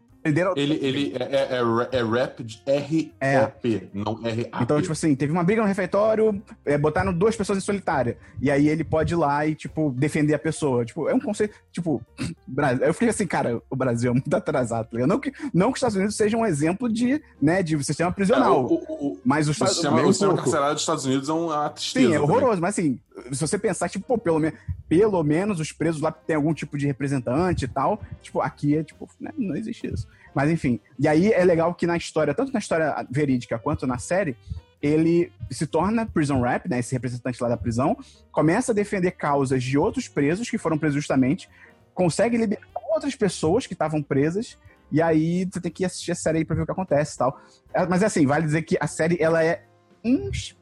Ele, 0.56 0.78
ele 0.82 1.14
é, 1.18 1.22
é, 1.24 1.96
é, 1.96 1.98
é 1.98 2.04
rap 2.04 2.42
de 2.44 2.60
R-E-P, 2.66 3.88
não 3.94 4.12
R-A-P. 4.24 4.62
Então, 4.62 4.80
tipo 4.80 4.92
assim, 4.92 5.14
teve 5.14 5.32
uma 5.32 5.42
briga 5.42 5.62
no 5.62 5.68
refeitório, 5.68 6.42
é, 6.64 6.76
botaram 6.76 7.12
duas 7.12 7.34
pessoas 7.36 7.58
em 7.58 7.60
solitária. 7.62 8.18
E 8.40 8.50
aí 8.50 8.68
ele 8.68 8.84
pode 8.84 9.14
ir 9.14 9.16
lá 9.16 9.46
e, 9.46 9.54
tipo, 9.54 9.90
defender 9.96 10.34
a 10.34 10.38
pessoa. 10.38 10.84
Tipo, 10.84 11.08
é 11.08 11.14
um 11.14 11.20
conceito. 11.20 11.54
Tipo. 11.72 12.02
Eu 12.82 12.92
fiquei 12.92 13.08
assim, 13.08 13.26
cara, 13.26 13.60
o 13.70 13.76
Brasil 13.76 14.10
é 14.10 14.14
muito 14.14 14.32
atrasado, 14.34 14.88
tá? 14.90 15.06
Não 15.06 15.18
que, 15.18 15.32
não 15.54 15.68
que 15.68 15.72
os 15.74 15.78
Estados 15.78 15.96
Unidos 15.96 16.16
sejam 16.16 16.40
um 16.40 16.46
exemplo 16.46 16.88
de, 16.92 17.22
né, 17.40 17.62
de 17.62 17.82
sistema 17.82 18.10
É, 18.10 18.12
prisional. 18.12 18.64
o, 18.66 18.74
o, 18.74 19.06
o, 19.12 19.20
mas 19.24 19.46
os 19.48 19.50
o 19.50 19.52
Estados 19.52 19.74
sistema, 19.74 20.02
o 20.02 20.12
sistema 20.12 20.32
pouco. 20.32 20.44
carcerário 20.44 20.74
dos 20.74 20.82
Estados 20.82 21.04
Unidos 21.06 21.28
é 21.28 21.32
uma 21.32 21.68
tristeza. 21.70 22.06
Sim, 22.06 22.12
é 22.14 22.18
também. 22.18 22.30
horroroso, 22.36 22.60
mas 22.60 22.78
assim, 22.78 22.98
se 23.32 23.40
você 23.40 23.58
pensar, 23.58 23.88
tipo, 23.88 24.04
pô, 24.06 24.18
pelo, 24.18 24.38
me- 24.38 24.52
pelo 24.90 25.22
menos 25.22 25.60
os 25.60 25.70
presos 25.70 26.02
lá 26.02 26.10
têm 26.10 26.34
algum 26.34 26.52
tipo 26.52 26.76
de 26.76 26.84
representante 26.84 27.64
e 27.64 27.68
tal, 27.68 28.02
tipo, 28.20 28.40
aqui 28.40 28.76
é, 28.76 28.82
tipo, 28.82 29.08
né, 29.20 29.30
não 29.38 29.54
existe 29.54 29.86
isso. 29.86 30.08
Mas 30.34 30.50
enfim, 30.50 30.80
e 30.98 31.06
aí 31.06 31.32
é 31.32 31.44
legal 31.44 31.72
que 31.74 31.86
na 31.86 31.96
história, 31.96 32.34
tanto 32.34 32.52
na 32.52 32.58
história 32.58 33.06
verídica 33.08 33.56
quanto 33.56 33.86
na 33.86 33.98
série, 33.98 34.36
ele 34.82 35.30
se 35.48 35.64
torna 35.64 36.06
prison 36.06 36.40
rap, 36.40 36.68
né, 36.68 36.80
esse 36.80 36.92
representante 36.92 37.40
lá 37.40 37.48
da 37.48 37.56
prisão, 37.56 37.96
começa 38.32 38.72
a 38.72 38.74
defender 38.74 39.12
causas 39.12 39.62
de 39.62 39.78
outros 39.78 40.08
presos 40.08 40.50
que 40.50 40.58
foram 40.58 40.76
presos 40.76 40.96
justamente, 40.96 41.48
consegue 41.94 42.36
libertar 42.36 42.66
outras 42.92 43.14
pessoas 43.14 43.68
que 43.68 43.74
estavam 43.74 44.02
presas, 44.02 44.58
e 44.90 45.00
aí 45.00 45.44
você 45.44 45.60
tem 45.60 45.70
que 45.70 45.84
assistir 45.84 46.10
a 46.10 46.16
série 46.16 46.38
aí 46.38 46.44
pra 46.44 46.56
ver 46.56 46.62
o 46.62 46.66
que 46.66 46.72
acontece 46.72 47.14
e 47.14 47.18
tal. 47.18 47.40
É, 47.72 47.86
Mas 47.86 48.02
assim, 48.02 48.26
vale 48.26 48.44
dizer 48.44 48.62
que 48.62 48.76
a 48.80 48.88
série, 48.88 49.16
ela 49.20 49.44
é 49.44 49.62
inspirada. 50.02 50.59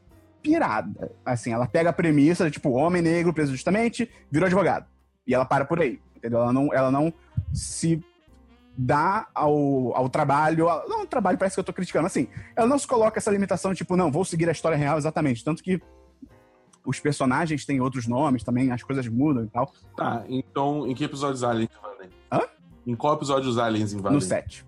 Assim, 1.25 1.51
ela 1.53 1.67
pega 1.67 1.89
a 1.89 1.93
premissa 1.93 2.45
de, 2.45 2.51
tipo, 2.51 2.69
homem 2.71 3.01
negro 3.01 3.33
preso 3.33 3.51
justamente, 3.51 4.09
virou 4.31 4.45
advogado. 4.47 4.85
E 5.27 5.33
ela 5.33 5.45
para 5.45 5.65
por 5.65 5.79
aí, 5.81 5.99
entendeu? 6.15 6.39
Ela 6.41 6.53
não, 6.53 6.73
ela 6.73 6.89
não 6.91 7.13
se 7.53 8.03
dá 8.77 9.27
ao, 9.35 9.95
ao 9.95 10.09
trabalho. 10.09 10.69
ao- 10.69 10.87
não, 10.87 11.05
trabalho 11.05 11.37
parece 11.37 11.55
que 11.55 11.59
eu 11.59 11.63
tô 11.63 11.73
criticando. 11.73 12.07
Assim, 12.07 12.27
ela 12.55 12.67
não 12.67 12.79
se 12.79 12.87
coloca 12.87 13.19
essa 13.19 13.29
limitação, 13.31 13.73
tipo, 13.73 13.95
não, 13.95 14.11
vou 14.11 14.23
seguir 14.23 14.47
a 14.47 14.51
história 14.51 14.77
real 14.77 14.97
exatamente. 14.97 15.43
Tanto 15.43 15.61
que 15.61 15.81
os 16.85 16.99
personagens 16.99 17.65
têm 17.65 17.81
outros 17.81 18.07
nomes 18.07 18.43
também, 18.43 18.71
as 18.71 18.81
coisas 18.81 19.07
mudam 19.07 19.43
e 19.43 19.47
tal. 19.49 19.71
Tá, 19.95 20.23
então 20.29 20.87
em 20.87 20.95
que 20.95 21.03
episódio 21.03 21.35
os 21.35 21.43
aliens 21.43 21.69
invadem? 21.77 22.09
Hã? 22.31 22.41
Em 22.87 22.95
qual 22.95 23.13
episódio 23.15 23.49
os 23.49 23.57
aliens 23.57 23.93
invadem? 23.93 24.15
No 24.15 24.21
set. 24.21 24.65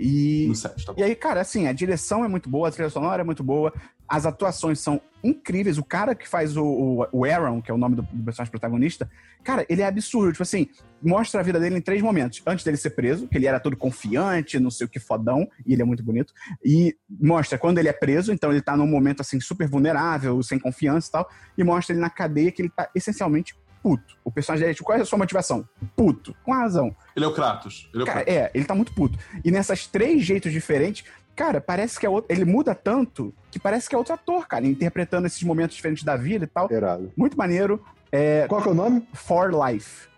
E, 0.00 0.46
No 0.48 0.54
7, 0.56 0.84
tá 0.86 0.92
bom. 0.92 1.00
e 1.00 1.04
aí, 1.04 1.14
cara, 1.14 1.40
assim, 1.40 1.68
a 1.68 1.72
direção 1.72 2.24
é 2.24 2.28
muito 2.28 2.48
boa, 2.50 2.66
a 2.68 2.70
trilha 2.72 2.90
sonora 2.90 3.22
é 3.22 3.24
muito 3.24 3.44
boa. 3.44 3.72
As 4.08 4.26
atuações 4.26 4.80
são 4.80 5.00
incríveis. 5.22 5.78
O 5.78 5.84
cara 5.84 6.14
que 6.14 6.28
faz 6.28 6.56
o, 6.56 7.08
o, 7.10 7.24
Aaron, 7.24 7.62
que 7.62 7.70
é 7.70 7.74
o 7.74 7.78
nome 7.78 7.96
do, 7.96 8.02
do 8.02 8.24
personagem 8.24 8.50
protagonista, 8.50 9.10
cara, 9.42 9.64
ele 9.68 9.80
é 9.80 9.86
absurdo. 9.86 10.32
Tipo 10.32 10.42
assim, 10.42 10.68
mostra 11.02 11.40
a 11.40 11.42
vida 11.42 11.58
dele 11.58 11.78
em 11.78 11.80
três 11.80 12.02
momentos. 12.02 12.42
Antes 12.46 12.64
dele 12.64 12.76
ser 12.76 12.90
preso, 12.90 13.26
que 13.26 13.38
ele 13.38 13.46
era 13.46 13.58
todo 13.58 13.76
confiante, 13.76 14.60
não 14.60 14.70
sei 14.70 14.86
o 14.86 14.90
que, 14.90 15.00
fodão, 15.00 15.48
e 15.66 15.72
ele 15.72 15.82
é 15.82 15.84
muito 15.84 16.02
bonito. 16.02 16.32
E 16.62 16.96
mostra 17.08 17.58
quando 17.58 17.78
ele 17.78 17.88
é 17.88 17.92
preso, 17.92 18.32
então 18.32 18.50
ele 18.50 18.60
tá 18.60 18.76
num 18.76 18.86
momento, 18.86 19.22
assim, 19.22 19.40
super 19.40 19.66
vulnerável, 19.66 20.42
sem 20.42 20.58
confiança 20.58 21.08
e 21.08 21.12
tal. 21.12 21.30
E 21.56 21.64
mostra 21.64 21.94
ele 21.94 22.00
na 22.00 22.10
cadeia 22.10 22.52
que 22.52 22.60
ele 22.60 22.70
tá 22.70 22.90
essencialmente 22.94 23.56
puto. 23.82 24.16
O 24.24 24.32
personagem 24.32 24.64
dele, 24.64 24.74
tipo, 24.74 24.86
qual 24.86 24.98
é 24.98 25.02
a 25.02 25.04
sua 25.04 25.18
motivação? 25.18 25.68
Puto. 25.94 26.34
Com 26.42 26.52
razão. 26.52 26.96
Ele 27.14 27.26
é 27.26 27.28
o 27.28 27.34
Kratos. 27.34 27.90
Ele 27.92 28.02
é, 28.02 28.04
o 28.04 28.06
Cara, 28.06 28.24
Kratos. 28.24 28.34
é, 28.34 28.50
ele 28.54 28.64
tá 28.64 28.74
muito 28.74 28.94
puto. 28.94 29.18
E 29.44 29.50
nessas 29.50 29.86
três 29.86 30.24
jeitos 30.24 30.50
diferentes, 30.52 31.04
cara, 31.34 31.60
parece 31.60 31.98
que 31.98 32.06
é 32.06 32.08
outro. 32.08 32.32
Ele 32.34 32.44
muda 32.44 32.74
tanto 32.74 33.32
que 33.50 33.58
parece 33.58 33.88
que 33.88 33.94
é 33.94 33.98
outro 33.98 34.14
ator, 34.14 34.46
cara, 34.46 34.66
interpretando 34.66 35.26
esses 35.26 35.42
momentos 35.42 35.76
diferentes 35.76 36.02
da 36.04 36.16
vida 36.16 36.44
e 36.44 36.48
tal. 36.48 36.70
Irado. 36.70 37.12
Muito 37.16 37.36
maneiro. 37.36 37.82
É, 38.10 38.46
Qual 38.48 38.62
que 38.62 38.68
é 38.68 38.70
o 38.70 38.74
nome? 38.74 39.06
For 39.12 39.50
Life. 39.52 40.08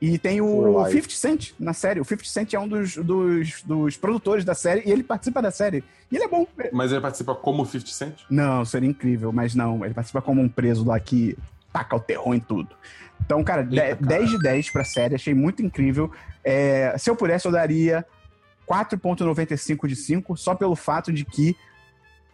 E 0.00 0.18
tem 0.18 0.40
o 0.40 0.46
For 0.46 0.86
Life. 0.86 0.92
50 1.10 1.14
Cent 1.14 1.52
na 1.58 1.72
série. 1.72 2.00
O 2.00 2.04
50 2.04 2.28
Cent 2.28 2.52
é 2.54 2.58
um 2.58 2.68
dos, 2.68 2.96
dos, 2.96 3.62
dos 3.62 3.96
produtores 3.96 4.44
da 4.44 4.54
série 4.54 4.82
e 4.86 4.90
ele 4.92 5.02
participa 5.02 5.40
da 5.40 5.50
série. 5.50 5.82
E 6.10 6.16
ele 6.16 6.24
é 6.24 6.28
bom. 6.28 6.46
Mas 6.72 6.92
ele 6.92 7.00
participa 7.00 7.34
como 7.34 7.64
50 7.64 7.90
Cent? 7.90 8.20
Não, 8.30 8.64
seria 8.64 8.88
incrível, 8.88 9.32
mas 9.32 9.54
não. 9.54 9.84
Ele 9.84 9.94
participa 9.94 10.20
como 10.20 10.40
um 10.42 10.48
preso 10.48 10.84
lá 10.84 10.98
que 11.00 11.36
taca 11.72 11.96
o 11.96 12.00
terror 12.00 12.34
em 12.34 12.40
tudo. 12.40 12.68
Então, 13.24 13.42
cara, 13.42 13.62
Eita, 13.62 13.70
de- 13.70 13.76
cara. 13.80 14.18
10 14.18 14.30
de 14.30 14.38
10 14.38 14.70
pra 14.70 14.84
série, 14.84 15.14
achei 15.14 15.32
muito 15.34 15.62
incrível. 15.62 16.10
É, 16.44 16.94
se 16.98 17.08
eu 17.10 17.16
pudesse, 17.16 17.46
eu 17.46 17.52
daria 17.52 18.04
4.95 18.68 19.86
de 19.86 19.96
5, 19.96 20.36
só 20.36 20.54
pelo 20.54 20.74
fato 20.76 21.12
de 21.12 21.24
que 21.24 21.56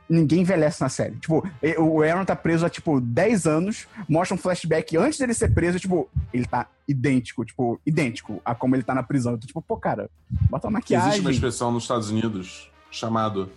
ninguém 0.08 0.40
envelhece 0.40 0.80
na 0.80 0.88
série. 0.88 1.14
Tipo, 1.16 1.46
o 1.78 2.02
Aaron 2.02 2.24
tá 2.24 2.36
preso 2.36 2.66
há, 2.66 2.70
tipo, 2.70 3.00
10 3.00 3.46
anos, 3.46 3.86
mostra 4.08 4.34
um 4.34 4.38
flashback 4.38 4.96
antes 4.96 5.18
dele 5.18 5.32
ser 5.32 5.54
preso, 5.54 5.78
tipo, 5.78 6.08
ele 6.32 6.44
tá 6.44 6.66
idêntico, 6.86 7.44
tipo, 7.44 7.80
idêntico 7.86 8.40
a 8.44 8.54
como 8.54 8.76
ele 8.76 8.82
tá 8.82 8.94
na 8.94 9.02
prisão. 9.02 9.34
Então, 9.34 9.46
tipo, 9.46 9.62
pô, 9.62 9.76
cara, 9.76 10.10
bota 10.50 10.68
uma 10.68 10.78
Existe 10.78 10.94
maquiagem. 10.94 11.20
uma 11.20 11.30
expressão 11.30 11.72
nos 11.72 11.84
Estados 11.84 12.10
Unidos 12.10 12.70
chamado 12.90 13.48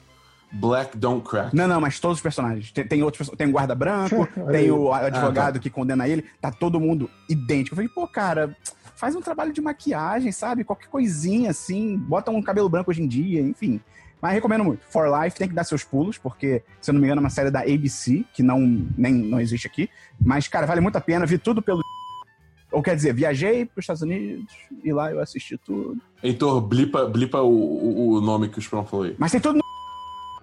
Black 0.56 0.98
Don't 0.98 1.28
Crack. 1.28 1.56
Não, 1.56 1.68
não, 1.68 1.82
mas 1.82 2.00
todos 2.00 2.18
os 2.18 2.24
personagens. 2.24 2.72
Tem, 2.72 2.88
tem 2.88 3.04
outros 3.04 3.30
tem 3.30 3.48
o 3.48 3.52
guarda 3.52 3.76
branco, 3.76 4.28
tem 4.52 4.72
o 4.72 4.92
advogado 4.94 5.56
tá. 5.56 5.60
que 5.60 5.70
condena 5.70 6.08
ele, 6.08 6.24
tá 6.40 6.52
todo 6.52 6.80
mundo 6.80 7.10
idêntico. 7.30 7.74
Eu 7.74 7.78
falei, 7.78 7.90
pô, 7.90 8.08
cara, 8.08 8.56
faz 8.96 9.16
um 9.16 9.22
trabalho 9.22 9.52
de 9.52 9.62
maquiagem, 9.62 10.32
sabe? 10.32 10.64
Qualquer 10.64 10.88
coisinha 10.88 11.52
assim, 11.52 11.98
bota 11.98 12.32
um 12.32 12.42
cabelo 12.42 12.70
branco 12.70 12.90
hoje 12.90 13.02
em 13.02 13.08
dia, 13.08 13.42
enfim. 13.42 13.82
Mas 14.22 14.34
recomendo 14.34 14.64
muito. 14.64 14.82
For 14.90 15.08
Life 15.22 15.38
tem 15.38 15.48
que 15.48 15.54
dar 15.54 15.64
seus 15.64 15.84
pulos, 15.84 16.18
porque, 16.18 16.64
se 16.82 16.90
eu 16.90 16.94
não 16.94 17.02
me 17.02 17.06
engano, 17.06 17.20
é 17.20 17.24
uma 17.24 17.30
série 17.30 17.52
da 17.52 17.60
ABC, 17.60 18.26
que 18.34 18.42
não, 18.42 18.60
nem, 18.98 19.14
não 19.14 19.40
existe 19.40 19.68
aqui. 19.68 19.90
Mas, 20.20 20.48
cara, 20.48 20.66
vale 20.66 20.82
muito 20.82 20.96
a 20.96 21.02
pena. 21.02 21.26
Vi 21.26 21.38
tudo 21.38 21.62
pelo. 21.62 21.82
Ou 22.72 22.82
quer 22.82 22.96
dizer, 22.96 23.14
viajei 23.14 23.66
para 23.66 23.80
os 23.80 23.84
Estados 23.84 24.02
Unidos 24.02 24.52
e 24.84 24.92
lá 24.92 25.12
eu 25.12 25.20
assisti 25.20 25.58
tudo. 25.58 26.02
Heitor, 26.24 26.60
blipa, 26.62 27.06
blipa 27.06 27.42
o, 27.42 27.52
o, 27.52 28.10
o 28.14 28.22
nome 28.22 28.50
que 28.50 28.58
o 28.58 28.62
Sprão 28.62 28.86
falou 28.86 29.06
aí. 29.06 29.16
Mas 29.18 29.32
tem 29.32 29.40
tudo 29.40 29.58
no. 29.58 29.65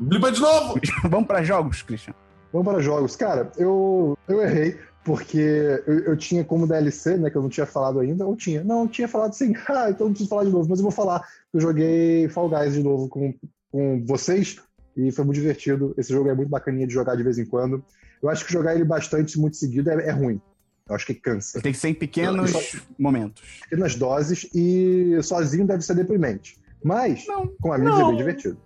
Blipa 0.01 0.33
de 0.33 0.41
novo! 0.41 0.81
Vamos 1.09 1.27
para 1.27 1.43
jogos, 1.43 1.83
Christian. 1.83 2.15
Vamos 2.53 2.67
para 2.67 2.83
jogos. 2.83 3.17
Cara, 3.17 3.51
eu, 3.57 4.17
eu 4.29 4.43
errei, 4.43 4.79
porque 5.05 5.39
eu, 5.87 6.01
eu 6.01 6.17
tinha 6.17 6.45
como 6.45 6.67
DLC, 6.67 7.17
né, 7.17 7.31
que 7.31 7.37
eu 7.37 7.43
não 7.43 7.49
tinha 7.49 7.67
falado 7.67 8.01
ainda, 8.01 8.27
ou 8.27 8.37
tinha. 8.37 8.63
Não, 8.63 8.83
eu 8.83 8.89
tinha 8.89 9.09
falado 9.09 9.33
sim. 9.33 9.55
Ah, 9.69 9.91
então 9.91 10.07
não 10.07 10.13
preciso 10.13 10.29
falar 10.29 10.45
de 10.45 10.51
novo, 10.51 10.69
mas 10.69 10.79
eu 10.79 10.83
vou 10.83 10.93
falar. 10.93 11.27
Eu 11.53 11.61
joguei 11.61 12.29
Fall 12.29 12.49
Guys 12.49 12.75
de 12.75 12.83
novo 12.83 13.09
com, 13.09 13.35
com 13.71 14.05
vocês 14.05 14.57
e 14.97 15.11
foi 15.13 15.25
muito 15.25 15.39
divertido. 15.39 15.95
Esse 15.97 16.13
jogo 16.13 16.29
é 16.29 16.35
muito 16.35 16.49
bacaninha 16.49 16.87
de 16.87 16.93
jogar 16.93 17.17
de 17.17 17.23
vez 17.23 17.39
em 17.39 17.45
quando. 17.45 17.83
Eu 18.23 18.29
acho 18.29 18.45
que 18.45 18.53
jogar 18.53 18.75
ele 18.75 18.85
bastante, 18.85 19.39
muito 19.39 19.57
seguido, 19.57 19.91
é, 19.91 20.09
é 20.09 20.11
ruim. 20.11 20.41
Eu 20.89 20.95
acho 20.95 21.07
que 21.07 21.15
cansa. 21.15 21.61
Tem 21.61 21.73
que 21.73 21.79
ser 21.79 21.89
em 21.89 21.95
pequenos 21.95 22.77
momentos. 22.99 23.43
Pequenas 23.63 23.95
doses 23.95 24.49
e 24.55 25.19
sozinho 25.23 25.67
deve 25.67 25.83
ser 25.83 25.95
deprimente. 25.95 26.61
Mas, 26.85 27.27
Não, 27.27 27.49
com 27.61 27.73
amigos 27.73 27.99
Não. 27.99 28.07
é 28.07 28.09
bem 28.09 28.17
divertido. 28.17 28.59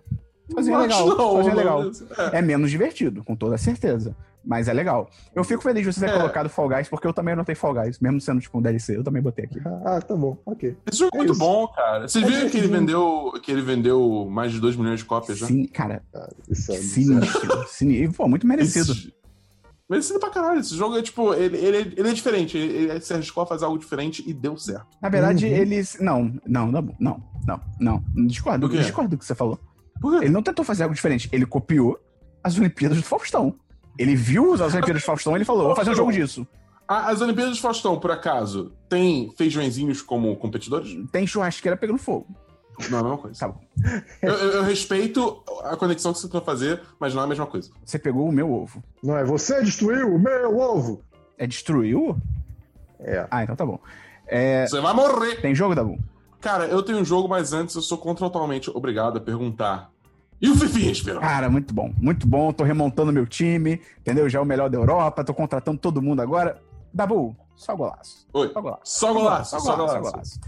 Sozinho 0.49 0.75
é 0.77 0.81
legal. 0.81 1.07
não, 1.07 1.17
sozinho 1.17 1.51
é 1.51 1.55
legal. 1.55 1.83
é. 2.33 2.37
É 2.39 2.41
menos 2.41 2.69
divertido, 2.71 3.23
com 3.23 3.35
toda 3.35 3.57
certeza. 3.57 4.15
Mas 4.45 4.69
é 4.69 4.73
legal. 4.73 5.09
Eu 5.35 5.43
fico 5.43 5.61
feliz 5.61 5.83
de 5.85 5.91
você 5.91 5.99
ter 6.05 6.09
É. 6.11 6.13
colocado 6.17 6.47
Fall 6.47 6.69
Guys, 6.69 6.87
porque 6.87 7.05
eu 7.05 7.11
também 7.11 7.33
anotei 7.33 7.53
Fall 7.53 7.73
Guys, 7.73 7.99
mesmo 7.99 8.21
sendo 8.21 8.39
tipo 8.39 8.57
um 8.57 8.61
DLC, 8.61 8.95
eu 8.95 9.03
também 9.03 9.21
botei 9.21 9.43
aqui. 9.43 9.59
Ah, 9.85 9.99
tá 9.99 10.15
bom, 10.15 10.37
ok. 10.45 10.77
Esse 10.89 10.99
jogo 10.99 11.11
é 11.15 11.17
muito 11.17 11.31
isso. 11.33 11.39
bom, 11.39 11.67
cara. 11.67 12.07
Vocês 12.07 12.23
É 12.23 12.27
viram 12.27 12.49
que 12.49 12.57
ele, 12.57 12.67
vendeu, 12.69 13.33
que 13.43 13.51
ele 13.51 13.61
vendeu 13.61 14.25
mais 14.31 14.53
de 14.53 14.61
2 14.61 14.77
milhões 14.77 14.99
de 15.01 15.05
cópias 15.05 15.37
já? 15.37 15.47
Sim, 15.47 15.65
cara, 15.67 16.01
Cara, 16.13 16.29
isso 16.49 16.71
é 16.71 16.75
sinistro. 16.77 17.67
sinistro. 17.67 18.05
E, 18.05 18.13
pô, 18.15 18.27
muito 18.29 18.47
merecido. 18.47 18.93
Esse- 18.93 19.13
Merecido 19.89 20.19
pra 20.19 20.29
caralho. 20.29 20.59
Esse 20.59 20.75
jogo 20.75 20.97
é 20.97 21.01
tipo, 21.01 21.33
ele, 21.33 21.57
ele, 21.57 21.93
ele 21.97 22.09
é 22.09 22.13
diferente. 22.13 22.57
Ele, 22.57 22.89
ele 22.91 22.99
se 23.01 23.13
arriscou 23.13 23.43
a 23.43 23.45
fazer 23.47 23.63
algo 23.65 23.77
diferente 23.77 24.21
e 24.27 24.33
deu 24.33 24.57
certo. 24.57 24.85
Na 25.01 25.07
verdade, 25.09 25.45
Uhum. 25.45 25.51
eles. 25.51 25.97
Não, 25.99 26.33
não, 26.45 26.69
não, 26.71 26.95
não, 26.99 27.23
não, 27.45 27.61
não. 27.79 28.03
Discordo, 28.27 28.67
discordo 28.67 29.11
do 29.11 29.17
que 29.17 29.25
você 29.25 29.33
falou. 29.35 29.57
Ele 30.21 30.29
não 30.29 30.41
tentou 30.43 30.63
fazer 30.65 30.83
algo 30.83 30.95
diferente, 30.95 31.29
ele 31.31 31.45
copiou 31.45 31.99
as 32.43 32.57
Olimpíadas 32.57 32.97
do 32.97 33.03
Faustão. 33.03 33.55
Ele 33.97 34.15
viu 34.15 34.53
as 34.53 34.61
Olimpíadas 34.61 35.01
do 35.01 35.05
Faustão 35.05 35.33
e 35.33 35.37
ele 35.37 35.45
falou: 35.45 35.67
vou 35.67 35.75
fazer 35.75 35.91
um 35.91 35.95
jogo 35.95 36.11
disso. 36.11 36.47
As 36.87 37.19
Olimpíadas 37.19 37.55
de 37.55 37.61
Faustão, 37.61 37.99
por 37.99 38.11
acaso, 38.11 38.71
tem 38.87 39.29
feijõezinhos 39.37 40.01
como 40.01 40.35
competidores? 40.37 40.95
Tem 41.11 41.27
churrasqueira 41.27 41.75
pegando 41.75 41.97
fogo. 41.99 42.27
Não 42.89 42.97
é 42.99 43.01
a 43.01 43.03
mesma 43.03 43.17
coisa. 43.17 43.39
Tá 43.39 43.47
bom. 43.47 43.59
Eu, 44.21 44.33
eu- 44.33 44.51
eu 44.51 44.63
respeito 44.63 45.43
a 45.63 45.75
conexão 45.75 46.13
que 46.13 46.19
você 46.19 46.27
tentou 46.27 46.41
fazer, 46.41 46.79
mas 46.99 47.13
não 47.13 47.21
é 47.23 47.25
a 47.25 47.27
mesma 47.27 47.47
coisa. 47.47 47.71
Você 47.83 47.97
pegou 47.99 48.29
o 48.29 48.31
meu 48.31 48.51
ovo. 48.53 48.83
Não 49.03 49.17
é 49.17 49.25
você 49.25 49.61
destruiu 49.63 50.13
o 50.15 50.19
meu 50.19 50.57
ovo! 50.57 51.01
É 51.39 51.45
destruiu? 51.47 52.15
É. 52.99 53.27
Ah, 53.31 53.43
então 53.43 53.55
tá 53.55 53.65
bom. 53.65 53.79
É, 54.27 54.67
Você 54.67 54.79
vai 54.79 54.93
morrer! 54.93 55.41
tem 55.41 55.55
jogo, 55.55 55.73
Dabu? 55.75 55.97
Cara, 56.41 56.65
eu 56.65 56.83
tenho 56.83 56.99
um 56.99 57.05
jogo, 57.05 57.27
mas 57.27 57.51
antes 57.53 57.75
eu 57.75 57.81
sou 57.81 57.97
totalmente 57.97 58.69
obrigado 58.69 59.17
a 59.17 59.21
perguntar. 59.21 59.89
E 60.39 60.49
o 60.49 60.55
Fifinha, 60.55 60.91
Esperão? 60.91 61.19
Cara, 61.19 61.49
muito 61.49 61.73
bom, 61.73 61.91
muito 61.97 62.27
bom. 62.27 62.53
Tô 62.53 62.63
remontando 62.63 63.11
meu 63.11 63.25
time, 63.25 63.81
entendeu? 63.99 64.29
Já 64.29 64.37
é 64.39 64.41
o 64.41 64.45
melhor 64.45 64.69
da 64.69 64.77
Europa, 64.77 65.23
tô 65.23 65.33
contratando 65.33 65.79
todo 65.79 66.01
mundo 66.01 66.21
agora. 66.21 66.61
Dabu, 66.93 67.35
só 67.55 67.75
golaço. 67.75 68.27
Oi. 68.33 68.51
Só 68.53 68.61
golaço. 68.61 68.81
Só 68.83 69.13
golaço, 69.13 69.59
só 69.59 69.75
golaço. 69.75 69.99
golaço. 70.11 70.39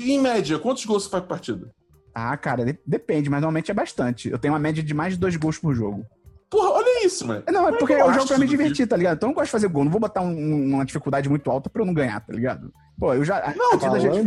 Em 0.00 0.18
média, 0.18 0.58
quantos 0.58 0.84
gols 0.86 1.04
você 1.04 1.10
faz 1.10 1.22
por 1.24 1.28
partida? 1.28 1.70
Ah, 2.14 2.36
cara, 2.36 2.64
de- 2.64 2.78
depende, 2.86 3.28
mas 3.28 3.40
normalmente 3.40 3.70
é 3.70 3.74
bastante. 3.74 4.28
Eu 4.30 4.38
tenho 4.38 4.54
uma 4.54 4.58
média 4.58 4.82
de 4.82 4.94
mais 4.94 5.12
de 5.14 5.20
dois 5.20 5.36
gols 5.36 5.58
por 5.58 5.74
jogo. 5.74 6.04
Porra, 6.50 6.70
olha 6.70 7.04
isso, 7.06 7.26
mano. 7.26 7.42
Não, 7.50 7.68
é 7.68 7.72
porque 7.76 7.92
eu 7.92 8.12
jogo 8.14 8.26
pra 8.26 8.38
me 8.38 8.46
divertir, 8.46 8.86
tá 8.88 8.96
ligado? 8.96 9.16
Então 9.18 9.28
eu 9.28 9.30
não 9.30 9.34
gosto 9.34 9.46
de 9.48 9.52
fazer 9.52 9.68
gol. 9.68 9.84
Não 9.84 9.90
vou 9.92 10.00
botar 10.00 10.22
um- 10.22 10.72
uma 10.74 10.84
dificuldade 10.86 11.28
muito 11.28 11.50
alta 11.50 11.68
pra 11.68 11.82
eu 11.82 11.86
não 11.86 11.92
ganhar, 11.92 12.18
tá 12.24 12.32
ligado? 12.32 12.72
Pô, 12.98 13.12
eu 13.12 13.22
já. 13.22 13.54
Não, 13.54 13.74
a 13.74 13.76
vida 13.76 14.00
já 14.00 14.08
é. 14.08 14.22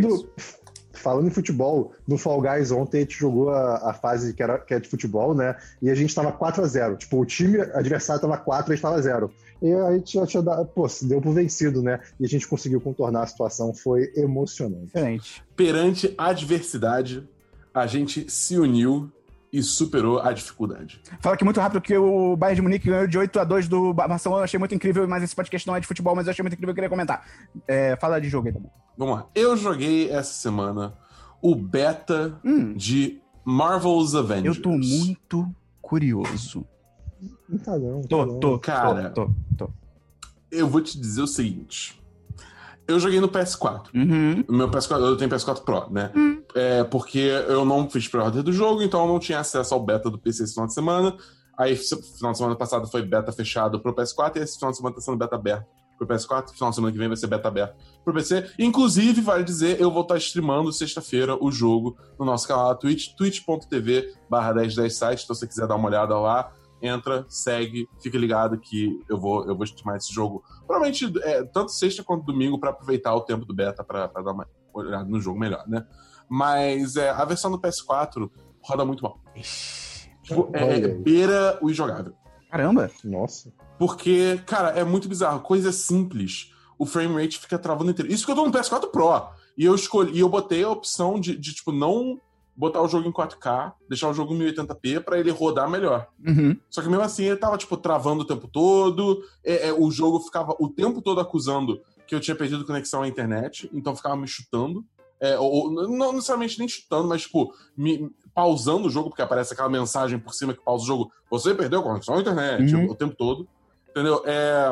Falando, 1.01 1.27
em 1.27 1.31
futebol, 1.31 1.93
no 2.07 2.17
Fall 2.17 2.41
Guys 2.41 2.71
ontem 2.71 2.97
a 2.97 3.01
gente 3.01 3.17
jogou 3.17 3.49
a, 3.49 3.89
a 3.89 3.93
fase 3.93 4.33
que, 4.33 4.41
era, 4.41 4.57
que 4.59 4.73
é 4.73 4.79
de 4.79 4.87
futebol, 4.87 5.33
né? 5.33 5.55
E 5.81 5.89
a 5.89 5.95
gente 5.95 6.13
tava 6.13 6.31
4x0. 6.31 6.97
Tipo, 6.97 7.19
o 7.19 7.25
time 7.25 7.59
adversário 7.59 8.21
tava 8.21 8.37
4 8.37 8.71
e 8.71 8.73
a 8.73 8.75
gente 8.75 8.83
tava 8.83 9.01
0. 9.01 9.31
E 9.61 9.71
a 9.73 9.91
gente 9.93 10.13
já 10.13 10.25
tinha 10.25 10.41
dado. 10.41 10.65
Pô, 10.67 10.87
se 10.87 11.05
deu 11.05 11.21
por 11.21 11.33
vencido, 11.33 11.81
né? 11.81 11.99
E 12.19 12.25
a 12.25 12.27
gente 12.27 12.47
conseguiu 12.47 12.81
contornar 12.81 13.23
a 13.23 13.27
situação. 13.27 13.73
Foi 13.73 14.11
emocionante. 14.15 14.85
Diferente. 14.85 15.43
Perante 15.55 16.13
a 16.17 16.27
adversidade, 16.29 17.27
a 17.73 17.85
gente 17.85 18.29
se 18.29 18.57
uniu 18.57 19.11
e 19.51 19.61
superou 19.61 20.19
a 20.19 20.31
dificuldade. 20.31 21.01
Fala 21.19 21.35
aqui 21.35 21.43
muito 21.43 21.59
rápido 21.59 21.81
que 21.81 21.97
o 21.97 22.35
Bayern 22.37 22.55
de 22.55 22.61
Munique 22.61 22.87
ganhou 22.89 23.05
de 23.07 23.17
8 23.17 23.39
a 23.39 23.43
2 23.43 23.67
do 23.67 23.93
Barcelona. 23.93 24.41
Eu 24.41 24.45
achei 24.45 24.57
muito 24.57 24.73
incrível, 24.73 25.07
mas 25.07 25.23
esse 25.23 25.35
podcast 25.35 25.67
não 25.67 25.75
é 25.75 25.79
de 25.79 25.87
futebol, 25.87 26.15
mas 26.15 26.25
eu 26.27 26.31
achei 26.31 26.41
muito 26.43 26.53
incrível. 26.53 26.71
Eu 26.71 26.75
queria 26.75 26.89
comentar. 26.89 27.25
É, 27.67 27.95
fala 27.97 28.19
de 28.21 28.29
jogo 28.29 28.47
aí, 28.47 28.53
Dabu. 28.53 28.71
Vamos 28.97 29.15
lá. 29.15 29.27
Eu 29.35 29.57
joguei 29.57 30.09
essa 30.09 30.31
semana 30.33 30.93
o 31.41 31.55
beta 31.55 32.39
Hum, 32.45 32.73
de 32.73 33.19
Marvel's 33.43 34.15
Avengers. 34.15 34.55
eu 34.57 34.61
tô 34.61 34.69
muito 34.69 35.53
curioso. 35.81 36.65
Não 37.49 37.57
tá 37.59 37.77
não. 37.77 38.01
tá 38.01 38.07
Tô, 38.07 38.25
não. 38.25 38.39
tô, 38.39 38.59
Cara. 38.59 39.09
tô, 39.09 39.25
tô. 39.25 39.65
tô. 39.67 39.71
Eu 40.49 40.67
vou 40.69 40.81
te 40.81 40.99
dizer 40.99 41.21
o 41.21 41.27
seguinte. 41.27 41.99
Eu 42.87 42.99
joguei 42.99 43.19
no 43.19 43.29
PS4. 43.29 43.87
Uhum. 43.93 44.43
O 44.47 44.53
meu 44.53 44.69
PS4, 44.69 44.99
eu 44.99 45.15
tenho 45.17 45.29
PS4 45.29 45.61
Pro, 45.63 45.89
né? 45.91 46.11
Hum. 46.15 46.40
É 46.55 46.83
porque 46.83 47.19
eu 47.19 47.63
não 47.65 47.89
fiz 47.89 48.07
pré-order 48.07 48.43
do 48.43 48.51
jogo, 48.51 48.81
então 48.81 49.01
eu 49.01 49.07
não 49.07 49.19
tinha 49.19 49.39
acesso 49.39 49.73
ao 49.73 49.83
beta 49.83 50.09
do 50.09 50.19
PC 50.19 50.43
esse 50.43 50.53
final 50.53 50.67
de 50.67 50.73
semana. 50.73 51.15
Aí, 51.57 51.75
final 51.75 52.31
de 52.31 52.37
semana 52.37 52.55
passado 52.55 52.87
foi 52.87 53.01
beta 53.03 53.31
fechado 53.31 53.79
pro 53.79 53.93
PS4, 53.93 54.37
e 54.37 54.39
esse 54.39 54.57
final 54.57 54.71
de 54.71 54.77
semana 54.77 54.95
tá 54.95 55.01
sendo 55.01 55.17
beta 55.17 55.35
aberto 55.35 55.67
pro 55.97 56.07
PS4. 56.07 56.51
Final 56.53 56.69
de 56.69 56.75
semana 56.75 56.91
que 56.91 56.97
vem 56.97 57.07
vai 57.07 57.17
ser 57.17 57.27
beta 57.27 57.47
aberto 57.47 57.75
pro 58.03 58.13
PC. 58.13 58.51
Inclusive, 58.57 59.21
vale 59.21 59.43
dizer, 59.43 59.79
eu 59.79 59.91
vou 59.91 60.01
estar 60.01 60.17
streamando 60.17 60.71
sexta-feira 60.73 61.37
o 61.39 61.51
jogo 61.51 61.97
no 62.19 62.25
nosso 62.25 62.47
canal 62.47 62.69
da 62.69 62.75
Twitch, 62.75 63.13
twitch.tv 63.15 64.13
barra 64.29 64.53
1010 64.53 64.95
site. 64.95 65.23
Então, 65.23 65.35
se 65.35 65.41
você 65.41 65.47
quiser 65.47 65.67
dar 65.67 65.75
uma 65.75 65.87
olhada 65.87 66.17
lá, 66.17 66.51
entra, 66.81 67.25
segue, 67.29 67.87
fica 68.01 68.17
ligado 68.17 68.57
que 68.57 68.99
eu 69.07 69.17
vou, 69.19 69.45
eu 69.47 69.55
vou 69.55 69.63
streamar 69.63 69.97
esse 69.97 70.11
jogo. 70.11 70.43
Provavelmente 70.65 71.11
é, 71.21 71.43
tanto 71.43 71.71
sexta 71.71 72.03
quanto 72.03 72.25
domingo 72.25 72.59
para 72.59 72.71
aproveitar 72.71 73.13
o 73.13 73.21
tempo 73.21 73.45
do 73.45 73.53
beta 73.53 73.83
para 73.83 74.07
dar 74.07 74.31
uma 74.31 74.47
olhada 74.73 75.05
no 75.05 75.19
jogo 75.19 75.39
melhor, 75.39 75.67
né? 75.67 75.85
Mas 76.33 76.95
é, 76.95 77.09
a 77.09 77.25
versão 77.25 77.51
do 77.51 77.59
PS4 77.59 78.31
roda 78.63 78.85
muito 78.85 79.03
mal. 79.03 79.19
Tipo, 80.23 80.49
é, 80.53 80.79
é 80.79 80.87
beira 80.87 81.59
o 81.61 81.69
injogável. 81.69 82.13
Caramba! 82.49 82.89
Nossa. 83.03 83.51
Porque, 83.77 84.41
cara, 84.45 84.69
é 84.69 84.81
muito 84.85 85.09
bizarro. 85.09 85.41
Coisa 85.41 85.73
simples. 85.73 86.53
O 86.79 86.85
frame 86.85 87.21
rate 87.21 87.37
fica 87.37 87.59
travando 87.59 87.91
inteiro. 87.91 88.09
Isso 88.09 88.25
que 88.25 88.31
eu 88.31 88.35
tô 88.35 88.45
no 88.45 88.51
PS4 88.51 88.89
Pro. 88.89 89.27
E 89.57 89.65
eu 89.65 89.75
escolhi, 89.75 90.13
e 90.13 90.21
eu 90.21 90.29
botei 90.29 90.63
a 90.63 90.69
opção 90.69 91.19
de, 91.19 91.35
de, 91.35 91.53
tipo, 91.53 91.73
não 91.73 92.17
botar 92.55 92.81
o 92.81 92.87
jogo 92.87 93.09
em 93.09 93.11
4K, 93.11 93.73
deixar 93.89 94.07
o 94.07 94.13
jogo 94.13 94.33
em 94.33 94.39
1080p 94.39 95.03
pra 95.03 95.19
ele 95.19 95.31
rodar 95.31 95.69
melhor. 95.69 96.07
Uhum. 96.25 96.55
Só 96.69 96.81
que 96.81 96.87
mesmo 96.87 97.03
assim 97.03 97.25
ele 97.25 97.35
tava, 97.35 97.57
tipo, 97.57 97.75
travando 97.75 98.21
o 98.21 98.25
tempo 98.25 98.47
todo. 98.47 99.21
É, 99.43 99.67
é, 99.67 99.73
o 99.73 99.91
jogo 99.91 100.21
ficava 100.21 100.55
o 100.59 100.69
tempo 100.69 101.01
todo 101.01 101.19
acusando 101.19 101.81
que 102.07 102.15
eu 102.15 102.21
tinha 102.21 102.35
perdido 102.35 102.65
conexão 102.65 103.01
à 103.01 103.07
internet, 103.07 103.69
então 103.73 103.93
ficava 103.95 104.15
me 104.15 104.27
chutando. 104.27 104.85
É, 105.21 105.37
ou, 105.37 105.71
não 105.71 106.13
necessariamente 106.13 106.57
nem 106.57 106.67
chutando, 106.67 107.07
mas, 107.07 107.21
tipo, 107.21 107.53
me, 107.77 108.09
pausando 108.33 108.87
o 108.87 108.89
jogo, 108.89 109.09
porque 109.09 109.21
aparece 109.21 109.53
aquela 109.53 109.69
mensagem 109.69 110.17
por 110.17 110.33
cima 110.33 110.53
que 110.53 110.63
pausa 110.63 110.83
o 110.83 110.87
jogo. 110.87 111.11
Você 111.29 111.53
perdeu 111.53 111.79
a 111.79 111.83
conexão 111.83 112.15
à 112.15 112.19
internet 112.21 112.73
Uhum. 112.75 112.89
o, 112.89 112.95
tempo 112.95 113.15
todo. 113.15 113.47
Entendeu? 113.89 114.23
É, 114.25 114.71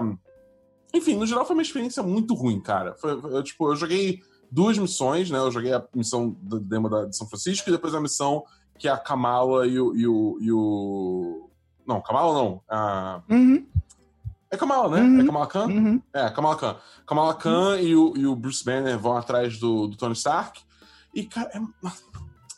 Enfim, 0.93 1.15
no 1.15 1.25
geral 1.27 1.45
foi 1.45 1.55
uma 1.55 1.61
experiência 1.61 2.01
muito 2.01 2.33
ruim, 2.33 2.59
cara. 2.59 2.95
Foi- 2.95 3.11
eu, 3.11 3.43
tipo, 3.43 3.69
eu 3.71 3.75
joguei 3.75 4.21
duas 4.51 4.75
missões, 4.75 5.29
né? 5.29 5.37
Eu 5.37 5.51
joguei 5.51 5.71
a 5.71 5.85
missão 5.93 6.35
do 6.41 6.59
demo 6.59 6.89
da, 6.89 7.05
de 7.05 7.15
São 7.15 7.27
Francisco 7.27 7.69
e 7.69 7.71
depois 7.71 7.93
a 7.93 8.01
missão 8.01 8.43
que 8.79 8.87
é 8.87 8.91
a 8.91 8.97
Kamala 8.97 9.67
e 9.67 9.79
o. 9.79 9.95
E 9.95 10.07
o, 10.07 10.37
e 10.41 10.51
o... 10.51 11.49
Não, 11.85 12.01
Kamala 12.01 12.33
não. 12.33 12.61
A... 12.67 13.21
Uhum. 13.29 13.67
É 14.51 14.57
Kamala, 14.57 14.95
né? 14.97 15.01
Uhum. 15.03 15.21
É 15.21 15.25
Kamala 15.25 15.47
Khan? 15.47 15.65
Uhum. 15.67 16.01
É, 16.13 16.29
Kamala 16.29 16.55
Khan. 16.55 16.75
Kamala 17.05 17.33
Khan 17.35 17.77
e, 17.79 17.95
o, 17.95 18.13
e 18.17 18.25
o 18.25 18.35
Bruce 18.35 18.63
Banner 18.65 18.97
vão 18.97 19.15
atrás 19.15 19.59
do, 19.59 19.87
do 19.87 19.95
Tony 19.95 20.13
Stark. 20.13 20.61
E, 21.13 21.23
cara, 21.23 21.49
é... 21.53 21.59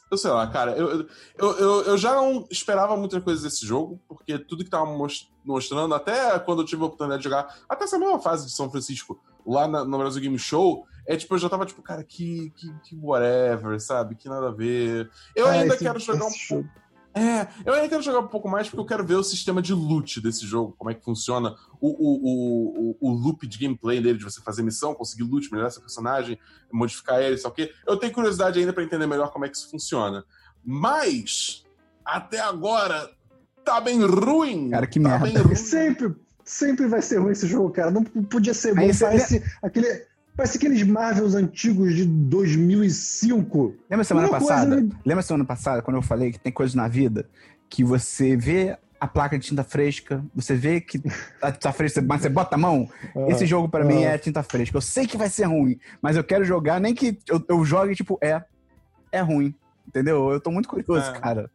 eu 0.09 0.17
sei 0.17 0.31
lá, 0.31 0.47
cara, 0.47 0.71
eu, 0.71 1.07
eu, 1.37 1.51
eu, 1.57 1.81
eu 1.83 1.97
já 1.97 2.13
não 2.15 2.45
esperava 2.49 2.95
muita 2.97 3.19
coisa 3.21 3.43
desse 3.43 3.65
jogo, 3.65 3.99
porque 4.07 4.37
tudo 4.39 4.63
que 4.63 4.69
tava 4.69 4.85
mos- 4.85 5.29
mostrando, 5.43 5.93
até 5.95 6.37
quando 6.39 6.61
eu 6.61 6.65
tive 6.65 6.81
a 6.81 6.85
oportunidade 6.85 7.23
de 7.23 7.29
jogar, 7.29 7.55
até 7.67 7.83
essa 7.85 7.97
mesma 7.99 8.19
fase 8.19 8.45
de 8.45 8.51
São 8.51 8.69
Francisco, 8.69 9.19
lá 9.45 9.67
na- 9.67 9.83
no 9.85 9.97
Brasil 9.97 10.21
Game 10.21 10.37
Show, 10.39 10.85
é 11.07 11.15
tipo, 11.17 11.33
eu 11.33 11.39
já 11.39 11.49
tava 11.49 11.65
tipo, 11.65 11.81
cara, 11.81 12.03
que, 12.03 12.51
que, 12.55 12.73
que 12.83 12.95
whatever, 13.01 13.79
sabe? 13.81 14.15
Que 14.15 14.29
nada 14.29 14.47
a 14.49 14.51
ver. 14.51 15.09
Eu 15.35 15.47
Ah, 15.47 15.51
ainda 15.51 15.73
esse- 15.73 15.83
quero 15.83 15.99
jogar 15.99 16.25
um 16.25 16.31
jogo. 16.31 16.69
É, 17.13 17.47
eu 17.65 17.73
ainda 17.73 17.89
quero 17.89 18.01
jogar 18.01 18.19
um 18.19 18.27
pouco 18.27 18.47
mais 18.47 18.67
porque 18.67 18.79
eu 18.79 18.85
quero 18.85 19.05
ver 19.05 19.15
o 19.15 19.23
sistema 19.23 19.61
de 19.61 19.73
loot 19.73 20.21
desse 20.21 20.45
jogo, 20.45 20.73
como 20.77 20.89
é 20.89 20.93
que 20.93 21.03
funciona 21.03 21.55
o, 21.79 21.89
o, 21.89 22.19
o, 22.23 22.97
o, 23.01 23.09
o 23.09 23.11
loop 23.11 23.45
de 23.45 23.57
gameplay 23.57 23.99
dele, 23.99 24.17
de 24.17 24.23
você 24.23 24.41
fazer 24.41 24.63
missão, 24.63 24.93
conseguir 24.93 25.23
loot, 25.23 25.51
melhorar 25.51 25.69
seu 25.71 25.81
personagem, 25.81 26.39
modificar 26.71 27.21
ele, 27.21 27.37
só 27.37 27.49
que 27.49 27.71
eu 27.85 27.97
tenho 27.97 28.13
curiosidade 28.13 28.59
ainda 28.59 28.71
pra 28.71 28.83
entender 28.83 29.07
melhor 29.07 29.31
como 29.31 29.45
é 29.45 29.49
que 29.49 29.57
isso 29.57 29.69
funciona. 29.69 30.23
Mas, 30.63 31.65
até 32.05 32.39
agora, 32.39 33.09
tá 33.65 33.81
bem 33.81 34.01
ruim. 34.05 34.69
Cara, 34.69 34.87
que 34.87 34.99
tá 34.99 35.09
merda. 35.09 35.25
bem 35.25 35.37
ruim. 35.37 35.55
Sempre, 35.55 36.15
sempre 36.45 36.87
vai 36.87 37.01
ser 37.01 37.17
ruim 37.17 37.31
esse 37.31 37.47
jogo, 37.47 37.71
cara. 37.71 37.91
Não 37.91 38.03
podia 38.03 38.53
ser 38.53 38.73
bom. 38.73 38.89
Parece, 38.99 39.43
aquele, 39.61 40.05
parece 40.41 40.57
aqueles 40.57 40.81
Marvels 40.81 41.35
antigos 41.35 41.93
de 41.93 42.03
2005. 42.03 43.75
Lembra 43.87 44.03
semana 44.03 44.27
Uma 44.27 44.39
coisa, 44.39 44.53
passada? 44.53 44.75
né? 44.81 44.89
Lembra 45.05 45.21
semana 45.21 45.45
passada 45.45 45.81
quando 45.83 45.97
eu 45.97 46.01
falei 46.01 46.31
que 46.31 46.39
tem 46.39 46.51
coisas 46.51 46.73
na 46.73 46.87
vida 46.87 47.29
que 47.69 47.83
você 47.83 48.35
vê 48.35 48.75
a 48.99 49.07
placa 49.07 49.37
de 49.37 49.45
tinta 49.45 49.63
fresca, 49.63 50.25
você 50.33 50.55
vê 50.55 50.81
que 50.81 50.99
a 51.41 51.51
tinta 51.51 51.71
fresca, 51.71 52.01
mas 52.01 52.21
você 52.23 52.29
bota 52.29 52.55
a 52.55 52.57
mão? 52.57 52.89
Esse 53.27 53.45
jogo 53.45 53.69
pra 53.69 53.85
mim 53.85 54.03
ah. 54.03 54.13
é 54.13 54.17
tinta 54.17 54.41
fresca. 54.41 54.75
Eu 54.75 54.81
sei 54.81 55.05
que 55.05 55.15
vai 55.15 55.29
ser 55.29 55.45
ruim, 55.45 55.79
mas 56.01 56.17
eu 56.17 56.23
quero 56.23 56.43
jogar, 56.43 56.81
nem 56.81 56.95
que 56.95 57.19
eu, 57.29 57.43
eu 57.47 57.63
jogue, 57.63 57.93
tipo, 57.93 58.17
é, 58.19 58.43
é 59.11 59.21
ruim. 59.21 59.53
Entendeu? 59.87 60.31
Eu 60.31 60.41
tô 60.41 60.49
muito 60.49 60.67
curioso, 60.67 61.11
É. 61.11 61.19
cara. 61.19 61.51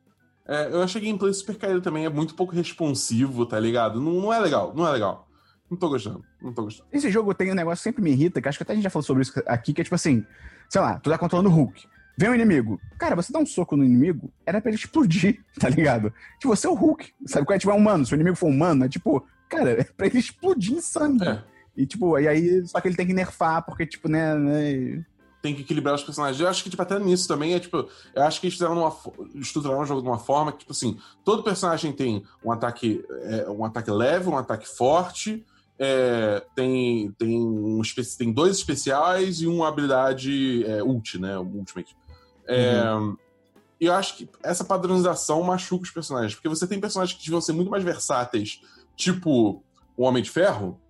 É, 0.47 0.68
eu 0.68 0.80
achei 0.80 1.01
gameplay 1.01 1.34
super 1.34 1.57
caído 1.57 1.80
também, 1.80 2.05
é 2.05 2.09
muito 2.09 2.37
pouco 2.37 2.55
responsivo, 2.55 3.45
tá 3.47 3.59
ligado? 3.59 4.01
Não, 4.01 4.12
não 4.12 4.32
é 4.32 4.39
legal, 4.39 4.72
não 4.76 4.87
é 4.87 4.93
legal. 4.93 5.26
Não 5.70 5.76
tô 5.76 5.88
gostando, 5.88 6.24
não 6.40 6.52
tô 6.52 6.64
gostando. 6.64 6.88
Esse 6.92 7.10
jogo 7.10 7.34
tem 7.34 7.50
um 7.50 7.54
negócio 7.54 7.82
que 7.82 7.84
sempre 7.84 8.02
me 8.02 8.10
irrita, 8.10 8.40
que 8.40 8.48
acho 8.48 8.58
que 8.58 8.62
até 8.62 8.72
a 8.72 8.76
gente 8.76 8.84
já 8.84 8.90
falou 8.90 9.04
sobre 9.04 9.22
isso 9.22 9.32
aqui, 9.46 9.72
que 9.72 9.80
é 9.80 9.84
tipo 9.84 9.96
assim, 9.96 10.24
sei 10.68 10.80
lá, 10.80 10.98
tu 10.98 11.10
tá 11.10 11.18
controlando 11.18 11.50
o 11.50 11.52
Hulk. 11.52 11.86
Vem 12.18 12.30
um 12.30 12.34
inimigo. 12.34 12.80
Cara, 12.98 13.14
você 13.14 13.30
dá 13.30 13.38
um 13.38 13.44
soco 13.44 13.76
no 13.76 13.84
inimigo, 13.84 14.32
era 14.46 14.60
pra 14.60 14.70
ele 14.70 14.78
explodir, 14.78 15.44
tá 15.58 15.68
ligado? 15.68 16.12
Tipo, 16.38 16.56
você 16.56 16.66
é 16.66 16.70
o 16.70 16.74
Hulk. 16.74 17.12
Sabe 17.26 17.44
qual 17.44 17.56
é? 17.56 17.58
Tipo, 17.58 17.72
é 17.72 17.74
humano. 17.74 18.06
Se 18.06 18.14
o 18.14 18.16
inimigo 18.16 18.36
for 18.36 18.48
humano, 18.48 18.84
é 18.84 18.88
tipo, 18.88 19.26
cara, 19.48 19.72
é 19.72 19.84
pra 19.84 20.06
ele 20.06 20.18
explodir 20.18 20.74
em 20.74 20.80
sangue. 20.80 21.28
É. 21.28 21.42
E 21.76 21.84
tipo, 21.84 22.18
e 22.18 22.26
aí, 22.26 22.66
só 22.66 22.80
que 22.80 22.88
ele 22.88 22.96
tem 22.96 23.06
que 23.06 23.12
nerfar, 23.12 23.64
porque, 23.64 23.84
tipo, 23.84 24.08
né. 24.08 24.34
né 24.34 25.04
tem 25.42 25.54
que 25.54 25.60
equilibrar 25.60 25.94
os 25.94 26.02
personagens. 26.02 26.40
Eu 26.40 26.48
acho 26.48 26.64
que, 26.64 26.70
tipo, 26.70 26.82
até 26.82 26.98
nisso 26.98 27.28
também 27.28 27.54
é, 27.54 27.60
tipo, 27.60 27.88
eu 28.14 28.22
acho 28.22 28.40
que 28.40 28.46
eles 28.46 28.54
fizeram 28.54 28.78
uma, 28.78 28.96
estruturaram 29.34 29.82
o 29.82 29.86
jogo 29.86 30.02
de 30.02 30.08
uma 30.08 30.18
forma 30.18 30.50
que, 30.50 30.60
tipo 30.60 30.72
assim, 30.72 30.98
todo 31.24 31.44
personagem 31.44 31.92
tem 31.92 32.24
um 32.42 32.50
ataque, 32.50 33.04
é, 33.22 33.48
um 33.48 33.64
ataque 33.64 33.90
leve, 33.90 34.28
um 34.28 34.36
ataque 34.36 34.66
forte, 34.66 35.44
é, 35.79 36.43
tem, 36.55 37.12
tem, 37.18 37.39
um, 37.39 37.81
tem 38.18 38.33
dois 38.33 38.57
especiais 38.57 39.41
e 39.41 39.47
uma 39.47 39.68
habilidade 39.68 40.64
é, 40.64 40.83
ult, 40.83 41.18
né? 41.18 41.39
Ultimate. 41.39 41.97
É, 42.47 42.83
E 43.81 43.87
eu 43.87 43.93
acho 43.93 44.16
que 44.16 44.29
essa 44.43 44.64
padronização 44.64 45.43
machuca 45.43 45.85
os 45.85 45.91
personagens, 45.91 46.35
porque 46.35 46.49
você 46.49 46.66
tem 46.66 46.81
personagens 46.81 47.16
que 47.18 47.24
deviam 47.24 47.41
ser 47.43 47.53
muito 47.53 47.70
mais 47.70 47.85
versáteis, 47.85 48.61
tipo 48.97 49.62
o 49.97 50.03
Homem 50.05 50.22
de 50.22 50.31
Ferro, 50.31 50.81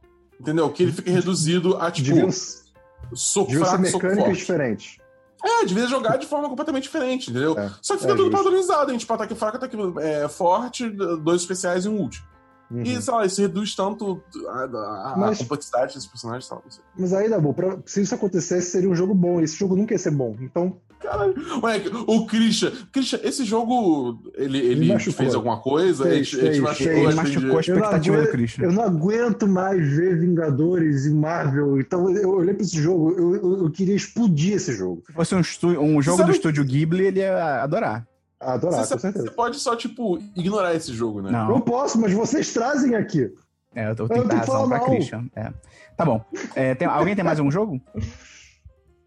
entendeu? 0.41 0.71
Que 0.71 0.85
ele 0.85 0.93
fica 0.93 1.11
reduzido 1.11 1.77
a, 1.79 1.91
tipo, 1.91 2.09
Deviam, 2.09 2.31
soco 2.31 3.51
deviam 3.51 3.65
ser 3.65 3.71
fraco, 3.71 3.87
soco 3.87 3.97
mecânicas 4.05 4.25
forte. 4.27 4.39
diferentes. 4.39 4.99
É, 5.45 5.65
devia 5.65 5.87
jogar 5.87 6.17
de 6.17 6.27
forma 6.27 6.49
completamente 6.49 6.85
diferente, 6.85 7.31
entendeu? 7.31 7.59
É, 7.59 7.71
Só 7.83 7.95
que 7.95 8.01
fica 8.01 8.13
é 8.13 8.17
tudo 8.17 8.31
justo. 8.31 8.37
padronizado, 8.45 8.91
hein? 8.93 8.99
Tipo, 8.99 9.13
ataque 9.15 9.35
fraco, 9.35 9.57
ataque 9.57 9.77
é, 10.01 10.29
forte, 10.29 10.89
dois 10.89 11.43
especiais 11.43 11.85
e 11.85 11.89
um 11.89 12.01
ult. 12.01 12.23
Uhum. 12.71 12.83
E, 12.83 13.01
sei 13.01 13.15
lá, 13.15 13.25
isso 13.25 13.41
reduz 13.41 13.75
tanto 13.77 14.21
a, 14.49 14.51
a- 14.51 15.13
a 15.13 15.17
Mas- 15.17 15.39
complexidade 15.39 15.95
desses 15.95 16.07
personagens, 16.09 16.47
sei. 16.69 16.83
Mas 16.99 17.13
aí, 17.13 17.29
Dabu, 17.31 17.55
pra- 17.55 17.79
se 17.87 18.01
isso 18.03 18.15
acontecesse, 18.15 18.71
seria 18.71 18.89
um 18.91 18.95
jogo 18.95 19.15
bom. 19.15 19.41
Esse 19.41 19.57
jogo 19.57 19.77
nunca 19.77 19.95
ia 19.95 19.99
ser 19.99 20.11
bom. 20.11 20.37
Então, 20.41 20.77
Caralho. 20.99 21.35
Moleque, 21.61 21.91
o 22.07 22.27
Christian. 22.27 22.73
Christian, 22.91 23.21
esse 23.23 23.45
jogo, 23.45 24.19
ele, 24.35 24.59
ele 24.59 24.99
fez 24.99 25.35
alguma 25.35 25.61
coisa? 25.61 26.05
Fez, 26.05 26.33
ele, 26.33 26.41
ele 26.47 26.51
te 26.51 26.55
fez, 26.55 26.61
machucou, 26.61 26.87
fez. 26.87 26.97
Ele 26.97 27.07
assim, 27.07 27.17
machucou 27.17 27.59
a 27.59 27.61
de- 27.61 27.71
eu 27.71 27.77
não, 27.77 27.83
expectativa 27.83 28.17
do 28.17 28.21
aguento, 28.23 28.33
Christian. 28.33 28.65
eu 28.65 28.73
não 28.73 28.83
aguento 28.83 29.47
mais 29.47 29.89
ver 29.95 30.19
Vingadores 30.19 31.05
e 31.07 31.11
Marvel. 31.11 31.79
Então, 31.79 32.11
eu 32.11 32.31
olhei 32.31 32.55
pra 32.55 32.63
esse 32.65 32.81
jogo, 32.81 33.13
eu, 33.13 33.35
eu- 33.37 33.59
eu 33.65 33.71
queria 33.71 33.95
explodir 33.95 34.55
esse 34.55 34.75
jogo. 34.75 35.03
Se 35.07 35.13
fosse 35.13 35.35
um, 35.35 35.41
um 35.81 36.03
jogo 36.03 36.17
Sabe- 36.17 36.31
do 36.33 36.35
estúdio 36.37 36.65
Ghibli, 36.65 37.07
ele 37.07 37.21
ia 37.21 37.63
adorar. 37.63 38.07
Adorar, 38.41 38.85
Você, 38.85 38.95
com 38.95 39.01
certeza. 39.01 39.25
você 39.27 39.31
pode 39.33 39.59
só, 39.59 39.75
tipo, 39.77 40.19
ignorar 40.37 40.75
esse 40.75 40.93
jogo, 40.93 41.23
né? 41.23 41.31
Não. 41.31 41.51
Eu 41.51 41.61
posso, 41.61 41.99
mas 42.01 42.13
vocês 42.13 42.53
trazem 42.53 42.95
aqui. 42.95 43.33
É, 43.75 43.91
eu, 43.91 43.95
tenho 43.97 44.23
que 44.23 44.29
dar 44.29 44.37
razão 44.39 44.55
falar 44.55 44.69
pra 44.69 44.79
mal. 44.79 44.87
Christian. 44.91 45.25
É. 45.35 45.53
Tá 45.97 46.05
bom. 46.05 46.25
É, 46.55 46.75
tem- 46.75 46.87
alguém 46.89 47.15
tem 47.15 47.25
mais 47.25 47.39
um 47.41 47.51
jogo? 47.51 47.81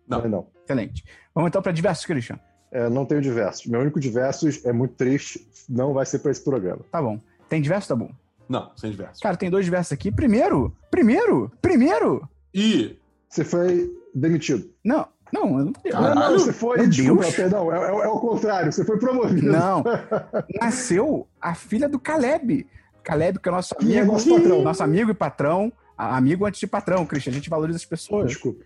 Não. 0.08 0.28
Não. 0.28 0.48
Excelente. 0.64 1.04
Vamos 1.34 1.50
então 1.50 1.62
pra 1.62 1.72
diversos, 1.72 2.06
Christian. 2.06 2.40
É, 2.72 2.90
não 2.90 3.06
tenho 3.06 3.22
diversos. 3.22 3.66
Meu 3.66 3.82
único 3.82 4.00
diversos 4.00 4.64
é 4.66 4.72
muito 4.72 4.96
triste. 4.96 5.48
Não 5.68 5.94
vai 5.94 6.06
ser 6.06 6.20
pra 6.20 6.32
esse 6.32 6.44
programa. 6.44 6.82
Tá 6.92 7.02
bom. 7.02 7.20
Tem 7.48 7.62
diversos, 7.62 7.88
tá 7.88 7.96
bom? 7.96 8.12
Não, 8.48 8.72
sem 8.76 8.92
diversos. 8.92 9.20
Cara, 9.20 9.38
tem 9.38 9.50
dois 9.50 9.66
diversos 9.66 9.92
aqui. 9.94 10.12
Primeiro, 10.12 10.76
primeiro, 10.90 11.52
primeiro. 11.62 12.28
E. 12.54 12.96
Você 13.30 13.44
foi 13.44 13.92
demitido. 14.14 14.70
Não, 14.84 15.08
não, 15.34 15.60
eu 15.60 15.66
não 15.66 15.74
Caralho. 15.74 16.16
Não, 16.16 16.30
não, 16.32 16.40
você 16.40 16.54
foi. 16.54 16.78
Meu 16.78 16.88
desculpa, 16.90 17.22
Deus. 17.24 17.36
perdão. 17.36 17.74
É, 17.74 17.78
é- 17.78 18.06
é 18.06 18.08
o 18.08 18.20
contrário. 18.20 18.72
Você 18.72 18.84
foi 18.86 18.98
promovido. 18.98 19.52
Não. 19.52 19.84
Nasceu 20.62 21.28
a 21.42 21.54
filha 21.56 21.88
do 21.88 22.00
Caleb. 22.00 22.68
Caleb, 23.04 23.40
que 23.40 23.50
é 23.50 23.52
nosso 23.52 23.76
é 23.80 23.84
amigo. 23.84 24.12
nosso 24.12 24.30
patrão. 24.36 24.62
Nosso 24.64 24.84
amigo 24.84 25.12
e 25.12 25.14
patrão. 25.14 25.74
Amigo 25.98 26.46
antes 26.46 26.60
de 26.60 26.68
patrão, 26.68 27.06
Christian. 27.06 27.32
A 27.32 27.34
gente 27.34 27.50
valoriza 27.50 27.78
as 27.78 27.86
pessoas. 27.86 28.28
Desculpa. 28.28 28.64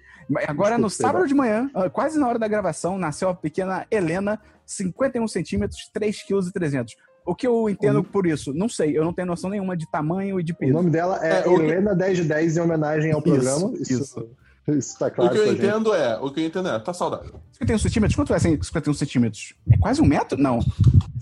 Agora, 0.47 0.47
Desculpa, 0.47 0.77
no 0.77 0.89
sábado 0.89 1.11
perdão. 1.13 1.27
de 1.27 1.33
manhã, 1.33 1.69
ah, 1.73 1.89
quase 1.89 2.17
na 2.19 2.27
hora 2.27 2.39
da 2.39 2.47
gravação, 2.47 2.97
nasceu 2.97 3.27
a 3.29 3.33
pequena 3.33 3.85
Helena, 3.91 4.39
51 4.65 5.27
centímetros, 5.27 5.89
3,3 5.93 6.23
kg. 6.25 6.85
O 7.25 7.33
que 7.35 7.47
eu 7.47 7.69
entendo 7.69 7.99
O- 7.99 8.03
por 8.03 8.25
isso? 8.27 8.53
Não 8.53 8.69
sei. 8.69 8.97
Eu 8.97 9.03
não 9.03 9.13
tenho 9.13 9.27
noção 9.27 9.49
nenhuma 9.49 9.75
de 9.75 9.89
tamanho 9.89 10.39
e 10.39 10.43
de 10.43 10.51
O 10.51 10.55
peso. 10.55 10.73
nome 10.73 10.89
dela 10.89 11.19
é, 11.25 11.41
É, 11.43 11.47
o- 11.47 11.61
Helena 11.61 11.95
10 11.95 12.17
de 12.17 12.23
10 12.25 12.55
em 12.57 12.61
homenagem 12.61 13.11
ao 13.11 13.19
Isso, 13.19 13.29
programa. 13.29 13.73
Isso, 13.79 13.93
isso. 14.01 14.29
isso 14.77 14.97
tá 14.97 15.07
O 15.07 15.11
claro 15.11 15.31
que 15.31 15.37
eu 15.37 15.43
pra 15.43 15.51
gente. 15.53 15.65
entendo 15.65 15.93
é. 15.93 16.17
O 16.19 16.31
que 16.31 16.39
eu 16.41 16.45
entendo 16.45 16.69
é. 16.69 16.79
Tá 16.79 16.93
saudável. 16.93 17.39
51 17.53 17.77
centímetros? 17.79 18.15
Quanto 18.15 18.33
é 18.33 18.39
51 18.39 18.93
centímetros? 18.93 19.53
É 19.71 19.77
quase 19.77 20.01
um 20.01 20.05
metro? 20.05 20.37
Não. 20.41 20.59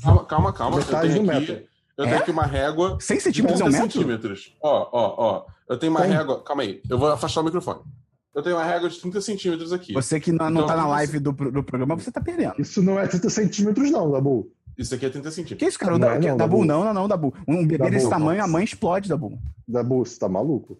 Calma, 0.01 0.25
calma, 0.25 0.53
calma. 0.53 0.77
Eu 0.77 0.85
Metade 0.85 1.13
tenho 1.13 1.23
do 1.25 1.31
aqui. 1.31 1.39
metro. 1.51 1.63
Eu 1.97 2.05
É? 2.05 2.07
tenho 2.09 2.19
aqui 2.21 2.31
uma 2.31 2.45
régua 2.45 2.97
100 2.99 3.17
de 3.17 3.23
centímetros 3.23 3.61
é 3.61 3.63
30 3.65 3.77
um 3.77 3.81
metro? 3.81 3.99
centímetros. 3.99 4.55
Ó, 4.61 4.89
ó, 4.91 5.15
ó. 5.17 5.45
Eu 5.69 5.77
tenho 5.77 5.91
uma 5.91 6.01
Tem. 6.01 6.11
régua. 6.11 6.41
Calma 6.43 6.63
aí. 6.63 6.81
Eu 6.89 6.97
vou 6.97 7.09
afastar 7.11 7.41
o 7.41 7.43
microfone. 7.43 7.79
Eu 8.33 8.41
tenho 8.41 8.55
uma 8.55 8.63
régua 8.63 8.89
de 8.89 8.97
30 8.99 9.19
centímetros 9.21 9.73
aqui. 9.73 9.93
Você 9.93 10.19
que 10.19 10.31
não, 10.31 10.49
não 10.49 10.61
Então, 10.63 10.67
tá 10.67 10.75
na 10.77 10.87
live 10.87 11.19
do, 11.19 11.31
do 11.33 11.63
programa, 11.63 11.95
você 11.95 12.11
tá 12.11 12.21
perdendo. 12.21 12.53
Isso 12.59 12.81
não 12.81 12.97
é 12.99 13.05
30 13.05 13.29
centímetros, 13.29 13.91
não, 13.91 14.09
Dabu. 14.09 14.49
Isso 14.77 14.95
aqui 14.95 15.05
é 15.05 15.09
30 15.09 15.27
Que 15.29 15.35
centímetros. 15.35 15.67
isso, 15.69 15.77
cara? 15.77 15.95
O 15.95 15.99
Não 15.99 16.07
da, 16.07 16.15
é 16.15 16.19
que- 16.19 16.27
não, 16.29 16.37
Dabu, 16.37 16.53
Dabu. 16.59 16.65
não, 16.65 16.83
não, 16.85 16.93
não, 16.93 17.07
Dabu. 17.09 17.33
Um 17.45 17.57
bebê 17.67 17.77
Dabu, 17.79 17.91
desse 17.91 18.09
tamanho, 18.09 18.39
a 18.39 18.43
nossa. 18.43 18.51
mãe 18.53 18.63
explode, 18.63 19.09
Dabu. 19.09 19.37
Dabu, 19.67 20.05
você 20.05 20.17
tá 20.17 20.29
maluco? 20.29 20.79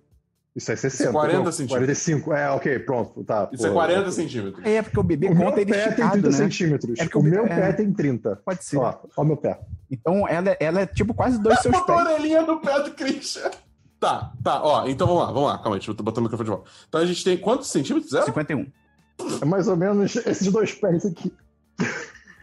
Isso 0.55 0.69
é 0.71 0.75
60. 0.75 1.11
40 1.13 1.37
não, 1.43 1.51
centímetros. 1.51 1.77
45. 1.79 2.33
É, 2.33 2.49
ok, 2.51 2.79
pronto. 2.79 3.23
Tá, 3.23 3.49
Isso 3.53 3.63
pô. 3.63 3.69
é 3.69 3.73
40 3.73 4.11
centímetros. 4.11 4.65
É, 4.65 4.81
porque 4.81 4.99
o 4.99 5.03
bebê 5.03 5.27
O 5.27 5.35
meu 5.35 5.45
conta 5.47 5.61
ele 5.61 5.71
pé 5.71 5.77
tem 5.79 5.87
esticado, 5.89 6.11
30 6.13 6.29
né? 6.29 6.35
centímetros. 6.35 6.99
É 6.99 7.03
porque 7.03 7.17
o 7.17 7.21
o- 7.21 7.23
meu 7.23 7.45
é. 7.45 7.47
pé 7.47 7.73
tem 7.73 7.93
30. 7.93 8.35
Pode 8.45 8.63
ser. 8.65 8.77
Ó, 8.77 8.93
ó 9.15 9.21
o 9.21 9.25
meu 9.25 9.37
pé. 9.37 9.59
Então 9.89 10.27
ela, 10.27 10.57
ela 10.59 10.81
é 10.81 10.85
tipo 10.85 11.13
quase 11.13 11.41
dois 11.41 11.59
seus 11.61 11.73
Botou 11.73 11.95
a 11.95 12.03
pés. 12.03 12.15
orelhinha 12.15 12.41
no 12.41 12.59
pé 12.59 12.81
do 12.83 12.91
Christian. 12.91 13.49
Tá, 13.99 14.33
tá, 14.43 14.63
ó, 14.63 14.87
então 14.87 15.05
vamos 15.05 15.21
lá, 15.21 15.31
vamos 15.31 15.47
lá, 15.49 15.57
calma 15.59 15.75
aí, 15.75 15.79
deixa 15.79 15.91
eu 15.91 15.95
botar 15.95 16.19
o 16.19 16.23
microfone 16.23 16.49
de 16.49 16.55
volta. 16.55 16.71
Então 16.89 17.01
a 17.01 17.05
gente 17.05 17.23
tem 17.23 17.37
quantos 17.37 17.69
centímetros? 17.69 18.09
Zero? 18.11 18.25
51. 18.25 18.65
É 19.41 19.45
mais 19.45 19.67
ou 19.67 19.77
menos 19.77 20.15
esses 20.15 20.51
dois 20.51 20.73
pés 20.73 21.05
aqui. 21.05 21.31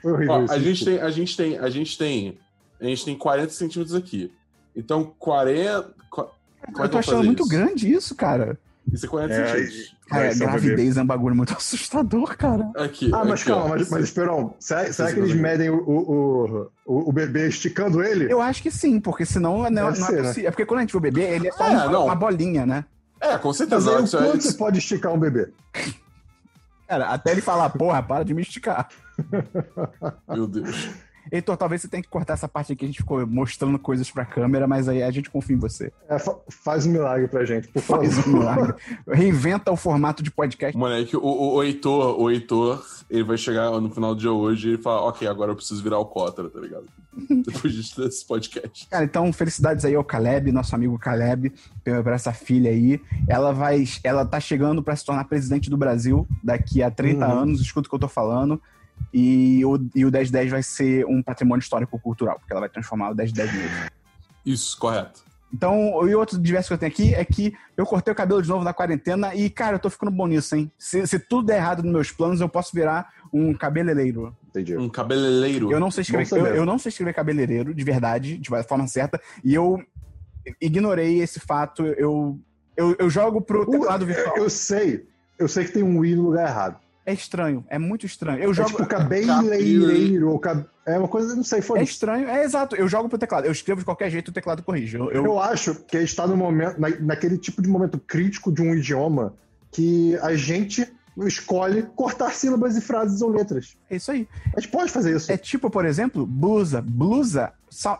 Foi 0.00 0.12
horrível 0.12 0.34
Ó, 0.34 0.44
isso, 0.44 0.52
a 0.54 0.58
gente 0.60 0.84
tem, 0.84 0.98
a 1.00 1.10
gente 1.10 1.36
tem, 1.36 1.58
a 1.58 1.68
gente 1.68 1.98
tem, 1.98 2.38
a 2.80 2.84
gente 2.84 3.04
tem 3.04 3.18
40 3.18 3.52
centímetros 3.52 3.94
aqui. 3.96 4.32
Então 4.76 5.12
40. 5.18 5.97
Como 6.66 6.78
é 6.78 6.80
Eu 6.80 6.84
que 6.84 6.90
tô 6.90 6.98
achando 6.98 7.24
muito 7.24 7.42
isso? 7.42 7.48
grande 7.50 7.92
isso, 7.92 8.14
cara. 8.14 8.58
Isso 8.90 9.04
é 9.04 9.08
40 9.08 9.34
É, 9.34 9.46
centímetros. 9.56 9.96
Cara, 10.08 10.34
gravidez 10.34 10.96
é 10.96 11.02
um 11.02 11.06
bagulho 11.06 11.36
muito 11.36 11.52
assustador, 11.56 12.36
cara. 12.36 12.70
Aqui. 12.76 13.10
Ah, 13.12 13.24
mas 13.24 13.40
aqui, 13.42 13.50
calma, 13.50 13.64
ó. 13.66 13.68
mas, 13.68 13.90
mas 13.90 14.04
Esperão, 14.04 14.54
será, 14.58 14.90
será 14.92 15.08
que 15.08 15.14
Sim, 15.16 15.20
eles 15.22 15.34
medem 15.34 15.68
o, 15.68 15.76
o, 15.76 16.70
o, 16.86 17.08
o 17.10 17.12
bebê 17.12 17.48
esticando 17.48 18.02
ele? 18.02 18.32
Eu 18.32 18.40
acho 18.40 18.62
que 18.62 18.70
sim, 18.70 18.98
porque 18.98 19.26
senão 19.26 19.58
não, 19.64 19.70
não 19.70 19.88
é 19.88 19.94
ser, 19.94 20.22
né? 20.22 20.28
possível. 20.28 20.48
É 20.48 20.50
porque 20.50 20.64
quando 20.66 20.78
a 20.78 20.82
gente 20.82 20.92
vê 20.92 20.96
o 20.98 21.00
bebê, 21.02 21.22
ele 21.34 21.48
é 21.48 21.52
só 21.52 21.64
É, 21.64 21.70
uma, 21.70 21.98
uma 22.04 22.14
bolinha, 22.14 22.64
né? 22.64 22.84
É, 23.20 23.36
com 23.36 23.48
Mas 23.48 23.56
certeza. 23.58 23.90
aí, 23.90 24.00
o 24.00 24.04
Isso 24.04 24.16
é- 24.16 24.26
quanto 24.26 24.42
você 24.42 24.52
pode 24.54 24.78
esticar 24.78 25.12
um 25.12 25.18
bebê? 25.18 25.52
Cara, 26.88 27.08
até 27.08 27.32
ele 27.32 27.42
falar, 27.42 27.68
porra, 27.70 28.02
para 28.02 28.24
de 28.24 28.32
me 28.32 28.40
esticar. 28.40 28.88
Meu 30.28 30.46
Deus. 30.46 30.88
Heitor, 31.30 31.56
talvez 31.56 31.82
você 31.82 31.88
tenha 31.88 32.02
que 32.02 32.08
cortar 32.08 32.34
essa 32.34 32.48
parte 32.48 32.72
aqui, 32.72 32.84
a 32.84 32.88
gente 32.88 32.98
ficou 32.98 33.26
mostrando 33.26 33.78
coisas 33.78 34.10
pra 34.10 34.24
câmera, 34.24 34.66
mas 34.66 34.88
aí 34.88 35.02
a 35.02 35.10
gente 35.10 35.30
confia 35.30 35.56
em 35.56 35.58
você. 35.58 35.92
É, 36.08 36.18
fa- 36.18 36.36
faz 36.48 36.86
um 36.86 36.90
milagre 36.90 37.28
pra 37.28 37.44
gente, 37.44 37.68
por 37.68 37.82
favor. 37.82 38.04
Faz 38.06 38.26
um 38.26 38.32
milagre. 38.32 38.74
Reinventa 39.08 39.70
o 39.70 39.76
formato 39.76 40.22
de 40.22 40.30
podcast. 40.30 40.76
Moleque, 40.76 41.16
o, 41.16 41.20
o, 41.20 41.54
o 41.56 41.62
Heitor, 41.62 42.20
o 42.20 42.30
Heitor, 42.30 42.84
ele 43.10 43.24
vai 43.24 43.36
chegar 43.36 43.70
no 43.80 43.90
final 43.90 44.14
do 44.14 44.20
dia 44.20 44.32
hoje 44.32 44.68
e 44.68 44.72
ele 44.72 44.82
fala, 44.82 45.02
ok, 45.02 45.26
agora 45.28 45.50
eu 45.52 45.56
preciso 45.56 45.82
virar 45.82 45.96
alcoólatra, 45.96 46.48
tá 46.48 46.60
ligado? 46.60 46.84
Depois 47.44 47.72
disso, 47.74 48.00
desse 48.00 48.24
podcast. 48.26 48.86
Cara, 48.88 49.04
então 49.04 49.32
felicidades 49.32 49.84
aí 49.84 49.94
ao 49.94 50.04
Caleb, 50.04 50.52
nosso 50.52 50.74
amigo 50.74 50.98
Caleb, 50.98 51.52
por 51.84 52.12
essa 52.12 52.32
filha 52.32 52.70
aí. 52.70 53.00
Ela 53.28 53.52
vai, 53.52 53.84
ela 54.04 54.24
tá 54.24 54.38
chegando 54.38 54.82
pra 54.82 54.94
se 54.94 55.04
tornar 55.04 55.24
presidente 55.24 55.68
do 55.68 55.76
Brasil 55.76 56.26
daqui 56.42 56.82
a 56.82 56.90
30 56.90 57.26
Uhum. 57.26 57.32
anos, 57.40 57.60
escuta 57.60 57.86
o 57.86 57.90
que 57.90 57.94
eu 57.96 58.00
tô 58.00 58.08
falando. 58.08 58.60
E 59.12 59.64
o, 59.64 59.78
e 59.94 60.04
o 60.04 60.10
1010 60.10 60.50
vai 60.50 60.62
ser 60.62 61.06
um 61.06 61.22
patrimônio 61.22 61.62
histórico-cultural, 61.62 62.38
porque 62.38 62.52
ela 62.52 62.60
vai 62.60 62.68
transformar 62.68 63.10
o 63.10 63.14
1010 63.14 63.52
mesmo. 63.52 63.76
Isso, 64.44 64.78
correto. 64.78 65.28
Então, 65.52 66.06
e 66.06 66.14
outro 66.14 66.38
diverso 66.38 66.68
que 66.68 66.74
eu 66.74 66.78
tenho 66.78 66.92
aqui 66.92 67.14
é 67.14 67.24
que 67.24 67.54
eu 67.76 67.86
cortei 67.86 68.12
o 68.12 68.16
cabelo 68.16 68.42
de 68.42 68.48
novo 68.48 68.64
na 68.64 68.74
quarentena 68.74 69.34
e, 69.34 69.48
cara, 69.48 69.76
eu 69.76 69.78
tô 69.78 69.88
ficando 69.88 70.12
bom 70.12 70.26
nisso, 70.26 70.54
hein? 70.54 70.70
Se, 70.78 71.06
se 71.06 71.18
tudo 71.18 71.46
der 71.46 71.56
errado 71.56 71.82
nos 71.82 71.92
meus 71.92 72.12
planos, 72.12 72.40
eu 72.40 72.48
posso 72.48 72.70
virar 72.74 73.10
um 73.32 73.54
cabeleireiro. 73.54 74.36
Entendi. 74.48 74.76
Um 74.76 74.88
cabeleireiro. 74.88 75.72
Eu 75.72 75.80
não 75.80 75.90
sei 75.90 76.02
escrever, 76.02 76.32
eu, 76.32 76.46
eu 76.56 76.66
não 76.66 76.78
sei 76.78 76.90
escrever 76.90 77.14
cabeleireiro, 77.14 77.74
de 77.74 77.84
verdade, 77.84 78.36
de 78.36 78.48
forma 78.64 78.86
certa, 78.86 79.20
e 79.42 79.54
eu 79.54 79.82
ignorei 80.60 81.20
esse 81.20 81.40
fato. 81.40 81.86
Eu, 81.86 82.38
eu, 82.76 82.94
eu 82.98 83.08
jogo 83.08 83.40
pro 83.40 83.66
teclado 83.66 84.04
virtual. 84.04 84.36
Eu, 84.36 84.44
eu 84.44 84.50
sei, 84.50 85.06
eu 85.38 85.48
sei 85.48 85.64
que 85.64 85.72
tem 85.72 85.82
um 85.82 86.04
i 86.04 86.14
no 86.14 86.24
lugar 86.24 86.46
errado. 86.48 86.78
É 87.08 87.12
estranho, 87.14 87.64
é 87.70 87.78
muito 87.78 88.04
estranho. 88.04 88.38
Eu 88.38 88.50
É 88.50 88.54
jogo. 88.54 88.68
tipo 88.68 88.86
cabeleireiro, 88.86 90.30
ou 90.30 90.38
cab... 90.38 90.64
é 90.84 90.98
uma 90.98 91.08
coisa, 91.08 91.34
não 91.34 91.42
sei, 91.42 91.60
É 91.60 91.62
foi 91.62 91.82
estranho, 91.82 92.28
é 92.28 92.44
exato. 92.44 92.76
Eu 92.76 92.86
jogo 92.88 93.08
pro 93.08 93.16
teclado. 93.18 93.46
Eu 93.46 93.52
escrevo 93.52 93.80
de 93.80 93.84
qualquer 93.84 94.10
jeito, 94.10 94.28
o 94.28 94.32
teclado 94.32 94.62
corrige. 94.62 94.96
Eu, 94.96 95.10
eu- 95.10 95.24
Eu 95.24 95.40
acho 95.40 95.74
que 95.74 95.96
a 95.96 96.00
gente 96.00 96.10
está 96.10 96.26
no 96.26 96.36
momento, 96.36 96.78
na- 96.78 96.90
naquele 97.00 97.38
tipo 97.38 97.62
de 97.62 97.68
momento 97.68 97.98
crítico 97.98 98.52
de 98.52 98.60
um 98.62 98.74
idioma 98.74 99.34
que 99.72 100.16
a 100.18 100.34
gente 100.34 100.86
escolhe 101.26 101.82
cortar 101.96 102.32
sílabas 102.32 102.76
e 102.76 102.80
frases 102.80 103.22
ou 103.22 103.30
letras. 103.30 103.76
É 103.90 103.96
isso 103.96 104.10
aí. 104.10 104.28
A 104.56 104.60
gente 104.60 104.70
pode 104.70 104.90
fazer 104.92 105.16
isso. 105.16 105.32
É 105.32 105.36
tipo, 105.36 105.68
por 105.70 105.84
exemplo, 105.84 106.24
blusa. 106.26 106.80
Blusa 106.82 107.52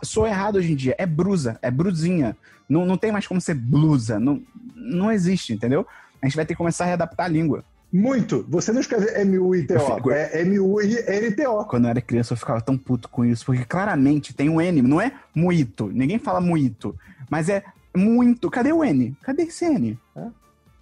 soa 0.03 0.29
errado 0.29 0.55
hoje 0.57 0.71
em 0.71 0.75
dia. 0.75 0.95
É 0.97 1.05
brusa, 1.05 1.57
é 1.61 1.69
brusinha. 1.71 2.37
Não, 2.69 2.85
não 2.85 2.95
tem 2.97 3.11
mais 3.11 3.27
como 3.27 3.41
ser 3.41 3.55
blusa. 3.55 4.19
Não, 4.19 4.41
não 4.75 5.11
existe, 5.11 5.51
entendeu? 5.51 5.85
A 6.21 6.25
gente 6.27 6.35
vai 6.35 6.45
ter 6.45 6.53
que 6.53 6.57
começar 6.57 6.83
a 6.83 6.87
readaptar 6.87 7.25
a 7.25 7.29
língua. 7.29 7.63
Muito. 7.91 8.45
Você 8.49 8.71
não 8.71 8.81
escreve 8.81 9.07
M-U-I-T-O, 9.21 9.95
fico- 9.95 10.11
é 10.11 10.41
M-U-I-N-T-O. 10.41 11.65
Quando 11.65 11.85
eu 11.85 11.89
era 11.89 12.01
criança, 12.01 12.33
eu 12.33 12.37
ficava 12.37 12.61
tão 12.61 12.77
puto 12.77 13.09
com 13.09 13.25
isso, 13.25 13.45
porque 13.45 13.65
claramente 13.65 14.33
tem 14.33 14.49
um 14.49 14.61
N, 14.61 14.81
não 14.81 15.01
é 15.01 15.11
muito. 15.33 15.87
Ninguém 15.87 16.19
fala 16.19 16.39
muito, 16.39 16.95
mas 17.29 17.49
é 17.49 17.63
muito. 17.95 18.49
Cadê 18.51 18.71
o 18.71 18.83
N? 18.83 19.15
Cadê 19.23 19.43
esse 19.43 19.65
N? 19.65 19.97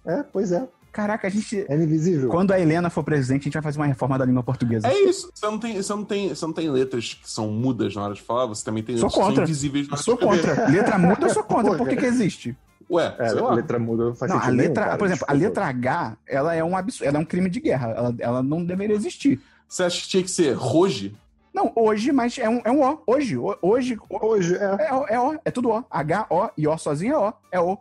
É, 0.06 0.22
pois 0.32 0.52
é. 0.52 0.66
Caraca, 0.92 1.26
a 1.28 1.30
gente. 1.30 1.64
É 1.68 1.76
invisível. 1.76 2.28
Quando 2.28 2.50
a 2.52 2.58
Helena 2.58 2.90
for 2.90 3.04
presidente, 3.04 3.42
a 3.42 3.44
gente 3.44 3.54
vai 3.54 3.62
fazer 3.62 3.78
uma 3.78 3.86
reforma 3.86 4.18
da 4.18 4.24
língua 4.24 4.42
portuguesa. 4.42 4.88
É 4.88 4.98
isso. 5.04 5.30
Você 5.34 5.46
não, 5.46 5.58
tem, 5.58 5.76
você, 5.80 5.92
não 5.92 6.04
tem, 6.04 6.28
você 6.30 6.46
não 6.46 6.52
tem 6.52 6.70
letras 6.70 7.14
que 7.14 7.30
são 7.30 7.48
mudas 7.48 7.94
na 7.94 8.02
hora 8.04 8.14
de 8.14 8.22
falar, 8.22 8.46
você 8.46 8.64
também 8.64 8.82
tem 8.82 8.96
Sou 8.96 9.04
letras 9.06 9.14
que 9.14 9.20
são 9.20 9.28
contra. 9.28 9.44
invisíveis 9.44 9.86
na 9.86 9.94
hora 9.94 10.02
sou 10.02 10.16
de 10.16 10.24
escrever. 10.24 10.56
contra. 10.56 10.68
Letra 10.72 10.98
muda, 10.98 11.26
eu 11.26 11.30
sou 11.30 11.42
contra. 11.44 11.76
Por 11.76 11.88
que, 11.88 11.96
que 11.96 12.04
existe? 12.06 12.56
Ué, 12.90 13.14
É, 13.18 13.28
sei 13.28 13.38
a 13.38 13.42
lá. 13.42 13.54
letra 13.54 13.78
muda, 13.78 14.14
faz 14.14 14.30
Não, 14.32 14.38
a 14.38 14.46
nenhum, 14.46 14.56
letra, 14.56 14.84
cara, 14.84 14.96
por 14.98 15.06
exemplo, 15.06 15.26
a 15.28 15.32
desculpa. 15.34 15.48
letra 15.62 15.66
H, 15.66 16.16
ela 16.26 16.54
é 16.54 16.64
um 16.64 16.76
absurdo, 16.76 17.08
ela 17.08 17.18
é 17.18 17.20
um 17.20 17.24
crime 17.24 17.50
de 17.50 17.60
guerra. 17.60 17.90
Ela, 17.90 18.14
ela 18.18 18.42
não 18.42 18.64
deveria 18.64 18.96
existir. 18.96 19.40
Você 19.68 19.82
acha 19.82 20.00
que 20.02 20.08
tinha 20.08 20.22
que 20.22 20.30
ser 20.30 20.52
roge? 20.54 21.14
Não, 21.52 21.72
hoje, 21.74 22.12
mas 22.12 22.38
é 22.38 22.48
um, 22.48 22.60
é 22.64 22.70
um 22.70 22.82
O. 22.82 23.02
Hoje, 23.06 23.36
hoje, 23.60 23.98
Hoje, 24.08 24.56
é. 24.56 24.86
é, 24.88 24.94
O, 24.94 25.06
é 25.08 25.20
O, 25.20 25.40
é 25.44 25.50
tudo 25.50 25.70
O. 25.70 25.84
H, 25.90 26.26
O 26.30 26.48
e 26.56 26.66
O 26.68 26.78
sozinho 26.78 27.14
é 27.14 27.18
O. 27.18 27.32
É 27.52 27.60
O. 27.60 27.78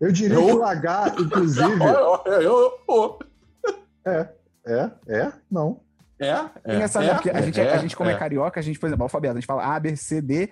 Eu 0.00 0.10
diria 0.10 0.36
Eu- 0.36 0.46
que 0.46 0.52
o 0.52 0.64
H, 0.64 1.14
inclusive. 1.20 1.82
Ó, 1.82 2.24
ó, 2.26 2.72
ó. 2.88 3.18
é, 4.04 4.28
é, 4.66 4.90
é, 5.08 5.32
não. 5.50 5.80
É, 6.18 6.26
é. 6.30 6.34
É, 6.64 6.78
né? 6.78 6.88
Porque 7.14 7.30
a 7.30 7.40
gente, 7.42 7.60
é, 7.60 7.72
a 7.74 7.76
gente, 7.78 7.94
como 7.94 8.10
é. 8.10 8.14
é. 8.14 8.16
carioca, 8.16 8.58
a 8.58 8.62
gente, 8.62 8.78
por 8.78 8.86
exemplo, 8.86 9.04
alfabeto, 9.04 9.32
a 9.34 9.40
gente 9.40 9.46
fala 9.46 9.64
A, 9.64 9.78
B, 9.78 9.94
C, 9.94 10.20
D, 10.20 10.48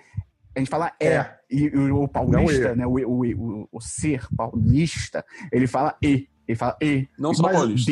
a 0.57 0.59
gente 0.59 0.69
fala 0.69 0.91
E. 0.99 1.05
É. 1.05 1.37
E, 1.49 1.69
o, 1.69 2.03
o 2.03 2.07
paulista, 2.07 2.67
Não 2.69 2.73
E. 2.73 2.75
né? 2.75 2.87
O, 2.87 2.91
o, 3.09 3.25
o, 3.25 3.69
o 3.71 3.81
ser 3.81 4.25
paulista, 4.35 5.23
ele 5.51 5.67
fala 5.67 5.95
E. 6.01 6.27
Ele 6.47 6.57
fala 6.57 6.75
E. 6.81 7.07
Não 7.17 7.33
só 7.33 7.49
paulista. 7.49 7.91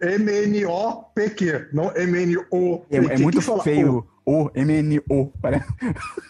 É, 0.00 0.14
M-N-O-P-Q, 0.16 1.68
não 1.72 1.90
M-N-O. 1.96 2.84
É, 2.90 2.96
é 2.96 3.18
muito 3.18 3.40
feio. 3.62 4.06
O, 4.26 4.50
M-N-O. 4.54 5.32
Parece. 5.40 5.66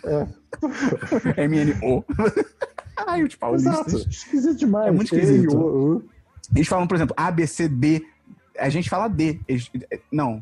M-N-O. 1.36 2.04
Ai, 2.96 3.22
os 3.24 3.34
Exato, 3.34 3.38
paulistas. 3.40 4.06
esquisito 4.06 4.56
demais. 4.56 4.86
É 4.88 4.90
muito 4.92 5.14
E, 5.14 5.18
esquisito. 5.18 5.56
o, 5.56 5.96
o. 5.96 6.04
Eles 6.54 6.68
falam, 6.68 6.86
por 6.86 6.94
exemplo, 6.94 7.14
A, 7.16 7.30
B, 7.30 7.46
C, 7.46 7.68
D. 7.68 8.04
A 8.58 8.68
gente 8.68 8.88
fala 8.88 9.08
D. 9.08 9.40
Eles- 9.48 9.70
não. 10.12 10.40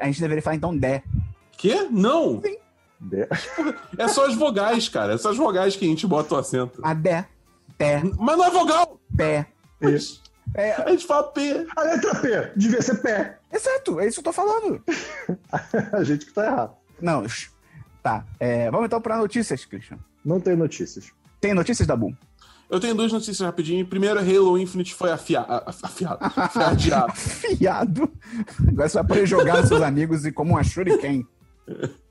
A 0.00 0.06
gente 0.06 0.20
deveria 0.20 0.42
falar, 0.42 0.56
então, 0.56 0.76
D. 0.76 1.02
Quê? 1.58 1.86
Não! 1.90 2.40
D. 3.00 3.26
É 3.98 4.08
só 4.08 4.26
as 4.26 4.34
vogais, 4.34 4.88
cara. 4.88 5.14
É 5.14 5.18
só 5.18 5.30
as 5.30 5.36
vogais 5.36 5.76
que 5.76 5.84
a 5.84 5.88
gente 5.88 6.06
bota 6.06 6.34
o 6.34 6.38
acento. 6.38 6.80
A 6.82 6.94
D. 6.94 7.24
Té. 7.78 8.02
Mas 8.18 8.38
não 8.38 8.44
é 8.44 8.50
vogal! 8.50 9.00
Pé. 9.16 9.46
P. 9.78 9.98
É, 10.54 10.72
A 10.82 10.90
gente 10.90 11.06
fala 11.06 11.24
P. 11.24 11.66
A 11.76 11.82
letra 11.82 12.14
P 12.14 12.52
devia 12.56 12.80
ser 12.80 13.02
pé. 13.02 13.38
exato, 13.52 14.00
é 14.00 14.06
isso 14.06 14.22
que 14.22 14.28
eu 14.28 14.32
tô 14.32 14.32
falando. 14.32 14.82
A 15.92 16.02
gente 16.04 16.24
que 16.24 16.32
tá 16.32 16.46
errado. 16.46 16.74
Não, 17.00 17.24
tá. 18.02 18.24
É, 18.40 18.70
vamos 18.70 18.86
então 18.86 19.00
pra 19.00 19.18
notícias, 19.18 19.64
Christian. 19.64 19.98
Não 20.24 20.40
tem 20.40 20.56
notícias. 20.56 21.12
Tem 21.40 21.52
notícias 21.52 21.86
da 21.86 21.94
Boom? 21.96 22.14
Eu 22.70 22.80
tenho 22.80 22.94
duas 22.94 23.12
notícias 23.12 23.40
rapidinho. 23.40 23.86
Primeiro, 23.86 24.18
Halo 24.18 24.58
Infinite 24.58 24.94
foi 24.94 25.12
afia... 25.12 25.40
afiado. 25.40 26.18
Foi 26.50 26.64
adiado. 26.64 27.12
Fiado. 27.14 28.10
Agora 28.66 28.88
você 28.88 28.94
vai 28.98 29.06
poder 29.06 29.26
jogar 29.26 29.60
com 29.60 29.66
seus 29.68 29.82
amigos 29.82 30.24
e 30.26 30.32
como 30.32 30.52
uma 30.52 30.64
shuriken. 30.64 31.26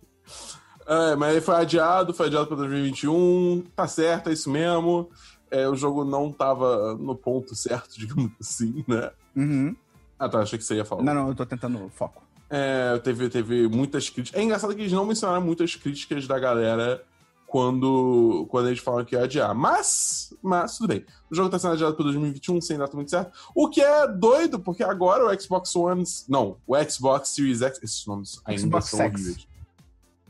É, 0.87 1.15
mas 1.15 1.31
ele 1.31 1.41
foi 1.41 1.55
adiado, 1.55 2.13
foi 2.13 2.27
adiado 2.27 2.47
pra 2.47 2.55
2021. 2.57 3.63
Tá 3.75 3.87
certo, 3.87 4.29
é 4.29 4.33
isso 4.33 4.49
mesmo. 4.49 5.09
É, 5.49 5.67
o 5.67 5.75
jogo 5.75 6.03
não 6.03 6.31
tava 6.31 6.95
no 6.95 7.15
ponto 7.15 7.55
certo, 7.55 7.95
digamos 7.97 8.31
assim, 8.39 8.83
né? 8.87 9.11
Uhum. 9.35 9.75
Ah, 10.17 10.29
tá, 10.29 10.39
achei 10.39 10.57
que 10.57 10.65
você 10.65 10.75
ia 10.75 10.85
falar. 10.85 11.03
Não, 11.03 11.13
não, 11.13 11.27
eu 11.29 11.35
tô 11.35 11.45
tentando 11.45 11.89
foco. 11.89 12.23
É, 12.49 12.97
teve, 12.99 13.29
teve 13.29 13.67
muitas 13.67 14.09
críticas. 14.09 14.39
É 14.39 14.43
engraçado 14.43 14.73
que 14.75 14.81
eles 14.81 14.91
não 14.91 15.05
mencionaram 15.05 15.41
muitas 15.41 15.75
críticas 15.75 16.27
da 16.27 16.37
galera 16.39 17.03
quando, 17.47 18.45
quando 18.49 18.67
eles 18.67 18.79
falaram 18.79 19.05
que 19.05 19.15
ia 19.15 19.23
adiar. 19.23 19.53
Mas, 19.55 20.33
mas, 20.41 20.77
tudo 20.77 20.87
bem. 20.87 21.05
O 21.29 21.35
jogo 21.35 21.49
tá 21.49 21.57
sendo 21.57 21.73
adiado 21.73 21.95
para 21.95 22.03
2021, 22.03 22.61
sem 22.61 22.77
data 22.77 22.95
muito 22.95 23.09
certa. 23.09 23.31
O 23.53 23.69
que 23.69 23.81
é 23.81 24.07
doido, 24.07 24.59
porque 24.59 24.83
agora 24.83 25.25
o 25.25 25.41
Xbox 25.41 25.75
One. 25.75 26.03
Não, 26.29 26.57
o 26.67 26.75
Xbox 26.83 27.29
Series 27.29 27.61
X. 27.61 27.79
Esses 27.81 28.05
nomes 28.05 28.41
ainda 28.45 28.61
Xbox 28.61 28.85
são 28.89 28.99
X. 28.99 29.13
horríveis. 29.13 29.47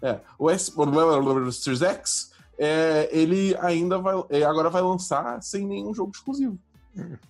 É, 0.02 0.20
o 0.38 0.56
Xbox 0.58 1.58
Series 1.58 1.82
X, 1.82 2.32
é, 2.58 3.10
ele 3.12 3.56
ainda 3.60 3.98
vai. 3.98 4.16
é, 4.30 4.44
agora 4.44 4.70
vai 4.70 4.82
lançar 4.82 5.42
sem 5.42 5.66
nenhum 5.66 5.94
jogo 5.94 6.12
exclusivo. 6.14 6.58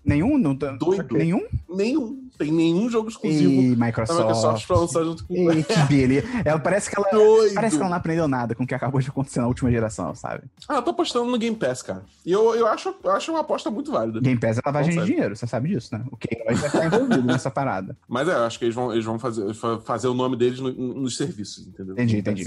Nenhum? 0.03 0.38
Não 0.38 0.55
tá... 0.55 0.72
Doido. 0.74 1.16
Nenhum? 1.16 1.47
Nenhum. 1.68 2.24
Tem 2.38 2.51
nenhum 2.51 2.89
jogo 2.89 3.09
exclusivo 3.09 3.51
E 3.51 3.75
da 3.75 3.86
Microsoft. 3.86 4.19
Microsoft 4.19 4.67
pra 4.67 4.77
lançar 4.77 5.03
junto 5.03 5.25
com 5.25 5.33
o 5.33 5.51
E 5.53 5.63
que 5.63 5.79
beleza. 5.88 6.27
Ela 6.43 6.59
parece 6.59 6.89
que 6.89 6.99
ela. 6.99 7.07
Doido. 7.11 7.53
Parece 7.55 7.75
que 7.75 7.81
ela 7.81 7.89
não 7.89 7.97
aprendeu 7.97 8.27
nada 8.27 8.53
com 8.55 8.63
o 8.63 8.67
que 8.67 8.73
acabou 8.75 8.99
de 9.01 9.09
acontecer 9.09 9.39
na 9.39 9.47
última 9.47 9.71
geração, 9.71 10.13
sabe? 10.15 10.43
Ah, 10.67 10.75
eu 10.75 10.81
tô 10.81 10.91
apostando 10.91 11.29
no 11.31 11.38
Game 11.38 11.55
Pass, 11.55 11.81
cara. 11.81 12.03
E 12.25 12.31
eu, 12.31 12.53
eu, 12.55 12.67
acho, 12.67 12.93
eu 13.03 13.11
acho 13.11 13.31
uma 13.31 13.41
aposta 13.41 13.69
muito 13.71 13.91
válida. 13.91 14.19
Game 14.19 14.39
Pass 14.39 14.57
é 14.57 14.61
lavagem 14.65 14.97
de 14.99 15.05
dinheiro, 15.05 15.36
você 15.36 15.47
sabe 15.47 15.69
disso, 15.69 15.95
né? 15.95 16.03
O 16.11 16.17
que 16.17 16.43
vai 16.43 16.53
estar 16.55 16.86
envolvido 16.86 17.23
nessa 17.23 17.49
parada. 17.49 17.97
Mas 18.07 18.27
é, 18.27 18.33
eu 18.33 18.43
acho 18.43 18.59
que 18.59 18.65
eles 18.65 18.75
vão, 18.75 18.91
eles 18.91 19.05
vão 19.05 19.17
fazer, 19.19 19.53
fa- 19.53 19.79
fazer 19.79 20.07
o 20.07 20.13
nome 20.13 20.36
deles 20.36 20.59
no- 20.59 20.71
nos 20.73 21.15
serviços, 21.17 21.67
entendeu? 21.67 21.93
Entendi, 21.93 22.17
entendi. 22.17 22.45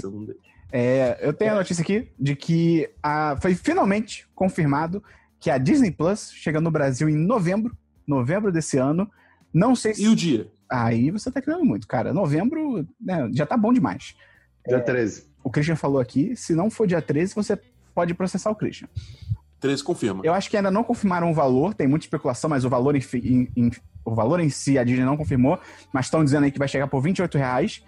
É, 0.71 1.17
eu 1.21 1.33
tenho 1.33 1.51
a 1.53 1.55
notícia 1.55 1.81
aqui 1.81 2.07
de 2.19 2.35
que 2.35 2.89
a- 3.01 3.35
foi 3.41 3.55
finalmente 3.55 4.27
confirmado 4.35 5.03
que 5.39 5.49
a 5.49 5.57
Disney 5.57 5.89
Plus 5.91 6.31
chega 6.33 6.59
no 6.61 6.69
Brasil 6.69 7.07
em 7.09 7.15
novembro, 7.15 7.75
novembro 8.05 8.51
desse 8.51 8.77
ano. 8.77 9.09
Não 9.53 9.75
sei 9.75 9.93
se. 9.93 10.03
E 10.03 10.07
o 10.07 10.15
dia? 10.15 10.47
Aí 10.69 11.09
você 11.11 11.31
tá 11.31 11.41
criando 11.41 11.65
muito, 11.65 11.87
cara. 11.87 12.13
Novembro 12.13 12.87
né, 13.01 13.29
já 13.33 13.45
tá 13.45 13.57
bom 13.57 13.73
demais. 13.73 14.15
Dia 14.67 14.79
13. 14.79 15.27
O 15.43 15.49
Christian 15.49 15.75
falou 15.75 15.99
aqui, 15.99 16.35
se 16.35 16.53
não 16.53 16.69
for 16.69 16.85
dia 16.85 17.01
13, 17.01 17.33
você 17.33 17.59
pode 17.95 18.13
processar 18.13 18.51
o 18.51 18.55
Christian. 18.55 18.87
13 19.59 19.83
confirma. 19.83 20.21
Eu 20.23 20.33
acho 20.33 20.49
que 20.49 20.55
ainda 20.55 20.69
não 20.71 20.83
confirmaram 20.83 21.29
o 21.31 21.33
valor, 21.33 21.73
tem 21.73 21.87
muita 21.87 22.05
especulação, 22.05 22.49
mas 22.49 22.63
o 22.63 22.69
valor 22.69 22.95
em, 22.95 23.01
em- 23.15 23.47
em- 23.55 23.71
o 24.05 24.13
valor 24.15 24.39
em 24.39 24.49
si 24.49 24.77
a 24.77 24.83
Disney 24.83 25.03
não 25.03 25.17
confirmou, 25.17 25.59
mas 25.91 26.05
estão 26.05 26.23
dizendo 26.23 26.43
aí 26.45 26.51
que 26.51 26.59
vai 26.59 26.67
chegar 26.67 26.87
por 26.87 27.01
28 27.01 27.37
reais. 27.37 27.83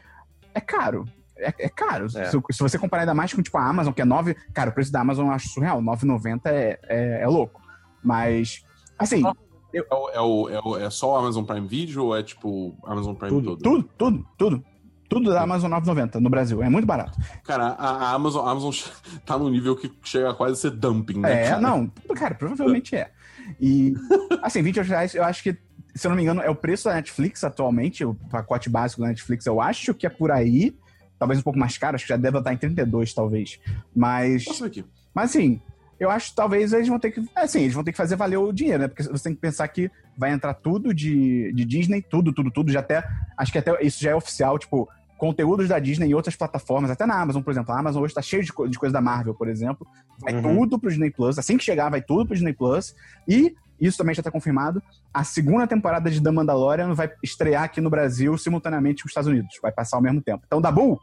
É 0.53 0.59
caro. 0.59 1.05
É, 1.37 1.53
é 1.59 1.69
caro. 1.69 2.05
É. 2.15 2.25
Se, 2.25 2.37
se 2.51 2.59
você 2.59 2.77
comparar 2.77 3.03
ainda 3.03 3.13
mais 3.13 3.33
com 3.33 3.41
tipo 3.41 3.57
a 3.57 3.65
Amazon, 3.65 3.93
que 3.93 4.01
é 4.01 4.05
9. 4.05 4.35
Cara, 4.53 4.69
o 4.69 4.73
preço 4.73 4.91
da 4.91 5.01
Amazon 5.01 5.27
eu 5.27 5.31
acho 5.33 5.49
surreal. 5.49 5.81
9,90 5.81 6.41
é, 6.47 6.79
é, 6.89 7.21
é 7.21 7.27
louco. 7.27 7.61
Mas, 8.03 8.63
assim, 8.97 9.25
É, 9.25 9.31
o, 9.79 10.09
é, 10.09 10.19
o, 10.21 10.49
é, 10.49 10.59
o- 10.63 10.77
é 10.77 10.89
só 10.89 11.13
o 11.13 11.15
Amazon 11.15 11.43
Prime 11.45 11.67
Video 11.67 12.05
ou 12.05 12.15
é 12.17 12.21
tipo 12.23 12.75
Amazon 12.85 13.15
Prime 13.15 13.29
Tudo, 13.31 13.57
todo? 13.57 13.61
tudo, 13.63 13.89
tudo, 13.97 14.25
tudo. 14.37 14.65
Tudo 15.09 15.29
da 15.29 15.41
Amazon 15.41 15.69
9,90 15.73 16.21
no 16.21 16.29
Brasil. 16.29 16.63
É 16.63 16.69
muito 16.69 16.85
barato. 16.85 17.19
Cara, 17.43 17.67
a, 17.77 17.89
a 18.11 18.13
Amazon, 18.13 18.47
a 18.47 18.51
Amazon 18.51 18.71
tá 19.25 19.37
num 19.37 19.49
nível 19.49 19.75
que 19.75 19.91
chega 20.05 20.29
a 20.29 20.33
quase 20.33 20.55
ser 20.61 20.71
dumping, 20.71 21.19
né? 21.19 21.33
É, 21.43 21.49
cara? 21.49 21.61
não, 21.61 21.91
cara, 22.15 22.33
provavelmente 22.33 22.95
é. 22.95 23.11
E, 23.59 23.93
assim, 24.41 24.61
28 24.61 24.87
reais, 24.87 25.13
eu 25.13 25.23
acho 25.25 25.43
que, 25.43 25.57
se 25.93 26.07
eu 26.07 26.09
não 26.09 26.15
me 26.15 26.23
engano, 26.23 26.39
é 26.41 26.49
o 26.49 26.55
preço 26.55 26.85
da 26.87 26.95
Netflix 26.95 27.43
atualmente, 27.43 28.05
o 28.05 28.13
pacote 28.29 28.69
básico 28.69 29.01
da 29.01 29.09
Netflix, 29.09 29.45
eu 29.45 29.59
acho 29.59 29.93
que 29.93 30.07
é 30.07 30.09
por 30.09 30.31
aí, 30.31 30.73
talvez 31.19 31.41
um 31.41 31.43
pouco 31.43 31.59
mais 31.59 31.77
caro, 31.77 31.95
acho 31.95 32.05
que 32.05 32.09
já 32.09 32.15
deve 32.17 32.37
estar 32.37 32.53
em 32.53 32.57
32, 32.57 33.13
talvez. 33.13 33.59
Mas, 33.93 34.45
Posso 34.45 34.61
ver 34.63 34.67
aqui. 34.69 34.85
mas 35.13 35.31
assim, 35.31 35.61
eu 36.01 36.09
acho 36.09 36.31
que 36.31 36.35
talvez 36.35 36.73
eles 36.73 36.87
vão 36.87 36.97
ter 36.99 37.11
que, 37.11 37.23
assim, 37.35 37.61
eles 37.61 37.73
vão 37.73 37.83
ter 37.83 37.91
que 37.91 37.97
fazer 37.97 38.15
valer 38.15 38.37
o 38.37 38.51
dinheiro, 38.51 38.79
né? 38.81 38.87
Porque 38.87 39.03
você 39.03 39.23
tem 39.25 39.35
que 39.35 39.39
pensar 39.41 39.67
que 39.67 39.89
vai 40.17 40.31
entrar 40.31 40.53
tudo 40.55 40.93
de, 40.93 41.53
de 41.53 41.63
Disney, 41.63 42.01
tudo, 42.01 42.33
tudo, 42.33 42.49
tudo, 42.49 42.71
já 42.71 42.79
até, 42.79 43.03
acho 43.37 43.51
que 43.51 43.57
até 43.59 43.71
isso 43.85 44.01
já 44.03 44.11
é 44.11 44.15
oficial, 44.15 44.57
tipo, 44.57 44.89
conteúdos 45.17 45.67
da 45.69 45.77
Disney 45.77 46.07
em 46.09 46.13
outras 46.15 46.35
plataformas, 46.35 46.89
até 46.89 47.05
na 47.05 47.21
Amazon, 47.21 47.43
por 47.43 47.51
exemplo. 47.51 47.71
A 47.71 47.79
Amazon 47.79 48.01
hoje 48.01 48.13
tá 48.15 48.21
cheio 48.23 48.43
de, 48.43 48.51
co- 48.51 48.67
de 48.67 48.79
coisa 48.79 48.91
da 48.91 48.99
Marvel, 49.01 49.35
por 49.35 49.47
exemplo. 49.47 49.85
Vai 50.19 50.33
Uhum. 50.33 50.41
tudo 50.41 50.79
pro 50.79 50.89
Disney 50.89 51.11
Plus. 51.11 51.37
Assim 51.37 51.57
que 51.57 51.63
chegar, 51.63 51.89
vai 51.89 52.01
tudo 52.01 52.25
pro 52.25 52.33
Disney 52.35 52.53
Plus. 52.53 52.95
E, 53.27 53.55
isso 53.79 53.97
também 53.99 54.15
já 54.15 54.23
tá 54.23 54.31
confirmado, 54.31 54.81
a 55.13 55.23
segunda 55.23 55.67
temporada 55.67 56.09
de 56.09 56.21
The 56.21 56.31
Mandalorian 56.31 56.93
vai 56.95 57.11
estrear 57.23 57.63
aqui 57.63 57.79
no 57.79 57.89
Brasil 57.91 58.35
simultaneamente 58.37 59.03
com 59.03 59.07
os 59.07 59.11
Estados 59.11 59.29
Unidos. 59.29 59.55
Vai 59.61 59.71
passar 59.71 59.97
ao 59.97 60.01
mesmo 60.01 60.21
tempo. 60.21 60.43
Então, 60.47 60.59
Dabu, 60.59 60.99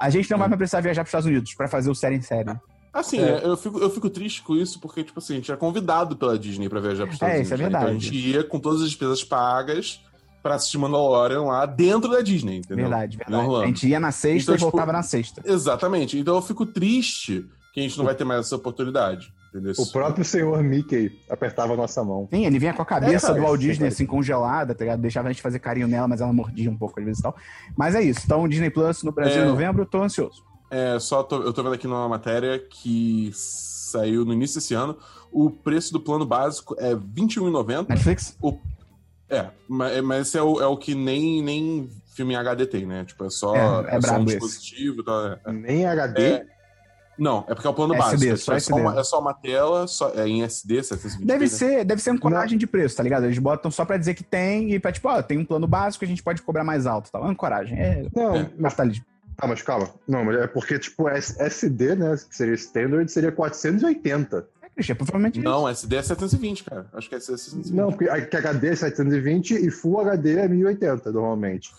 a 0.00 0.10
gente 0.10 0.28
não 0.30 0.38
vai 0.38 0.48
mais 0.48 0.58
precisar 0.58 0.80
viajar 0.80 1.02
pros 1.02 1.10
Estados 1.10 1.26
Unidos 1.26 1.54
pra 1.54 1.68
fazer 1.68 1.90
o 1.90 1.94
série 1.94 2.16
em 2.16 2.22
série. 2.22 2.50
Assim, 2.92 3.20
É. 3.20 3.40
eu, 3.44 3.56
fico, 3.56 3.78
eu 3.78 3.88
fico 3.90 4.10
triste 4.10 4.42
com 4.42 4.56
isso, 4.56 4.80
porque, 4.80 5.04
tipo 5.04 5.18
assim, 5.20 5.34
a 5.34 5.36
gente 5.36 5.52
é 5.52 5.56
convidado 5.56 6.16
pela 6.16 6.38
Disney 6.38 6.68
pra 6.68 6.80
viajar 6.80 7.04
pros 7.04 7.14
Estados 7.14 7.34
É, 7.34 7.36
Unidos. 7.38 7.52
isso 7.52 7.54
é 7.54 7.62
né? 7.62 7.68
Então 7.68 7.80
a 7.80 7.84
verdade. 7.84 8.04
gente 8.04 8.28
ia 8.30 8.42
com 8.44 8.58
todas 8.58 8.80
as 8.82 8.88
despesas 8.88 9.22
pagas 9.22 10.00
pra 10.42 10.54
assistir 10.56 10.78
Mandalorian 10.78 11.42
lá 11.42 11.66
dentro 11.66 12.10
da 12.10 12.20
Disney, 12.20 12.56
entendeu? 12.58 12.88
Verdade, 12.88 13.16
verdade. 13.16 13.54
A 13.62 13.66
gente 13.66 13.86
ia 13.88 14.00
na 14.00 14.10
sexta 14.10 14.42
Então, 14.52 14.54
e 14.54 14.58
tipo, 14.58 14.70
voltava 14.70 14.92
na 14.92 15.02
sexta. 15.02 15.42
Exatamente. 15.44 16.18
Então 16.18 16.34
eu 16.34 16.42
fico 16.42 16.66
triste 16.66 17.46
que 17.72 17.78
a 17.80 17.82
gente 17.82 17.96
não 17.96 18.04
vai 18.04 18.14
ter 18.14 18.24
mais 18.24 18.46
essa 18.46 18.56
oportunidade. 18.56 19.32
Entendeu? 19.50 19.72
O 19.78 19.86
próprio 19.90 20.24
senhor 20.24 20.62
Mickey 20.62 21.10
apertava 21.28 21.74
a 21.74 21.76
nossa 21.76 22.02
mão. 22.04 22.28
Sim, 22.32 22.46
ele 22.46 22.58
vinha 22.58 22.72
com 22.72 22.82
a 22.82 22.86
cabeça 22.86 23.26
É, 23.26 23.28
cara, 23.30 23.34
do 23.34 23.42
Walt 23.46 23.60
é 23.60 23.66
Disney, 23.66 23.88
assim, 23.88 24.06
congelada, 24.06 24.74
tá 24.76 24.84
ligado? 24.84 25.00
Deixava 25.00 25.28
a 25.28 25.32
gente 25.32 25.42
fazer 25.42 25.58
carinho 25.58 25.88
nela, 25.88 26.06
mas 26.06 26.20
ela 26.20 26.32
mordia 26.32 26.70
um 26.70 26.76
pouco 26.76 26.98
às 27.00 27.04
vezes 27.04 27.18
e 27.18 27.22
tal. 27.22 27.36
Mas 27.76 27.94
é 27.96 28.02
isso. 28.02 28.20
Então, 28.24 28.46
Disney 28.48 28.70
Plus 28.70 29.02
no 29.02 29.10
Brasil 29.12 29.42
É. 29.42 29.44
em 29.44 29.48
novembro, 29.48 29.84
tô 29.84 30.02
ansioso. 30.02 30.42
É, 30.70 30.98
só 31.00 31.22
tô- 31.22 31.42
eu 31.42 31.52
tô 31.52 31.62
vendo 31.62 31.74
aqui 31.74 31.86
numa 31.86 32.08
matéria 32.08 32.58
que 32.58 33.30
saiu 33.34 34.24
no 34.24 34.32
início 34.32 34.60
desse 34.60 34.72
ano. 34.74 34.96
O 35.32 35.50
preço 35.50 35.92
do 35.92 36.00
plano 36.00 36.24
básico 36.24 36.76
é 36.78 36.90
R$21,90. 36.94 37.88
Netflix? 37.88 38.36
É, 39.28 39.46
mas, 39.68 40.00
mas 40.02 40.28
esse 40.28 40.38
é 40.38 40.42
o, 40.42 40.60
é 40.60 40.66
o 40.66 40.76
que 40.76 40.94
nem, 40.94 41.42
nem 41.42 41.88
filme 42.14 42.34
em 42.34 42.36
HD 42.36 42.66
tem, 42.66 42.84
né? 42.86 43.04
Tipo, 43.04 43.24
é 43.26 43.30
só, 43.30 43.54
É, 43.54 43.60
é 43.60 43.90
só 43.90 43.96
um 43.96 44.00
brabo 44.00 44.24
esse. 44.30 44.38
dispositivo 44.38 45.02
tal. 45.04 45.26
é. 45.26 45.38
Nem 45.52 45.86
HD. 45.86 46.22
É, 46.22 46.46
Não, 47.18 47.44
é 47.48 47.54
porque 47.54 47.66
é 47.66 47.70
o 47.70 47.74
plano 47.74 47.94
SD, 47.94 48.30
básico. 48.30 48.36
só 48.38 48.52
é, 48.54 48.60
só 48.60 48.76
uma, 48.76 48.98
é 49.00 49.04
só 49.04 49.20
uma 49.20 49.34
tela, 49.34 49.86
só, 49.86 50.10
é 50.14 50.26
em 50.26 50.42
SD, 50.42 50.80
720p. 50.82 51.24
Deve 51.26 51.44
né? 51.44 51.48
ser, 51.50 51.84
deve 51.84 52.00
ser 52.02 52.10
ancoragem 52.10 52.56
de 52.58 52.66
preço, 52.66 52.96
tá 52.96 53.02
ligado? 53.02 53.24
Eles 53.26 53.38
botam 53.38 53.70
só 53.70 53.84
pra 53.84 53.96
dizer 53.96 54.14
que 54.14 54.24
tem 54.24 54.72
e 54.72 54.80
pra, 54.80 54.90
tipo, 54.90 55.08
ó, 55.08 55.20
tem 55.22 55.38
um 55.38 55.44
plano 55.44 55.66
básico, 55.66 56.04
a 56.04 56.08
gente 56.08 56.22
pode 56.22 56.42
cobrar 56.42 56.64
mais 56.64 56.86
alto 56.86 57.08
e 57.08 57.12
tal. 57.12 57.24
Ancoragem. 57.24 57.78
É 57.78 58.06
Não, 58.14 58.34
É. 58.36 58.44
capitalismo. 58.62 59.04
Tá, 59.40 59.46
mas 59.46 59.62
calma. 59.62 59.88
Não, 60.06 60.24
mas 60.24 60.36
é 60.36 60.46
porque, 60.46 60.78
tipo, 60.78 61.08
SD, 61.08 61.96
né, 61.96 62.16
que 62.28 62.36
seria 62.36 62.54
standard, 62.54 63.10
seria 63.10 63.32
480. 63.32 64.46
É, 64.62 64.68
Christian, 64.74 64.94
provavelmente 64.94 65.40
é 65.40 65.42
Não, 65.42 65.68
SD 65.68 65.96
é 65.96 66.02
720, 66.02 66.64
cara. 66.64 66.86
Acho 66.92 67.08
que 67.08 67.14
é 67.14 67.20
720. 67.20 67.74
Não, 67.74 67.92
porque 67.92 68.08
HD 68.08 68.68
é 68.68 68.76
720 68.76 69.54
e 69.54 69.70
Full 69.70 70.00
HD 70.00 70.38
é 70.38 70.48
1080, 70.48 71.12
normalmente. 71.12 71.72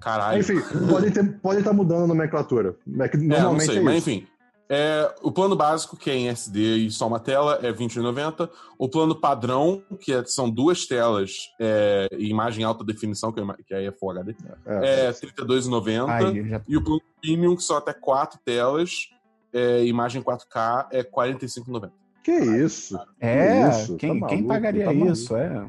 Caralho. 0.00 0.40
Enfim, 0.40 0.60
podem 0.88 1.08
estar 1.08 1.24
pode 1.42 1.62
tá 1.62 1.72
mudando 1.72 2.04
a 2.04 2.06
nomenclatura. 2.06 2.76
É 3.00 3.08
que 3.08 3.16
É, 3.16 3.20
não 3.20 3.28
normalmente 3.28 3.66
sei, 3.66 3.78
é, 3.78 3.80
mas 3.80 3.96
isso. 3.98 4.10
enfim. 4.10 4.26
É, 4.70 5.14
o 5.22 5.32
plano 5.32 5.56
básico, 5.56 5.96
que 5.96 6.10
é 6.10 6.14
em 6.14 6.28
SD 6.28 6.76
e 6.76 6.90
só 6.90 7.06
uma 7.06 7.18
tela, 7.18 7.58
é 7.62 7.70
R$21,90. 7.70 8.50
O 8.78 8.88
plano 8.88 9.14
padrão, 9.14 9.82
que 10.00 10.12
é- 10.12 10.24
são 10.26 10.50
duas 10.50 10.84
telas 10.86 11.48
é, 11.58 12.06
e 12.12 12.28
imagem 12.28 12.64
alta 12.64 12.84
definição, 12.84 13.32
que, 13.32 13.40
é 13.40 13.44
que 13.66 13.74
aí 13.74 13.86
é 13.86 13.92
Full 13.92 14.10
HD, 14.10 14.34
É. 14.66 15.06
é 15.06 15.10
R$32,90. 15.10 16.08
Aí, 16.10 16.48
já... 16.48 16.60
E 16.68 16.76
o 16.76 16.84
plano 16.84 17.00
premium, 17.20 17.56
que 17.56 17.62
são 17.62 17.76
até 17.78 17.94
quatro 17.94 18.38
telas, 18.44 19.08
é, 19.54 19.84
imagem 19.86 20.22
4K, 20.22 20.88
é 20.92 20.98
R$45,90. 20.98 21.90
Que 22.22 22.32
isso? 22.32 22.98
É, 23.18 23.70
isso? 23.70 23.96
quem, 23.96 24.20
Tá 24.20 24.26
quem 24.26 24.42
maluco, 24.42 24.48
pagaria 24.48 24.84
tá 24.84 24.92
isso? 24.92 25.34
É. 25.34 25.66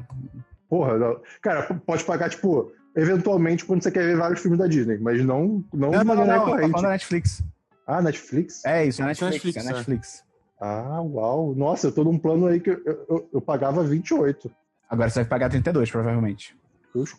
Porra, 0.68 0.98
não. 0.98 1.20
cara, 1.40 1.62
pode 1.86 2.04
pagar, 2.04 2.28
tipo, 2.28 2.70
eventualmente 2.94 3.64
quando 3.64 3.82
você 3.82 3.90
quer 3.90 4.04
ver 4.04 4.16
vários 4.18 4.40
filmes 4.40 4.58
da 4.58 4.66
Disney, 4.66 4.98
mas 4.98 5.24
não, 5.24 5.64
não, 5.72 5.90
Não, 5.90 6.00
de 6.00 6.04
não, 6.04 6.04
não, 6.04 6.04
maneira 6.04 6.26
não, 6.26 6.26
tá 6.26 6.44
recorrente. 6.44 6.70
falando 6.72 6.82
da 6.84 6.90
Netflix. 6.90 7.42
Ah, 7.90 8.00
Netflix? 8.02 8.64
É 8.64 8.86
isso, 8.86 9.02
é 9.02 9.10
Isso 9.12 9.24
é 9.24 9.30
Netflix, 9.30 9.56
Netflix, 9.56 9.56
é 9.56 9.60
é. 9.60 9.72
Netflix. 9.72 10.24
Ah, 10.60 11.00
uau. 11.02 11.54
Nossa, 11.56 11.88
eu 11.88 11.92
tô 11.92 12.04
num 12.04 12.18
plano 12.18 12.46
aí 12.46 12.60
que 12.60 12.70
eu, 12.70 12.80
eu, 13.08 13.28
eu 13.34 13.40
pagava 13.40 13.82
28. 13.82 14.50
Agora 14.88 15.08
você 15.10 15.20
vai 15.20 15.28
pagar 15.28 15.50
32, 15.50 15.90
provavelmente. 15.90 16.54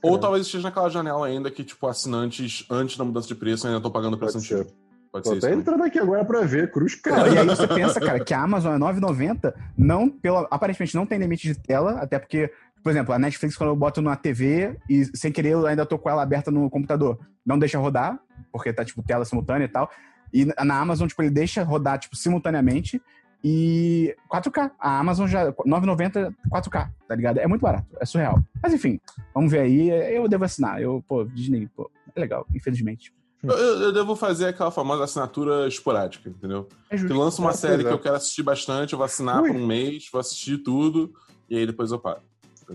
Ou 0.01 0.19
talvez 0.19 0.45
esteja 0.45 0.63
naquela 0.63 0.89
janela 0.89 1.26
ainda 1.28 1.49
que, 1.49 1.63
tipo, 1.63 1.88
assinantes, 1.88 2.65
antes 2.69 2.97
da 2.97 3.03
mudança 3.03 3.28
de 3.28 3.36
preço, 3.36 3.65
ainda 3.67 3.78
estão 3.78 3.91
pagando 3.91 4.13
o 4.15 4.17
preço 4.17 4.34
Pode 4.34 4.45
ser. 4.47 4.55
antigo. 4.55 4.72
Pode 5.11 5.24
Tô 5.26 5.30
ser 5.32 5.38
isso. 5.38 5.45
até 5.47 5.55
entrando 5.55 5.84
aqui 5.84 5.99
agora 5.99 6.24
pra 6.24 6.41
ver, 6.41 6.72
cruz 6.72 6.93
Não, 6.93 7.01
credo. 7.01 7.36
e 7.36 7.38
aí 7.38 7.45
você 7.45 7.67
pensa, 7.67 7.99
cara, 7.99 8.24
que 8.24 8.34
a 8.34 8.41
Amazon 8.41 8.76
é 8.76 8.80
9,90, 8.80 9.53
não 9.78 10.09
pela, 10.09 10.47
aparentemente 10.49 10.95
não 10.95 11.05
tem 11.05 11.19
limite 11.19 11.47
de 11.47 11.55
tela, 11.55 11.99
até 11.99 12.17
porque, 12.17 12.49
por 12.82 12.91
exemplo, 12.91 13.13
a 13.13 13.19
Netflix, 13.19 13.57
quando 13.57 13.72
eu 13.72 13.76
boto 13.76 14.01
na 14.01 14.15
TV 14.15 14.78
e 14.89 15.05
sem 15.17 15.32
querer 15.32 15.49
eu 15.51 15.65
ainda 15.67 15.86
tô 15.86 15.97
com 15.99 16.09
ela 16.09 16.22
aberta 16.24 16.49
no 16.49 16.69
computador, 16.69 17.19
não 17.45 17.59
deixa 17.59 17.78
rodar, 17.78 18.19
porque 18.53 18.72
tá, 18.72 18.86
tipo, 18.86 19.03
tela 19.03 19.26
simultânea 19.26 19.65
e 19.65 19.69
tal. 19.69 19.89
E 20.34 20.45
na 20.45 20.79
Amazon, 20.79 21.07
tipo, 21.07 21.21
ele 21.21 21.29
deixa 21.32 21.63
rodar, 21.63 21.99
tipo, 21.99 22.15
simultaneamente 22.15 23.01
e 23.43 24.15
4K. 24.32 24.71
A 24.79 24.99
Amazon 24.99 25.27
já, 25.27 25.51
9,90, 25.51 26.34
4K, 26.49 26.89
tá 27.07 27.15
ligado? 27.15 27.39
É 27.39 27.47
muito 27.47 27.61
barato, 27.61 27.88
é 27.99 28.05
surreal. 28.05 28.39
Mas 28.61 28.73
enfim, 28.73 28.99
vamos 29.34 29.51
ver 29.51 29.59
aí, 29.61 29.89
eu 30.15 30.27
devo 30.27 30.45
assinar. 30.45 30.82
Eu, 30.82 31.03
pô, 31.07 31.23
Disney, 31.25 31.67
pô, 31.75 31.89
é 32.15 32.19
legal, 32.19 32.45
infelizmente. 32.53 33.13
Eu, 33.43 33.55
eu- 33.57 33.91
devo 33.91 34.15
fazer 34.15 34.45
aquela 34.49 34.69
famosa 34.69 35.03
assinatura 35.03 35.67
esporádica, 35.67 36.29
entendeu? 36.29 36.67
É 36.91 36.95
Que 36.95 37.01
justo. 37.01 37.17
lança 37.17 37.41
uma 37.41 37.49
Ah, 37.49 37.53
série 37.53 37.82
é. 37.82 37.86
que 37.88 37.91
eu 37.91 37.97
quero 37.97 38.15
assistir 38.15 38.43
bastante, 38.43 38.93
eu 38.93 38.97
vou 38.97 39.05
assinar 39.05 39.41
Ui. 39.41 39.49
por 39.51 39.57
um 39.59 39.65
mês, 39.65 40.07
vou 40.11 40.21
assistir 40.21 40.59
tudo, 40.59 41.11
e 41.49 41.57
aí 41.57 41.65
depois 41.65 41.91
eu 41.91 41.97
paro. 41.97 42.19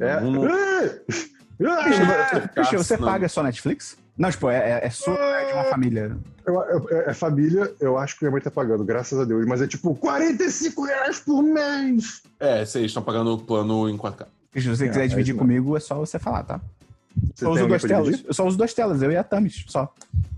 É. 0.01 0.21
Não- 0.21 0.43
você 2.77 2.99
paga 2.99 3.29
só 3.29 3.43
Netflix? 3.43 3.97
Não, 4.17 4.31
tipo, 4.31 4.49
é, 4.49 4.57
é, 4.83 4.87
é 4.87 4.91
sua, 4.91 5.15
é 5.15 5.47
de 5.47 5.53
uma 5.53 5.65
família. 5.65 6.17
Eu- 6.47 6.55
eu- 6.63 7.01
é 7.07 7.13
família, 7.13 7.71
eu 7.81 7.99
acho 7.99 8.17
que 8.19 8.25
minha 8.25 8.33
mãe 8.33 8.41
tá 8.41 8.51
pagando, 8.51 8.83
graças 8.85 9.19
a 9.19 9.25
Deus, 9.25 9.45
mas 9.47 9.61
é 9.61 9.67
tipo 9.67 9.95
45 9.95 10.85
reais 10.85 11.21
por 11.21 11.43
mês. 11.43 12.23
É, 12.41 12.65
vocês 12.65 12.87
estão 12.87 13.03
pagando 13.03 13.33
o 13.35 13.39
plano 13.39 13.89
em 13.89 13.97
4K. 13.97 14.27
Christian, 14.53 14.73
se 14.75 14.79
você 14.79 14.85
É, 14.85 14.89
quiser 14.89 15.05
é 15.05 15.09
dividir 15.09 15.33
isso 15.33 15.39
comigo, 15.39 15.77
é 15.77 15.81
só 15.81 15.97
você 15.97 16.19
falar, 16.19 16.45
tá? 16.45 16.61
Você 17.35 17.45
eu 17.45 17.51
uso 17.51 17.67
duas 17.67 17.83
telas. 17.83 18.05
dividir? 18.07 18.27
Eu 18.27 18.35
só 18.35 18.47
uso 18.47 18.57
duas 18.57 18.73
telas, 18.73 19.03
eu 19.03 19.11
e 19.13 19.17
a 19.17 19.25
Tamis, 19.25 19.65
só. 19.69 19.93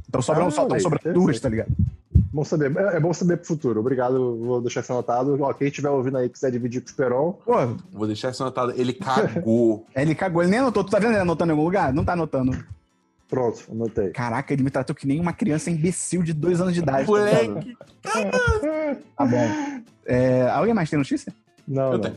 Então 0.08 0.22
sobram, 0.22 0.46
Ah, 0.46 0.50
só, 0.50 0.60
tão 0.62 0.70
velho, 0.70 0.80
sobrando 0.82 1.00
interessante. 1.02 1.24
duas, 1.26 1.40
tá 1.40 1.48
ligado? 1.48 1.68
Bom 2.32 2.44
saber. 2.44 2.76
É, 2.76 2.96
é 2.96 3.00
bom 3.00 3.12
saber 3.12 3.36
pro 3.36 3.46
futuro. 3.46 3.78
Obrigado, 3.80 4.36
vou 4.44 4.60
deixar 4.60 4.80
isso 4.80 4.92
anotado. 4.92 5.36
Ó, 5.40 5.52
quem 5.52 5.68
estiver 5.68 5.90
ouvindo 5.90 6.16
aí 6.18 6.28
quiser 6.28 6.50
dividir 6.50 6.80
com 6.80 6.86
o 6.86 6.90
Esperon. 6.90 7.32
Pô, 7.44 7.54
Vou 7.92 8.06
deixar 8.06 8.30
isso 8.30 8.42
anotado. 8.42 8.72
Ele 8.76 8.92
cagou. 8.92 9.86
ele 9.94 10.14
cagou, 10.14 10.42
ele 10.42 10.50
nem 10.50 10.60
anotou. 10.60 10.82
Tu 10.82 10.90
tá 10.90 10.98
vendo 10.98 11.10
ele 11.12 11.20
anotando 11.20 11.50
em 11.50 11.54
algum 11.54 11.64
lugar? 11.64 11.92
Não 11.92 12.04
tá 12.04 12.12
anotando. 12.14 12.56
Pronto, 13.28 13.64
anotei. 13.70 14.10
Caraca, 14.10 14.52
ele 14.52 14.62
me 14.62 14.70
tratou 14.70 14.96
que 14.96 15.06
nem 15.06 15.20
uma 15.20 15.32
criança 15.34 15.70
imbecil 15.70 16.22
de 16.22 16.32
dois 16.32 16.60
anos 16.60 16.72
de 16.74 16.80
idade. 16.80 17.04
tá? 17.04 17.10
Moleque. 17.12 17.76
Tá 19.16 19.26
bom. 19.26 19.82
É, 20.06 20.48
alguém 20.50 20.72
mais 20.74 20.88
tem 20.88 20.98
notícia? 20.98 21.32
Não, 21.66 21.92
Eu 21.92 21.92
não. 21.92 22.00
tenho. 22.00 22.16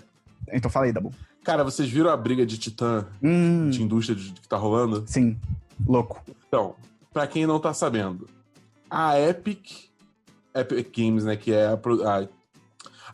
Então 0.54 0.72
fala 0.72 0.86
aí, 0.86 0.94
Dabu. 0.94 1.14
Cara, 1.44 1.64
vocês 1.64 1.90
viram 1.90 2.10
a 2.10 2.18
briga 2.18 2.46
de 2.46 2.58
Titã, 2.58 3.06
Hum, 3.22 3.70
de 3.70 3.82
indústria 3.84 4.16
de- 4.16 4.32
que 4.32 4.48
tá 4.48 4.58
rolando? 4.58 5.04
sim. 5.08 5.38
Louco. 5.86 6.22
Então, 6.48 6.76
pra 7.12 7.26
quem 7.26 7.48
não 7.48 7.60
tá 7.60 7.74
sabendo, 7.74 8.30
a 8.90 9.20
Epic, 9.20 9.90
Epic 10.54 10.96
Games, 10.96 11.26
né, 11.26 11.36
que 11.36 11.52
é 11.52 11.66
a, 11.66 11.74
a, 11.74 12.28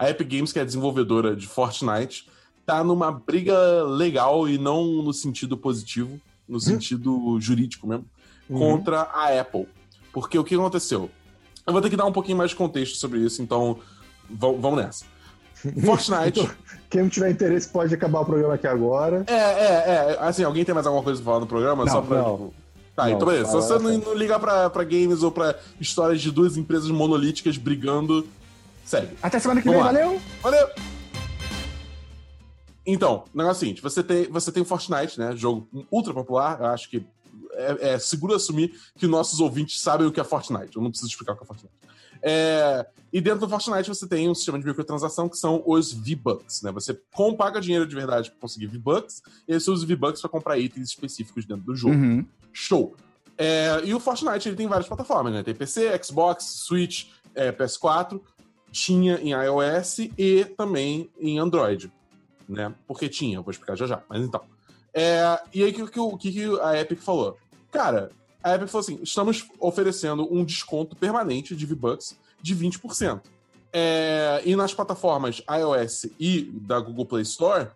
a 0.06 0.10
Epic 0.10 0.28
Games, 0.30 0.52
que 0.52 0.60
é 0.60 0.64
a 0.64 0.66
desenvolvedora 0.66 1.34
de 1.36 1.48
Fortnite, 1.48 2.28
tá 2.66 2.84
numa 2.84 3.10
briga 3.10 3.84
legal 3.84 4.50
e 4.50 4.58
não 4.58 4.84
no 5.02 5.14
sentido 5.14 5.56
positivo, 5.58 6.20
no 6.48 6.60
sentido 6.60 7.38
jurídico 7.39 7.88
mesmo, 7.88 8.06
Uhum. 8.50 8.60
contra 8.60 9.02
a 9.02 9.39
Apple. 9.39 9.68
Porque 10.14 10.39
o 10.39 10.43
que 10.43 10.56
aconteceu? 10.56 11.10
Eu 11.66 11.74
vou 11.74 11.82
ter 11.82 11.89
que 11.89 11.98
dar 11.98 12.06
um 12.06 12.14
pouquinho 12.14 12.38
mais 12.38 12.52
de 12.52 12.56
contexto 12.56 12.95
sobre 12.98 13.20
isso, 13.20 13.41
então 13.41 13.78
vamos 14.30 14.78
nessa. 14.78 15.06
Fortnite. 15.86 16.50
Quem 16.89 17.02
não 17.02 17.10
tiver 17.10 17.32
interesse 17.32 17.68
pode 17.68 17.93
acabar 17.93 18.22
o 18.22 18.26
programa 18.26 18.54
aqui 18.54 18.68
agora. 18.68 19.24
É, 19.28 19.34
é, 19.34 20.14
é. 20.14 20.18
Assim, 20.22 20.43
alguém 20.43 20.64
tem 20.64 20.74
mais 20.74 20.86
alguma 20.88 21.04
coisa 21.04 21.20
pra 21.22 21.26
falar 21.32 21.39
no 21.41 21.48
programa? 21.48 21.84
Não, 21.84 21.91
Só 21.91 22.02
pra. 22.02 22.18
não. 22.22 22.54
Tá, 22.95 23.04
Não, 23.06 23.12
então 23.12 23.28
beleza. 23.28 23.45
Se 23.48 23.54
você 23.54 23.78
não, 23.78 23.98
não 23.98 24.14
ligar 24.16 24.39
pra, 24.39 24.70
pra 24.70 24.84
games 24.84 25.22
ou 25.24 25.32
pra 25.32 25.56
histórias 25.80 26.22
de 26.22 26.32
duas 26.32 26.58
empresas 26.58 26.89
monolíticas 26.89 27.58
brigando, 27.58 28.26
segue. 28.86 29.10
Até 29.22 29.38
semana 29.39 29.62
que 29.62 29.70
vem, 29.70 29.78
valeu! 29.78 30.20
Valeu! 30.41 30.68
Então, 32.88 33.25
o 33.33 33.38
negócio 33.38 33.57
é 33.57 33.57
o 33.57 33.59
seguinte: 33.59 33.81
você 33.81 34.01
tem, 34.01 34.23
você 34.31 34.51
tem 34.51 34.63
o 34.63 34.65
Fortnite, 34.65 35.19
né? 35.19 35.35
Jogo 35.35 35.67
ultra 35.91 36.13
popular. 36.13 36.59
Eu 36.61 36.67
acho 36.67 36.89
que 36.89 37.05
é, 37.51 37.93
é 37.93 37.99
seguro 37.99 38.33
assumir 38.33 38.73
que 38.97 39.05
nossos 39.05 39.41
ouvintes 39.41 39.81
sabem 39.81 40.07
o 40.07 40.11
que 40.11 40.21
é 40.21 40.23
Fortnite. 40.23 40.77
Eu 40.77 40.81
não 40.81 40.89
preciso 40.89 41.11
explicar 41.11 41.33
o 41.33 41.35
que 41.35 41.43
é 41.43 41.45
Fortnite. 41.45 41.75
É, 42.21 42.88
e 43.11 43.21
dentro 43.21 43.41
do 43.41 43.49
Fortnite 43.49 43.88
você 43.88 44.07
tem 44.07 44.29
um 44.29 44.33
sistema 44.33 44.57
de 44.57 44.65
microtransação 44.65 45.29
que 45.29 45.38
são 45.38 45.61
os 45.65 45.91
V-Bucks, 45.93 46.61
né? 46.61 46.71
Você 46.71 46.99
com, 47.13 47.35
paga 47.35 47.59
dinheiro 47.59 47.85
de 47.85 47.93
verdade 47.93 48.31
pra 48.31 48.39
conseguir 48.39 48.67
V-Bucks, 48.67 49.21
e 49.47 49.53
aí 49.53 49.59
você 49.59 49.69
usa 49.69 49.85
V-Bucks 49.85 50.21
pra 50.21 50.29
comprar 50.29 50.57
itens 50.57 50.89
específicos 50.89 51.45
dentro 51.45 51.65
do 51.65 51.75
jogo. 51.75 51.93
Uhum. 51.93 52.25
Show. 52.51 52.95
É, 53.38 53.81
e 53.83 53.93
o 53.93 53.99
Fortnite 53.99 54.49
ele 54.49 54.55
tem 54.55 54.67
várias 54.67 54.88
plataformas, 54.88 55.31
né? 55.31 55.43
Tem 55.43 55.53
PC, 55.53 55.91
Xbox, 56.03 56.43
Switch, 56.65 57.09
é, 57.35 57.51
PS4, 57.51 58.19
tinha 58.71 59.19
em 59.21 59.31
iOS 59.31 59.99
e 60.17 60.45
também 60.57 61.09
em 61.19 61.38
Android, 61.38 61.91
né? 62.48 62.74
Porque 62.88 63.10
tinha, 63.10 63.38
eu 63.38 63.43
vou 63.43 63.52
explicar 63.52 63.76
já 63.76 63.86
já. 63.88 64.04
Mas 64.10 64.24
então. 64.24 64.41
É, 64.93 65.39
e 65.54 65.64
aí, 65.64 65.70
o 65.72 65.74
que, 65.74 65.88
que, 65.91 66.00
o 66.00 66.18
que 66.18 66.32
que 66.32 66.60
a 66.62 66.80
Epic 66.80 67.00
falou? 67.00 67.38
Cara, 67.72 68.12
a 68.43 68.56
Epic 68.56 68.68
falou 68.70 68.82
assim: 68.82 69.00
estamos 69.04 69.45
oferecendo 69.60 70.28
um 70.34 70.43
desconto 70.43 70.95
permanente 70.95 71.56
de 71.56 71.66
V-Bucks 71.66 72.18
de 72.41 72.56
20%. 72.56 73.22
É, 73.74 74.41
e 74.45 74.56
nas 74.56 74.74
plataformas 74.74 75.41
iOS 75.50 76.08
e 76.20 76.43
da 76.62 76.80
Google 76.80 77.06
Play 77.06 77.24
Store, 77.24 77.68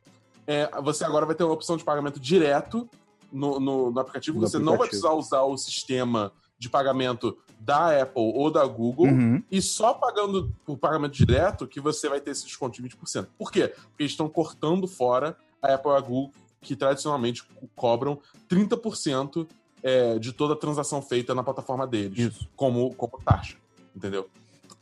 é, 0.47 0.69
você 0.81 1.03
agora 1.03 1.25
vai 1.25 1.35
ter 1.35 1.43
uma 1.43 1.53
opção 1.53 1.77
de 1.77 1.83
pagamento 1.83 2.19
direto 2.19 2.89
no, 3.31 3.59
no- 3.59 3.91
no 3.91 3.99
aplicativo. 3.99 4.39
No 4.39 4.47
você 4.47 4.57
não 4.57 4.77
vai 4.77 4.87
aplicativo. 4.87 5.01
precisar 5.01 5.13
usar 5.37 5.41
o 5.43 5.57
sistema 5.57 6.31
de 6.57 6.69
pagamento 6.69 7.37
da 7.63 8.01
Apple 8.01 8.33
ou 8.35 8.49
da 8.51 8.65
Google. 8.65 9.05
Uhum. 9.05 9.43
E 9.51 9.61
só 9.61 9.93
pagando 9.93 10.51
por 10.65 10.77
pagamento 10.77 11.13
direto 11.13 11.67
que 11.67 11.79
você 11.79 12.09
vai 12.09 12.19
ter 12.19 12.31
esse 12.31 12.43
desconto 12.45 12.81
de 12.81 12.89
20%. 12.89 13.27
Por 13.37 13.51
quê? 13.51 13.67
Porque 13.67 14.01
eles 14.03 14.11
estão 14.13 14.27
cortando 14.27 14.87
fora 14.87 15.37
a 15.61 15.75
Apple 15.75 15.91
e 15.91 15.95
a 15.95 15.99
Google, 15.99 16.33
que 16.59 16.75
tradicionalmente 16.75 17.43
co- 17.43 17.69
cobram 17.75 18.19
30% 18.49 19.47
é, 19.83 20.17
de 20.19 20.31
toda 20.33 20.53
a 20.53 20.57
transação 20.57 21.01
feita 21.01 21.33
na 21.35 21.43
plataforma 21.43 21.85
deles, 21.87 22.33
Isso. 22.33 22.47
como, 22.55 22.93
como 22.95 23.19
taxa. 23.23 23.57
Entendeu? 23.95 24.27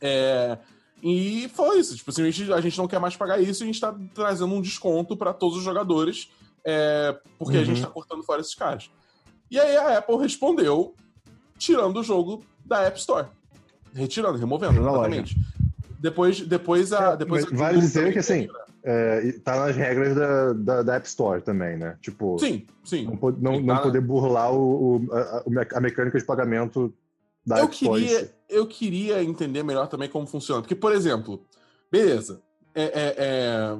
É, 0.00 0.56
e 1.02 1.50
foi 1.54 1.78
isso. 1.80 1.96
Tipo, 1.96 2.10
assim, 2.10 2.22
a 2.22 2.30
gente, 2.30 2.52
a 2.52 2.80
não 2.80 2.88
quer 2.88 2.98
mais 3.00 3.16
pagar 3.16 3.40
isso 3.40 3.62
e 3.62 3.64
a 3.64 3.66
gente 3.66 3.74
está 3.74 3.94
trazendo 4.14 4.54
um 4.54 4.60
desconto 4.60 5.16
para 5.16 5.32
todos 5.34 5.58
os 5.58 5.64
jogadores, 5.64 6.30
é, 6.64 7.18
porque 7.38 7.56
a 7.56 7.60
Uhum. 7.60 7.64
gente 7.66 7.76
está 7.78 7.88
cortando 7.88 8.22
fora 8.22 8.40
esses 8.40 8.54
caras. 8.54 8.90
E 9.50 9.58
aí 9.58 9.76
a 9.76 9.98
Apple 9.98 10.16
respondeu 10.16 10.94
tirando 11.58 11.98
o 11.98 12.02
jogo 12.02 12.42
da 12.64 12.82
App 12.82 12.98
Store. 12.98 13.26
Retirando, 13.94 14.38
removendo 14.38 14.74
Da 14.74 14.80
completamente. 14.88 15.36
Depois, 15.98 16.40
depois 16.40 16.92
a. 16.92 17.14
Depois 17.16 17.44
É, 17.44 17.46
a 17.46 17.50
Mas 17.50 17.58
vale 17.60 17.74
Google 17.74 17.88
dizer 17.88 18.12
que, 18.12 18.18
assim, 18.20 18.42
tirar. 18.46 18.64
É, 18.82 19.32
tá 19.44 19.56
nas 19.66 19.76
regras 19.76 20.14
da, 20.16 20.52
da, 20.54 20.82
da 20.82 20.94
App 20.96 21.06
Store 21.06 21.42
também, 21.42 21.76
né? 21.76 21.96
Tipo, 22.00 22.38
Sim, 22.38 22.66
sim. 22.82 23.06
não, 23.38 23.60
não, 23.60 23.76
tá- 23.76 23.82
poder 23.82 24.00
burlar 24.00 24.52
o, 24.54 24.96
o- 25.06 25.12
a, 25.12 25.38
a 25.38 25.42
me- 25.46 25.66
a 25.74 25.80
mecânica 25.80 26.18
de 26.18 26.24
pagamento 26.24 26.92
da 27.44 27.58
eu 27.58 27.64
App 27.64 27.74
Store. 27.74 28.00
queria, 28.00 28.34
eu 28.48 28.66
queria 28.66 29.22
entender 29.22 29.62
melhor 29.62 29.86
também 29.88 30.08
como 30.08 30.26
funciona. 30.26 30.62
Porque, 30.62 30.74
por 30.74 30.92
exemplo, 30.92 31.42
beleza. 31.92 32.40
é- 32.74 32.84
é- 32.84 33.14
é, 33.18 33.78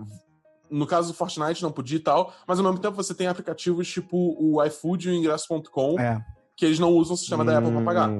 no 0.68 0.87
caso 0.87 1.09
do 1.09 1.14
Fortnite 1.14 1.62
não 1.62 1.70
podia 1.72 1.97
e 1.97 2.01
tal, 2.01 2.35
mas 2.47 2.59
ao 2.59 2.64
mesmo 2.64 2.78
tempo 2.81 2.95
você 2.97 3.14
tem 3.14 3.26
aplicativos 3.28 3.89
tipo 3.91 4.37
o 4.39 4.62
iFood 4.64 5.09
e 5.09 5.12
o 5.12 5.14
Ingresso.com 5.14 5.99
É. 5.99 6.20
que 6.57 6.66
eles 6.66 6.78
não 6.78 6.91
usam 6.93 7.14
o 7.14 7.16
sistema 7.16 7.45
da 7.45 7.57
Apple 7.59 7.70
pra 7.72 7.83
pagar. 7.83 8.11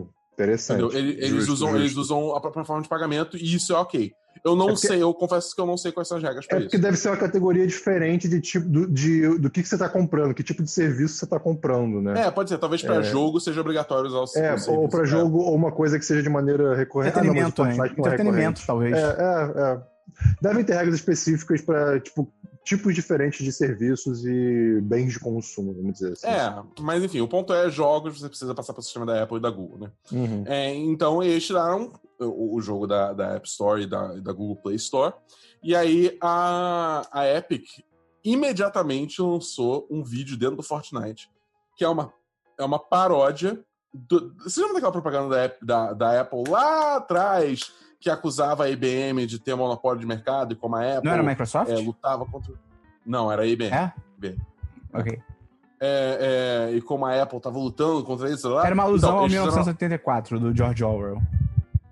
Interessante. 0.45 0.97
Ele- 0.97 1.13
Eles, 1.13 1.29
Justo, 1.31 1.53
usam, 1.53 1.69
justo. 1.69 1.83
eles 1.83 1.97
usam 1.97 2.35
a 2.35 2.41
própria 2.41 2.65
forma 2.65 2.83
de 2.83 2.89
pagamento 2.89 3.37
e 3.37 3.55
isso 3.55 3.73
é 3.73 3.77
ok. 3.77 4.13
Eu 4.45 4.57
não 4.57 4.67
É 4.71 4.73
porque- 4.73 4.87
sei, 4.87 5.03
eu 5.03 5.13
confesso 5.13 5.55
que 5.55 5.61
eu 5.61 5.67
não 5.67 5.77
sei 5.77 5.93
quais 5.93 6.09
são 6.09 6.17
as 6.17 6.23
regras 6.23 6.47
pra 6.47 6.57
É 6.57 6.61
isso. 6.61 6.71
porque 6.71 6.79
deve 6.83 6.97
ser 6.97 7.09
uma 7.09 7.17
categoria 7.17 7.67
diferente 7.67 8.27
de 8.29 8.41
tipo 8.41 8.67
do, 8.67 8.87
de, 8.91 9.27
do 9.39 9.51
que, 9.51 9.61
que 9.63 9.69
você 9.69 9.75
está 9.75 9.89
comprando, 9.89 10.33
que 10.33 10.43
tipo 10.43 10.63
de 10.63 10.71
serviço 10.71 11.17
você 11.17 11.25
está 11.27 11.39
comprando, 11.39 12.01
né? 12.01 12.27
É, 12.27 12.31
pode 12.31 12.49
ser. 12.49 12.57
Talvez 12.57 12.81
pra 12.83 12.97
É. 12.97 13.03
jogo 13.03 13.39
seja 13.41 13.61
obrigatório 13.61 14.07
usar 14.09 14.21
o, 14.21 14.25
É, 14.25 14.27
serviço. 14.27 14.73
ou 14.73 14.89
para 14.89 15.03
É. 15.03 15.07
jogo, 15.07 15.39
ou 15.39 15.55
uma 15.55 15.73
coisa 15.73 15.99
que 15.99 16.05
seja 16.07 16.23
de 16.23 16.29
maneira 16.31 16.75
recorrente. 16.75 17.19
Ah, 17.19 17.23
não, 17.23 17.35
mas 17.35 17.45
o 17.45 17.49
Entretenimento? 17.49 17.57
Fortnite 17.57 17.99
não 17.99 18.05
é 18.05 18.09
Entretenimento, 18.15 18.63
talvez. 18.67 18.97
É, 18.97 19.01
é, 19.01 19.61
é. 19.63 19.81
Devem 20.41 20.65
ter 20.65 20.75
regras 20.75 20.95
específicas 20.95 21.61
para 21.61 22.01
tipo, 22.01 22.33
tipos 22.65 22.95
diferentes 22.95 23.45
de 23.45 23.53
serviços 23.53 24.25
e 24.25 24.81
bens 24.83 25.13
de 25.13 25.21
consumo, 25.21 25.75
vamos 25.75 25.95
dizer 25.95 26.13
assim. 26.13 26.27
É, 26.27 26.63
mas 26.81 27.03
enfim, 27.03 27.21
o 27.21 27.29
ponto 27.29 27.53
é 27.53 27.71
jogos, 27.71 28.21
você 28.21 28.29
precisa 28.29 28.55
passar 28.55 28.73
pelo 28.73 28.83
sistema 28.83 29.07
da 29.07 29.23
Apple 29.23 29.39
e 29.39 29.41
da 29.41 29.51
Google, 29.51 29.79
né? 29.79 29.93
Uhum. 30.13 30.45
É, 30.47 30.75
então 30.75 31.23
eles 31.23 31.47
tiraram 31.47 31.93
o, 32.19 32.57
o 32.57 32.61
jogo 32.61 32.87
da, 32.87 33.13
da 33.13 33.35
App 33.35 33.49
Store 33.49 33.83
e 33.83 33.87
da, 33.87 34.15
da 34.15 34.33
Google 34.33 34.57
Play 34.57 34.77
Store. 34.77 35.15
E 35.63 35.75
aí 35.75 36.17
a, 36.21 37.07
a 37.13 37.27
Epic 37.27 37.65
imediatamente 38.25 39.21
lançou 39.21 39.87
um 39.91 40.03
vídeo 40.03 40.37
dentro 40.37 40.57
do 40.57 40.63
Fortnite, 40.63 41.31
que 41.77 41.85
é 41.85 41.89
uma, 41.89 42.13
é 42.59 42.65
uma 42.65 42.79
paródia. 42.79 43.63
Do, 43.93 44.35
você 44.39 44.61
lembra 44.61 44.75
daquela 44.75 44.93
propaganda 44.93 45.29
da, 45.29 45.55
da, 45.63 45.93
da 45.93 46.21
Apple 46.21 46.45
lá 46.49 46.97
atrás, 46.97 47.73
que 48.01 48.09
acusava 48.11 48.65
a 48.65 48.71
IBM 48.71 49.27
de 49.27 49.39
ter 49.39 49.55
monopólio 49.55 50.01
de 50.01 50.07
mercado 50.07 50.55
e 50.55 50.57
como 50.57 50.75
a 50.77 50.81
Apple 50.97 51.05
Não 51.05 51.13
era 51.13 51.23
Microsoft? 51.23 51.71
é, 51.71 51.77
lutava 51.77 52.25
contra. 52.25 52.55
Não, 53.05 53.31
era 53.31 53.43
a 53.43 53.47
IBM. 53.47 53.71
É? 53.75 53.93
IBM. 54.19 54.39
Ok. 54.95 55.19
É, 55.83 56.69
é, 56.73 56.77
e 56.77 56.81
como 56.83 57.07
a 57.07 57.23
Apple 57.23 57.41
tava 57.41 57.59
lutando 57.59 58.03
contra 58.05 58.31
isso 58.31 58.49
lá. 58.49 58.65
Era 58.67 58.75
uma 58.75 58.83
alusão 58.85 59.11
Então, 59.11 59.19
ao 59.21 59.25
eles 59.27 59.33
fizeram- 59.35 59.53
1984, 59.53 60.41
do 60.41 60.57
George 60.57 60.83
Orwell. 60.85 61.23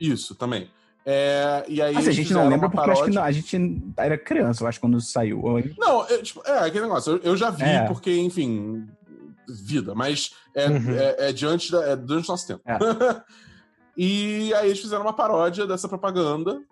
Isso, 0.01 0.35
também. 0.35 0.71
É, 1.07 1.65
e 1.69 1.81
aí 1.81 1.97
a 1.97 2.01
gente 2.11 2.35
não 2.35 2.49
lembra 2.49 2.69
porque 2.69 2.87
eu 2.89 2.93
acho 2.93 3.05
que 3.05 3.11
não- 3.11 3.23
a 3.23 3.31
gente 3.33 3.83
era 3.97 4.19
criança, 4.19 4.63
eu 4.63 4.69
acho, 4.69 4.79
quando 4.81 5.01
saiu. 5.01 5.43
Não, 5.79 6.05
é, 6.07 6.19
tipo, 6.19 6.43
é 6.47 6.59
aquele 6.67 6.83
negócio. 6.85 7.13
Eu, 7.15 7.19
eu 7.33 7.37
já 7.37 7.49
vi, 7.51 7.63
É. 7.65 7.87
porque, 7.87 8.15
enfim, 8.19 8.87
vida, 9.49 9.95
mas 9.95 10.35
é, 10.55 10.69
Uhum. 10.69 10.91
é, 10.91 11.29
é 11.31 11.33
diante, 11.33 11.73
da, 11.73 11.83
é 11.91 11.97
durante 11.97 12.29
o 12.29 12.33
nosso 12.33 12.47
tempo. 12.47 12.63
E 14.01 14.55
aí 14.55 14.69
eles 14.69 14.79
fizeram 14.79 15.03
uma 15.03 15.13
paródia 15.13 15.67
dessa 15.67 15.89
propaganda, 15.89 16.63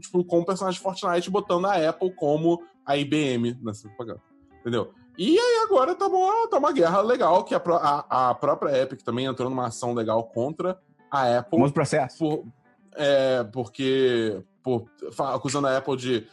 tipo, 0.00 0.24
com 0.24 0.40
o 0.40 0.46
personagem 0.46 0.78
de 0.78 0.82
Fortnite 0.82 1.28
botando 1.30 1.66
a 1.66 1.90
Apple 1.90 2.10
como 2.14 2.64
a 2.86 2.96
IBM 2.96 3.58
nessa 3.62 3.86
propaganda. 3.88 4.22
Entendeu? 4.60 4.94
E 5.18 5.38
aí 5.38 5.62
agora 5.62 5.94
tá 5.94 6.06
uma, 6.06 6.48
tá 6.48 6.56
uma 6.56 6.72
guerra 6.72 7.02
legal, 7.02 7.44
que 7.44 7.54
a, 7.54 7.60
a, 7.62 8.30
a 8.30 8.34
própria 8.34 8.80
Epic 8.80 9.02
também 9.02 9.26
entrou 9.26 9.50
numa 9.50 9.66
ação 9.66 9.92
legal 9.92 10.24
contra 10.24 10.80
a 11.10 11.38
Apple. 11.38 11.50
Famoso 11.50 11.74
processo. 11.74 12.16
por, 12.18 12.46
é, 12.94 13.44
porque 13.44 14.42
por, 14.62 14.86
acusando 15.18 15.66
a 15.66 15.76
Apple 15.76 15.98
de 15.98 16.26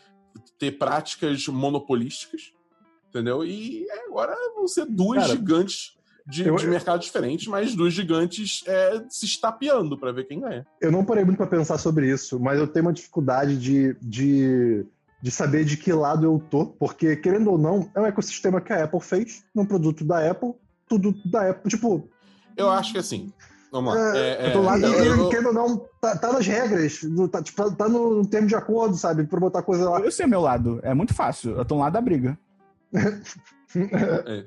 ter 0.57 0.71
práticas 0.71 1.45
monopolísticas, 1.47 2.53
entendeu? 3.09 3.43
E 3.43 3.85
agora 4.07 4.33
vão 4.55 4.65
ser 4.65 4.85
duas 4.85 5.23
Cara, 5.23 5.33
gigantes 5.33 5.97
de, 6.27 6.47
eu- 6.47 6.55
de 6.55 6.67
mercados 6.67 7.05
diferentes, 7.05 7.47
mas 7.47 7.75
duas 7.75 7.93
gigantes 7.93 8.63
é, 8.67 9.03
se 9.09 9.25
estapeando 9.25 9.97
pra 9.97 10.11
ver 10.11 10.25
quem 10.25 10.39
ganha. 10.39 10.65
Eu 10.79 10.91
não 10.91 11.03
parei 11.05 11.23
muito 11.25 11.37
para 11.37 11.47
pensar 11.47 11.77
sobre 11.77 12.11
isso, 12.11 12.39
mas 12.39 12.59
eu 12.59 12.67
tenho 12.67 12.85
uma 12.85 12.93
dificuldade 12.93 13.57
de, 13.57 13.95
de, 14.01 14.85
de 15.21 15.31
saber 15.31 15.65
de 15.65 15.77
que 15.77 15.91
lado 15.93 16.25
eu 16.25 16.39
tô, 16.49 16.65
porque, 16.67 17.15
querendo 17.15 17.51
ou 17.51 17.57
não, 17.57 17.89
é 17.95 17.99
um 18.01 18.05
ecossistema 18.05 18.61
que 18.61 18.71
a 18.73 18.83
Apple 18.83 19.01
fez, 19.01 19.43
num 19.53 19.65
produto 19.65 20.03
da 20.05 20.29
Apple, 20.29 20.53
tudo 20.87 21.13
da 21.25 21.49
Apple. 21.51 21.69
Tipo, 21.69 22.09
Eu 22.57 22.69
acho 22.69 22.91
que 22.93 22.99
assim, 22.99 23.31
Vamos 23.73 23.95
lá. 23.95 24.17
É, 24.17 24.49
eu 24.49 24.51
tô 24.53 24.61
lá, 24.61 24.75
é, 24.75 24.79
e, 24.81 24.83
eu- 24.83 25.05
eu- 25.15 25.29
querendo 25.29 25.47
ou 25.47 25.53
não, 25.53 25.77
tá, 26.01 26.17
tá 26.17 26.33
nas 26.33 26.45
regras, 26.45 27.03
no- 27.03 27.29
tá, 27.29 27.41
tipo, 27.41 27.71
tá 27.73 27.87
no 27.87 28.27
termo 28.27 28.45
de 28.45 28.53
acordo, 28.53 28.97
sabe? 28.97 29.23
Pra 29.23 29.39
botar 29.39 29.61
coisa 29.63 29.89
lá. 29.89 30.01
Eu 30.01 30.11
sei 30.11 30.25
o 30.25 30.29
meu 30.29 30.41
lado. 30.41 30.81
É 30.83 30.93
muito 30.93 31.13
fácil. 31.13 31.51
Eu 31.51 31.63
tô 31.63 31.77
lá 31.77 31.89
da 31.89 32.01
briga. 32.01 32.37
é. 33.75 34.45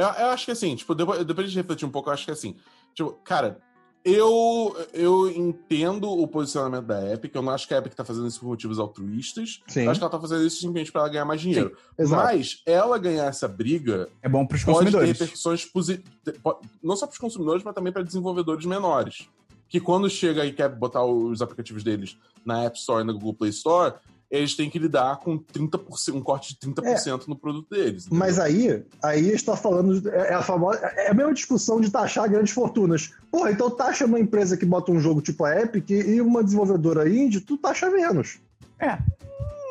Eu, 0.00 0.02
eu 0.04 0.26
acho 0.28 0.44
que 0.44 0.52
assim, 0.52 0.74
tipo, 0.76 0.94
depois, 0.94 1.24
depois 1.24 1.50
de 1.50 1.56
refletir 1.56 1.84
um 1.86 1.90
pouco, 1.90 2.08
eu 2.08 2.14
acho 2.14 2.24
que 2.24 2.30
assim, 2.30 2.56
tipo, 2.94 3.12
cara, 3.24 3.58
eu, 4.04 4.76
eu 4.94 5.28
entendo 5.28 6.08
o 6.08 6.28
posicionamento 6.28 6.84
da 6.86 7.12
Epic, 7.12 7.34
eu 7.34 7.42
não 7.42 7.52
acho 7.52 7.66
que 7.66 7.74
a 7.74 7.78
Epic 7.78 7.92
tá 7.92 8.04
fazendo 8.04 8.28
isso 8.28 8.38
por 8.38 8.46
motivos 8.46 8.78
altruístas. 8.78 9.60
Sim, 9.66 9.82
Eu 9.82 9.90
acho 9.90 9.98
que 9.98 10.04
ela 10.04 10.10
tá 10.12 10.20
fazendo 10.20 10.46
isso 10.46 10.60
simplesmente 10.60 10.92
pra 10.92 11.00
ela 11.00 11.10
ganhar 11.10 11.24
mais 11.24 11.40
dinheiro. 11.40 11.76
exato. 11.98 12.22
Mas 12.24 12.62
ela 12.64 12.98
ganhar 12.98 13.24
essa 13.24 13.48
briga 13.48 14.08
É 14.22 14.28
bom 14.28 14.46
pros 14.46 14.62
pode 14.62 14.78
ter 14.78 14.84
consumidores. 14.84 15.18
repercussões 15.18 15.64
positivas, 15.64 16.08
não 16.80 16.94
só 16.96 17.06
para 17.06 17.14
os 17.14 17.18
consumidores, 17.18 17.64
mas 17.64 17.74
também 17.74 17.92
para 17.92 18.02
desenvolvedores 18.02 18.64
menores. 18.64 19.28
Que 19.68 19.80
quando 19.80 20.08
chega 20.08 20.46
e 20.46 20.52
quer 20.52 20.68
botar 20.68 21.04
os 21.04 21.42
aplicativos 21.42 21.82
deles 21.82 22.16
na 22.44 22.62
App 22.62 22.78
Store 22.78 23.02
e 23.02 23.04
na 23.04 23.12
Google 23.12 23.34
Play 23.34 23.50
Store, 23.50 23.94
eles 24.30 24.54
têm 24.54 24.68
que 24.68 24.78
lidar 24.78 25.18
com 25.18 25.38
30%, 25.38 26.14
um 26.14 26.20
corte 26.20 26.54
de 26.54 26.70
30% 26.70 27.26
no 27.26 27.36
produto 27.36 27.70
deles. 27.70 28.06
entendeu? 28.06 28.18
Mas 28.18 28.38
aí, 28.38 28.84
aí 29.02 29.28
está 29.30 29.56
falando, 29.56 30.08
é 30.10 30.26
é 30.26 30.34
a 30.34 30.42
famosa, 30.42 30.78
é 30.78 31.10
a 31.10 31.14
mesma 31.14 31.32
discussão 31.32 31.80
de 31.80 31.90
taxar 31.90 32.28
grandes 32.28 32.52
fortunas. 32.52 33.12
Porra, 33.30 33.50
então 33.50 33.70
taxa 33.70 34.04
uma 34.04 34.20
empresa 34.20 34.56
que 34.56 34.66
bota 34.66 34.90
um 34.90 35.00
jogo 35.00 35.20
tipo 35.20 35.44
a 35.44 35.60
Epic 35.60 35.90
e 35.90 36.20
uma 36.20 36.42
desenvolvedora 36.42 37.08
indie, 37.08 37.40
tu 37.40 37.56
taxa 37.56 37.90
menos. 37.90 38.38
É. 38.78 38.98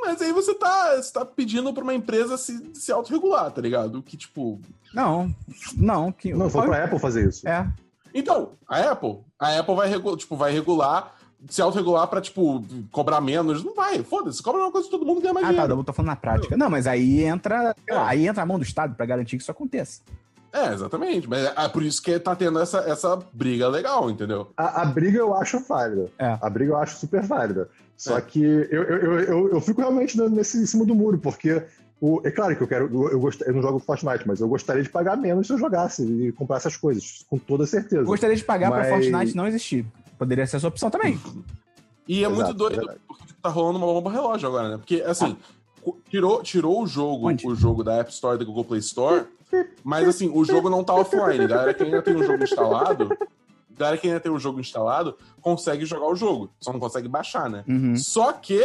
Mas 0.02 0.22
aí 0.22 0.32
você 0.32 0.54
tá, 0.54 0.96
você 0.96 1.12
tá 1.12 1.26
pedindo 1.26 1.74
pra 1.74 1.84
uma 1.84 1.94
empresa 1.94 2.38
se, 2.38 2.72
se 2.74 2.92
autorregular, 2.92 3.52
tá 3.52 3.62
ligado? 3.62 4.02
Que 4.04 4.16
tipo. 4.16 4.60
Não. 4.94 5.34
Não. 5.76 6.12
Que... 6.12 6.34
Não, 6.34 6.50
foi 6.50 6.66
pra 6.68 6.84
Apple 6.84 7.00
fazer 7.00 7.28
isso. 7.28 7.48
É. 7.48 7.68
Então, 8.14 8.52
a 8.68 8.92
Apple, 8.92 9.18
a 9.38 9.60
Apple 9.60 9.76
vai, 9.76 9.90
regu 9.90 10.16
tipo, 10.16 10.38
vai 10.38 10.54
regular, 10.54 11.14
se 11.50 11.62
autorregular 11.62 12.08
pra, 12.08 12.22
tipo, 12.22 12.64
cobrar 12.92 13.22
menos. 13.22 13.64
Não 13.64 13.74
vai, 13.76 14.02
foda-se, 14.04 14.42
cobra 14.42 14.62
uma 14.62 14.72
coisa 14.72 14.86
que 14.88 14.92
todo 14.92 15.06
mundo 15.06 15.22
ganha 15.22 15.34
mais 15.34 15.46
Ah, 15.46 15.50
tá. 15.50 15.54
dinheiro. 15.64 15.80
Eu 15.80 15.84
tô 15.84 15.94
falando 15.94 16.10
na 16.10 16.16
prática. 16.16 16.56
Não, 16.58 16.70
mas 16.70 16.88
aí 16.88 17.24
entra. 17.24 17.76
sei 17.86 17.96
lá, 17.96 18.08
aí 18.08 18.28
entra 18.28 18.44
a 18.44 18.46
mão 18.46 18.58
do 18.58 18.64
Estado 18.64 18.96
pra 18.96 19.06
garantir 19.06 19.38
que 19.38 19.44
isso 19.44 19.52
aconteça. 19.52 20.02
É, 20.54 20.74
exatamente. 20.74 21.28
Mas 21.30 21.44
é 21.46 21.68
por 21.68 21.84
isso 21.84 22.02
que 22.02 22.18
tá 22.18 22.34
tendo 22.36 22.60
essa, 22.60 22.78
essa 22.80 23.20
briga 23.34 23.68
legal, 23.68 24.10
entendeu? 24.10 24.48
A, 24.56 24.84
a 24.84 24.86
briga 24.86 25.18
eu 25.20 25.36
acho 25.36 25.60
válida. 25.60 26.10
É. 26.18 26.38
A 26.42 26.50
briga 26.50 26.72
eu 26.72 26.78
acho 26.78 26.98
super 26.98 27.22
válida. 27.22 27.70
Só 27.98 28.18
É. 28.18 28.22
que 28.22 28.42
eu, 28.42 28.66
eu, 28.70 28.84
eu, 28.84 29.20
eu, 29.20 29.50
eu 29.54 29.62
fico 29.62 29.82
realmente 29.82 30.18
nesse 30.30 30.58
em 30.58 30.66
cima 30.66 30.86
do 30.86 30.96
muro, 30.96 31.18
porque 31.18 31.62
o, 32.00 32.22
é 32.24 32.32
claro 32.32 32.56
que 32.56 32.62
eu 32.64 32.68
quero. 32.68 32.86
Eu, 32.94 33.12
eu, 33.12 33.20
gost- 33.20 33.42
eu 33.46 33.54
não 33.54 33.62
jogo 33.62 33.80
Fortnite, 33.80 34.26
mas 34.26 34.40
eu 34.40 34.48
gostaria 34.48 34.82
de 34.84 34.90
pagar 34.90 35.18
menos 35.18 35.48
se 35.48 35.52
eu 35.54 35.58
jogasse 35.58 36.04
e 36.04 36.32
comprasse 36.32 36.68
as 36.70 36.78
coisas, 36.78 37.26
com 37.30 37.38
toda 37.38 37.66
certeza. 37.66 38.02
Eu 38.04 38.06
gostaria 38.06 38.36
de 38.36 38.44
pagar 38.44 38.70
pra 38.72 38.80
Mas- 38.80 38.90
Fortnite 38.90 39.36
não 39.36 39.48
existir. 39.48 39.86
Poderia 40.18 40.46
ser 40.48 40.58
essa 40.58 40.68
opção 40.68 40.90
também. 40.90 41.20
E 42.08 42.24
é 42.24 42.28
Exato, 42.28 42.36
muito 42.36 42.54
doido, 42.54 42.76
verdade. 42.78 43.00
porque 43.08 43.24
tá 43.42 43.50
rolando 43.50 43.78
uma 43.80 43.88
bomba 43.88 44.12
relógio 44.12 44.48
agora, 44.48 44.70
né? 44.70 44.78
Porque, 44.78 45.02
assim, 45.06 45.36
co- 45.82 45.98
tirou, 46.10 46.42
tirou 46.44 46.84
o 46.84 46.88
jogo, 46.88 47.30
Onde? 47.30 47.48
o 47.48 47.56
jogo 47.56 47.84
da 47.84 47.96
App 47.96 48.12
Store 48.12 48.36
e 48.36 48.40
da 48.40 48.46
Google 48.46 48.64
Play 48.66 48.80
Store, 48.80 49.26
mas, 49.84 50.08
assim, 50.08 50.30
o 50.34 50.44
jogo 50.46 50.70
não 50.70 50.84
tá 50.84 50.94
offline. 50.96 51.48
Galera 51.48 51.74
que 51.74 51.84
ainda 51.84 52.02
tem 52.02 52.16
o 52.16 52.24
jogo 52.24 52.44
instalado, 52.44 53.18
galera 53.72 53.98
que 53.98 54.08
ainda 54.08 54.20
tem 54.20 54.32
o 54.32 54.40
jogo 54.40 54.60
instalado, 54.60 55.18
consegue 55.42 55.86
jogar 55.86 56.08
o 56.08 56.16
jogo. 56.16 56.50
Só 56.62 56.72
não 56.72 56.80
consegue 56.80 57.08
baixar, 57.08 57.50
né? 57.50 57.64
Uhum. 57.68 57.96
Só 57.96 58.32
que 58.34 58.62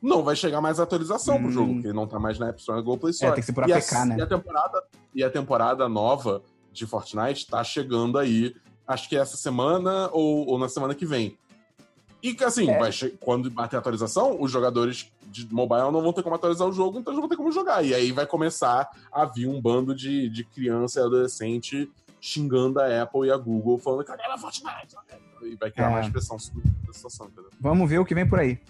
não 0.00 0.22
vai 0.22 0.36
chegar 0.36 0.60
mais 0.60 0.78
atualização 0.80 1.38
pro 1.38 1.48
Hum. 1.48 1.52
jogo, 1.52 1.72
porque 1.74 1.86
ele 1.88 1.94
não 1.96 2.06
tá 2.06 2.18
mais 2.18 2.38
na 2.38 2.48
App 2.48 2.60
Store 2.60 2.78
e 2.78 2.82
Google 2.82 2.98
Play 2.98 3.10
É, 3.10 3.14
Store. 3.14 3.34
tem 3.34 3.40
que 3.40 3.46
ser 3.46 3.52
por 3.52 3.68
e, 3.68 3.72
APK, 3.72 3.94
a, 3.94 4.04
né? 4.04 4.16
e 4.18 4.22
a 4.22 4.26
temporada 4.26 4.82
E 5.14 5.24
a 5.24 5.30
temporada 5.30 5.88
nova 5.88 6.42
de 6.72 6.86
Fortnite 6.86 7.46
tá 7.46 7.62
chegando 7.62 8.18
aí, 8.18 8.54
acho 8.92 9.08
que 9.08 9.16
essa 9.16 9.36
semana 9.36 10.08
ou, 10.12 10.46
ou 10.46 10.58
na 10.58 10.68
semana 10.68 10.94
que 10.94 11.04
vem. 11.06 11.36
E 12.22 12.34
que 12.34 12.44
assim, 12.44 12.70
É. 12.70 12.78
quando 13.20 13.50
bater 13.50 13.76
a 13.76 13.78
atualização, 13.80 14.40
os 14.40 14.50
jogadores 14.50 15.10
de 15.26 15.52
mobile 15.52 15.90
não 15.90 16.02
vão 16.02 16.12
ter 16.12 16.22
como 16.22 16.36
atualizar 16.36 16.68
o 16.68 16.72
jogo, 16.72 16.98
então 17.00 17.12
eles 17.12 17.16
não 17.16 17.22
vão 17.22 17.28
ter 17.28 17.36
como 17.36 17.50
jogar. 17.50 17.84
E 17.84 17.92
aí 17.94 18.12
vai 18.12 18.26
começar 18.26 18.88
a 19.10 19.24
vir 19.24 19.48
um 19.48 19.60
bando 19.60 19.94
de, 19.94 20.28
de 20.28 20.44
criança 20.44 21.00
e 21.00 21.02
adolescente 21.02 21.90
xingando 22.20 22.80
a 22.80 23.02
Apple 23.02 23.26
e 23.26 23.32
a 23.32 23.36
Google, 23.36 23.78
falando 23.78 24.04
que 24.04 24.12
é 24.12 24.38
Fortnite. 24.38 24.94
E 25.42 25.56
vai 25.56 25.70
criar 25.72 25.88
É. 25.90 25.92
mais 25.94 26.08
pressão 26.10 26.38
sobre 26.38 26.62
a 26.88 26.92
situação, 26.92 27.26
entendeu? 27.26 27.50
Vamos 27.60 27.90
ver 27.90 27.98
o 27.98 28.04
que 28.04 28.14
vem 28.14 28.28
por 28.28 28.38
aí. 28.38 28.60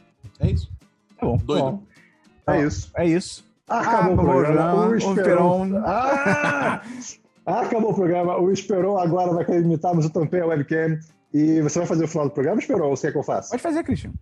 É 0.40 0.50
isso. 0.50 0.70
Tá 1.18 1.26
bom. 1.26 1.36
Doido. 1.36 1.62
Bom, 1.62 1.82
é 2.46 2.62
isso. 2.64 2.90
É 2.96 3.06
isso. 3.06 3.44
Acabou 3.68 3.94
Acabou 3.94 4.10
o 4.10 4.14
o 4.14 4.32
programa. 4.44 4.86
O. 4.86 4.94
Esperon. 4.96 5.76
Ah! 5.84 6.82
Acabou 7.44 7.90
o 7.90 7.94
programa. 7.94 8.38
O 8.38 8.50
Esperon 8.50 8.98
agora 8.98 9.32
vai 9.32 9.44
querer 9.44 9.62
imitar, 9.62 9.94
mas 9.94 10.04
eu 10.04 10.10
tampei 10.10 10.40
a 10.40 10.46
webcam. 10.46 10.98
E 11.32 11.60
você 11.62 11.78
vai 11.78 11.88
fazer 11.88 12.04
o 12.04 12.08
final 12.08 12.28
do 12.28 12.32
programa, 12.32 12.60
Esperon? 12.60 12.88
Ou 12.88 12.96
você 12.96 13.08
quer 13.08 13.12
que 13.12 13.18
eu 13.18 13.22
faça? 13.22 13.50
Pode 13.50 13.62
fazer, 13.62 13.82
Christian. 13.82 14.12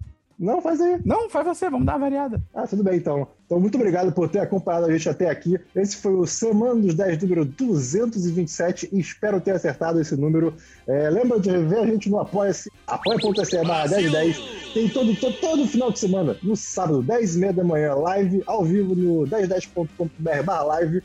Não, 0.40 0.62
faz 0.62 0.80
aí. 0.80 0.98
Não, 1.04 1.28
faz 1.28 1.46
você, 1.46 1.68
vamos 1.68 1.84
dar 1.84 1.92
uma 1.92 1.98
variada. 1.98 2.42
Ah, 2.54 2.66
tudo 2.66 2.82
bem 2.82 2.96
então. 2.96 3.28
Então, 3.44 3.60
muito 3.60 3.74
obrigado 3.74 4.10
por 4.10 4.26
ter 4.26 4.38
acompanhado 4.38 4.86
a 4.86 4.90
gente 4.90 5.06
até 5.06 5.28
aqui. 5.28 5.60
Esse 5.76 5.98
foi 5.98 6.14
o 6.14 6.26
Semana 6.26 6.80
dos 6.80 6.94
10, 6.94 7.20
número 7.20 7.44
227, 7.44 8.88
e 8.90 8.98
espero 8.98 9.38
ter 9.38 9.50
acertado 9.50 10.00
esse 10.00 10.16
número. 10.16 10.54
É, 10.86 11.10
lembra 11.10 11.38
de 11.38 11.50
ver 11.50 11.80
a 11.80 11.86
gente 11.86 12.08
no 12.08 12.18
Apoia-se, 12.18 12.70
apoia.se 12.86 13.62
barra 13.66 13.88
1010. 13.88 14.38
Tem 14.72 14.88
todo, 14.88 15.14
todo, 15.16 15.34
todo 15.40 15.68
final 15.68 15.92
de 15.92 15.98
semana, 15.98 16.34
no 16.42 16.56
sábado, 16.56 17.02
10h30 17.02 17.52
da 17.52 17.64
manhã, 17.64 17.94
live, 17.96 18.42
ao 18.46 18.64
vivo 18.64 18.94
no 18.94 19.26
1010.com.br 19.26 20.42
barra 20.42 20.62
live. 20.62 21.02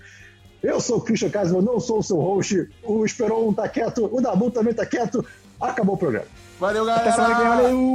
Eu 0.66 0.82
sou 0.82 0.97
o 0.97 1.01
Christian 1.01 1.30
Casman, 1.30 1.61
não 1.61 1.80
sou 1.80 1.99
o 1.99 2.03
seu 2.03 2.18
host. 2.18 2.68
O 2.84 3.05
Esperon 3.05 3.53
tá 3.53 3.70
quieto, 3.70 4.09
o 4.11 4.20
Dabu 4.20 4.49
também 4.49 4.74
tá 4.74 4.84
quieto. 4.84 5.24
Acabou 5.61 5.93
o 5.93 5.97
programa. 5.97 6.26
Valeu, 6.59 6.84
galera! 6.84 7.11
valeu! 7.11 7.93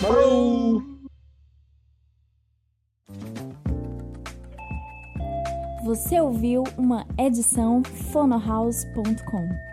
Valeu! 0.00 0.82
Você 5.84 6.20
ouviu 6.20 6.62
uma 6.78 7.04
edição 7.18 7.82
fonohouse.com. 8.12 9.69